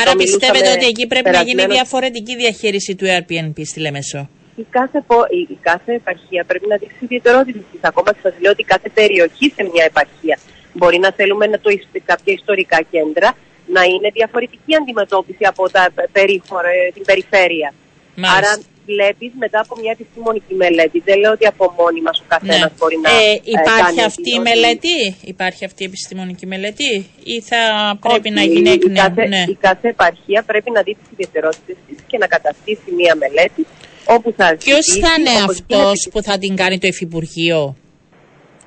Άρα 0.01 0.11
Εδώ 0.11 0.17
πιστεύετε 0.23 0.53
μιλούσαμε 0.53 0.77
ότι 0.79 0.87
εκεί 0.93 1.05
πρέπει 1.13 1.31
να 1.31 1.43
γίνει 1.43 1.45
περασμένο- 1.55 1.75
διαφορετική 1.79 2.35
διαχείριση 2.43 2.93
του 2.99 3.07
Airbnb 3.15 3.57
στη 3.71 3.79
Λεμεσό; 3.87 4.23
η 4.63 4.65
κάθε, 4.79 4.99
πο- 5.09 5.29
η, 5.39 5.41
η 5.57 5.59
κάθε 5.71 5.93
επαρχία 6.01 6.43
πρέπει 6.51 6.67
να 6.73 6.77
δείξει 6.77 7.01
ιδιαιτερότητε 7.09 7.59
τη. 7.73 7.77
Ακόμα 7.91 8.11
και 8.15 8.19
σας 8.27 8.35
λέω 8.43 8.51
ότι 8.57 8.63
κάθε 8.75 8.89
περιοχή 8.99 9.47
σε 9.57 9.63
μια 9.73 9.85
επαρχία 9.91 10.37
μπορεί 10.79 10.99
να 11.07 11.11
θέλουμε 11.19 11.47
να 11.47 11.59
το, 11.65 11.71
ισ- 11.77 12.03
κάποια 12.11 12.33
ιστορικά 12.41 12.79
κέντρα 12.95 13.29
να 13.77 13.83
είναι 13.93 14.09
διαφορετική 14.19 14.73
αντιμετώπιση 14.81 15.45
από 15.53 15.63
τα 15.71 15.83
περίχωρα, 16.13 16.69
ε, 16.69 16.91
την 16.97 17.05
περιφέρεια. 17.11 17.69
Μάλιστα. 18.17 18.39
Άρα 18.53 18.63
βλέπεις 18.87 19.33
μετά 19.45 19.59
από 19.61 19.75
μια 19.81 19.93
επιστημονική 19.99 20.55
μελέτη. 20.55 20.99
Δεν 21.09 21.19
λέω 21.19 21.33
ότι 21.33 21.47
από 21.47 21.65
μόνοι 21.79 22.01
μας 22.07 22.17
ο 22.21 22.25
καθένας 22.35 22.71
μπορεί 22.79 22.97
να. 23.05 23.11
Ε, 23.11 23.15
ε, 23.31 23.41
υπάρχει 23.57 23.81
κάνει 23.85 24.03
αυτή 24.11 24.31
η 24.31 24.39
ότι- 24.39 24.49
μελέτη, 24.49 24.97
υπάρχει 25.33 25.65
αυτή 25.65 25.83
η 25.83 25.87
επιστημονική 25.87 26.47
μελέτη; 26.47 26.89
Ή 27.35 27.41
θα 27.51 27.61
πρέπει 28.07 28.29
Όχι, 28.29 28.39
να 28.39 28.43
γίνει 28.53 28.71
εκ 28.71 28.83
η, 28.85 28.87
νέου. 28.87 29.03
κάθε, 29.05 29.27
Ναι. 29.35 29.45
η 29.55 29.57
κάθε 29.61 29.89
επαρχία 29.89 30.41
πρέπει 30.51 30.71
να 30.71 30.81
δει 30.83 30.93
τις 31.01 31.09
ιδιαιτερότητες 31.15 31.77
της 31.87 31.97
και 32.07 32.19
να 32.19 32.27
καταστήσει 32.27 32.89
μια 33.01 33.15
μελέτη 33.23 33.67
όπου 34.05 34.29
θα 34.37 34.57
Ποιος 34.65 34.85
ζητήσει, 34.85 35.01
θα 35.01 35.13
είναι 35.19 35.31
όπως 35.31 35.59
αυτός 35.61 35.77
γίνεται 35.77 36.11
που 36.13 36.23
θα 36.23 36.39
την 36.39 36.57
κάνει 36.57 36.79
το 36.79 36.87
Υφυπουργείο, 36.87 37.77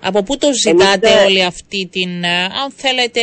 από 0.01 0.23
πού 0.23 0.37
το 0.37 0.47
ζητάτε 0.53 1.09
ε, 1.09 1.25
όλη 1.25 1.43
αυτή 1.43 1.89
την, 1.91 2.23
ε, 2.23 2.43
αν 2.43 2.71
θέλετε, 2.75 3.21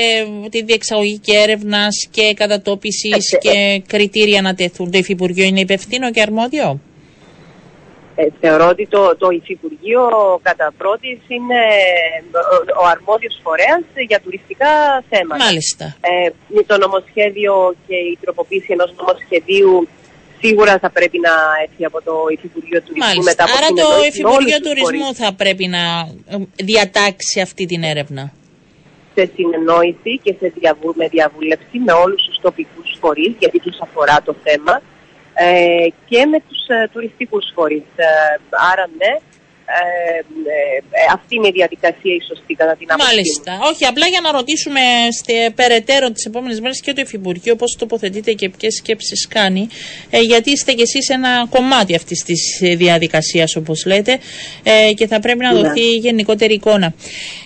τη 0.51 0.63
διεξαγωγή 0.63 1.19
και 1.19 1.33
έρευνας 1.37 2.09
και 2.11 2.35
κατατόπισης 2.35 3.33
Ε, 3.33 3.37
και 3.37 3.83
κριτήρια 3.87 4.43
να 4.43 4.55
τεθούν. 4.55 4.91
Το 4.91 4.99
Υφυπουργείο 4.99 5.45
είναι 5.45 5.61
υπευθύνο 5.61 6.11
και 6.11 6.21
αρμόδιο; 6.21 6.81
Ε, 8.17 8.27
θεωρώ 8.41 8.69
ότι 8.69 8.87
το, 8.87 9.17
το 9.17 9.29
Υφυπουργείο 9.31 10.01
κατά 10.43 10.73
πρώτης 10.79 11.19
είναι 11.29 11.61
ο, 12.33 12.83
ο 12.83 12.87
αρμόδιος 12.87 13.41
φορέας 13.43 13.85
για 14.09 14.21
τουριστικά 14.21 15.05
θέματα. 15.09 15.45
Μάλιστα. 15.45 15.85
Ε, 16.01 16.31
με 16.49 16.63
το 16.63 16.79
νομοσχέδιο 16.79 17.75
και 17.87 17.95
η 17.95 18.19
τροποποίηση 18.21 18.73
ενός 18.73 18.95
νομοσχεδίου 18.99 19.89
σίγουρα 20.45 20.79
θα 20.79 20.91
πρέπει 20.91 21.19
να 21.27 21.33
έρθει 21.65 21.85
από 21.85 21.99
το 22.03 22.15
Υφυπουργείο 22.37 22.81
Τουρισμού 22.83 23.07
Μάλιστα. 23.07 23.31
μετά 23.31 23.43
από 23.45 23.57
Άρα 23.59 23.69
το 23.69 23.75
συνεννόηση 23.77 24.23
με 24.23 24.29
όλους 24.29 24.39
Υφυπουργείο 24.39 24.59
τους 24.59 24.69
Τουρισμού 24.69 25.05
φορείς. 25.05 25.19
θα 25.23 25.31
πρέπει 25.43 25.67
να 25.77 25.83
ε, 26.33 26.37
διατάξει 26.71 27.37
αυτή 27.47 27.65
την 27.67 27.83
έρευνα. 27.93 28.25
σε 29.17 29.25
συνεννόηση 29.35 30.13
και 30.25 30.33
σε 30.41 30.47
διαβου, 30.59 30.91
με 31.01 31.07
διαβούλευση 31.09 31.77
με 31.87 31.93
όλους 32.05 32.21
τους 32.27 32.39
τοπικούς 32.47 32.89
φορείς, 33.01 33.33
γιατί 33.39 33.59
τους 33.65 33.79
αφορά 33.87 34.17
το 34.29 34.35
θέμα, 34.45 34.75
ε, 35.35 35.87
και 36.09 36.21
με 36.33 36.39
τους 36.49 36.61
ε, 36.77 36.89
τουριστικούς 36.93 37.45
φορείς. 37.55 37.87
Ε, 37.97 38.07
άρα 38.73 38.85
ναι, 39.01 39.13
ε, 39.75 40.19
ε, 40.19 41.01
αυτή 41.13 41.33
είναι 41.37 41.49
η 41.49 41.55
διαδικασία 41.61 42.15
η 42.21 42.23
σωστή 42.31 42.53
κατά 42.55 42.75
την 42.79 42.87
άποψή 42.93 43.07
μου. 43.07 43.15
Μάλιστα. 43.15 43.53
Όχι, 43.71 43.85
απλά 43.93 44.07
για 44.07 44.21
να 44.21 44.31
ρωτήσουμε 44.39 44.81
στε, 45.19 45.35
περαιτέρω 45.61 46.11
τις 46.11 46.25
επόμενες 46.25 46.61
μέρες 46.61 46.81
και 46.81 46.93
το 46.93 47.01
Υφυπουργείο 47.01 47.57
πώς 47.57 47.77
τοποθετείται 47.79 48.33
και 48.33 48.49
ποιες 48.57 48.75
σκέψεις 48.75 49.29
κάνει, 49.29 49.69
ε, 50.11 50.21
γιατί 50.21 50.51
είστε 50.51 50.73
κι 50.73 50.83
εσείς 50.83 51.09
ένα 51.09 51.47
κομμάτι 51.51 51.95
αυτής 51.95 52.23
της 52.23 52.41
διαδικασίας, 52.77 53.57
όπως 53.57 53.85
λέτε, 53.87 54.19
ε, 54.63 54.93
και 54.93 55.07
θα 55.07 55.21
πρέπει 55.21 55.39
να 55.39 55.53
Ναι. 55.53 55.61
δοθεί 55.61 55.87
γενικότερη 56.07 56.55
εικόνα. 56.55 56.95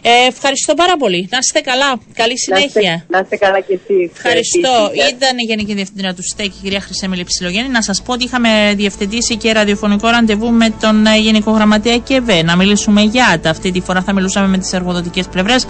Ε, 0.02 0.10
ευχαριστώ 0.28 0.74
πάρα 0.74 0.96
πολύ. 0.96 1.28
Να 1.30 1.38
είστε 1.38 1.60
καλά. 1.60 2.00
Καλή 2.14 2.38
συνέχεια. 2.38 2.82
Να 2.82 2.90
είστε, 2.90 3.04
να 3.08 3.18
είστε 3.18 3.36
καλά 3.36 3.60
κι 3.60 3.72
εσείς. 3.72 4.10
Ευχαριστώ. 4.16 4.74
Επίσης. 4.90 5.10
Ήταν 5.10 5.38
η 5.38 5.42
Γενική 5.42 5.74
Διευθύντρια 5.74 6.14
του 6.14 6.22
ΣΤΕΚ, 6.32 6.46
η 6.46 6.60
κυρία 6.62 6.80
Χρυσέμιλη 6.80 7.24
Ψιλογέννη. 7.24 7.68
Να 7.68 7.82
σας 7.82 8.02
πω 8.02 8.12
ότι 8.12 8.24
είχαμε 8.24 8.72
διευθετήσει 8.76 9.36
και 9.36 9.52
ραδιοφωνικό 9.52 10.08
ραντεβού 10.08 10.50
με 10.50 10.74
τον 10.80 11.06
ε, 11.06 11.18
Γενικό 11.18 11.50
Γραμματέα 11.50 11.98
ΚΕΒΕ. 12.18 12.42
Να 12.42 12.56
μιλήσουμε 12.56 13.00
για 13.00 13.38
τα. 13.42 13.50
Αυτή 13.50 13.70
τη 13.70 13.80
φορά 13.80 14.02
θα 14.02 14.12
μιλούσαμε 14.12 14.48
με 14.48 14.58
τις 14.58 14.72
εργοδοτικές 14.72 15.26
πλευρές. 15.26 15.66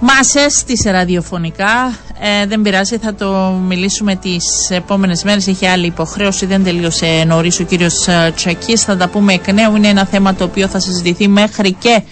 Μας 0.00 0.34
έστησε 0.34 0.90
ραδιοφωνικά. 0.90 1.98
Ε, 2.20 2.46
δεν 2.46 2.62
πειράζει, 2.62 2.96
θα 2.96 3.14
το 3.14 3.60
μιλήσουμε 3.68 4.16
τις 4.16 4.70
επόμενες 4.70 5.24
μέρες. 5.24 5.46
Έχει 5.46 5.66
άλλη 5.66 5.86
υποχρέωση, 5.86 6.46
δεν 6.46 6.64
τελείωσε 6.64 7.24
νωρίς 7.26 7.60
ο 7.60 7.64
κύριος 7.64 8.08
Τσακή. 8.34 8.76
Θα 8.76 8.96
τα 8.96 9.08
πούμε 9.08 9.32
εκ 9.32 9.52
νέου. 9.52 9.76
Είναι 9.76 9.88
ένα 9.88 10.06
θέμα 10.06 10.34
το 10.34 10.44
οποίο 10.44 10.68
θα 10.68 10.80
συζητηθεί 10.80 11.28
μέχρι 11.28 11.72
και 11.72 12.02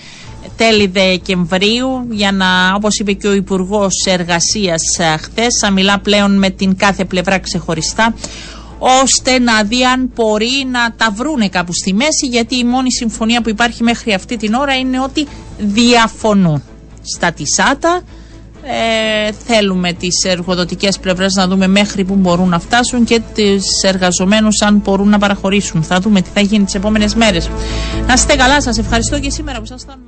τέλη 0.56 0.86
Δεκεμβρίου 0.86 2.06
για 2.10 2.32
να, 2.32 2.46
όπως 2.74 2.98
είπε 2.98 3.12
και 3.12 3.28
ο 3.28 3.32
Υπουργός 3.34 3.92
Εργασίας 4.06 4.82
ε, 4.98 5.16
χθες, 5.16 5.58
θα 5.60 5.70
μιλά 5.70 5.98
πλέον 5.98 6.38
με 6.38 6.50
την 6.50 6.76
κάθε 6.76 7.04
πλευρά 7.04 7.38
ξεχωριστά 7.38 8.14
ώστε 8.78 9.38
να 9.38 9.62
δει 9.62 9.84
αν 9.84 10.10
μπορεί 10.14 10.66
να 10.70 10.92
τα 10.96 11.10
βρούνε 11.14 11.48
κάπου 11.48 11.72
στη 11.74 11.92
μέση 11.94 12.26
γιατί 12.30 12.56
η 12.56 12.64
μόνη 12.64 12.92
συμφωνία 12.92 13.42
που 13.42 13.48
υπάρχει 13.48 13.82
μέχρι 13.82 14.12
αυτή 14.14 14.36
την 14.36 14.54
ώρα 14.54 14.74
είναι 14.74 15.00
ότι 15.00 15.26
διαφωνούν 15.58 16.62
στα 17.02 17.32
τισάτα 17.32 18.02
ε, 18.68 19.32
θέλουμε 19.32 19.92
τις 19.92 20.24
εργοδοτικές 20.24 20.98
πλευρές 20.98 21.34
να 21.34 21.46
δούμε 21.46 21.66
μέχρι 21.66 22.04
που 22.04 22.14
μπορούν 22.14 22.48
να 22.48 22.58
φτάσουν 22.58 23.04
και 23.04 23.20
τις 23.34 23.62
εργαζομένους 23.82 24.62
αν 24.62 24.76
μπορούν 24.76 25.08
να 25.08 25.18
παραχωρήσουν. 25.18 25.82
Θα 25.82 26.00
δούμε 26.00 26.20
τι 26.20 26.28
θα 26.34 26.40
γίνει 26.40 26.64
τις 26.64 26.74
επόμενες 26.74 27.14
μέρες. 27.14 27.50
Να 28.06 28.12
είστε 28.12 28.36
καλά, 28.36 28.60
σας 28.60 28.78
ευχαριστώ 28.78 29.20
και 29.20 29.30
σήμερα 29.30 29.58
που 29.58 29.64
ήσασταν. 29.64 30.06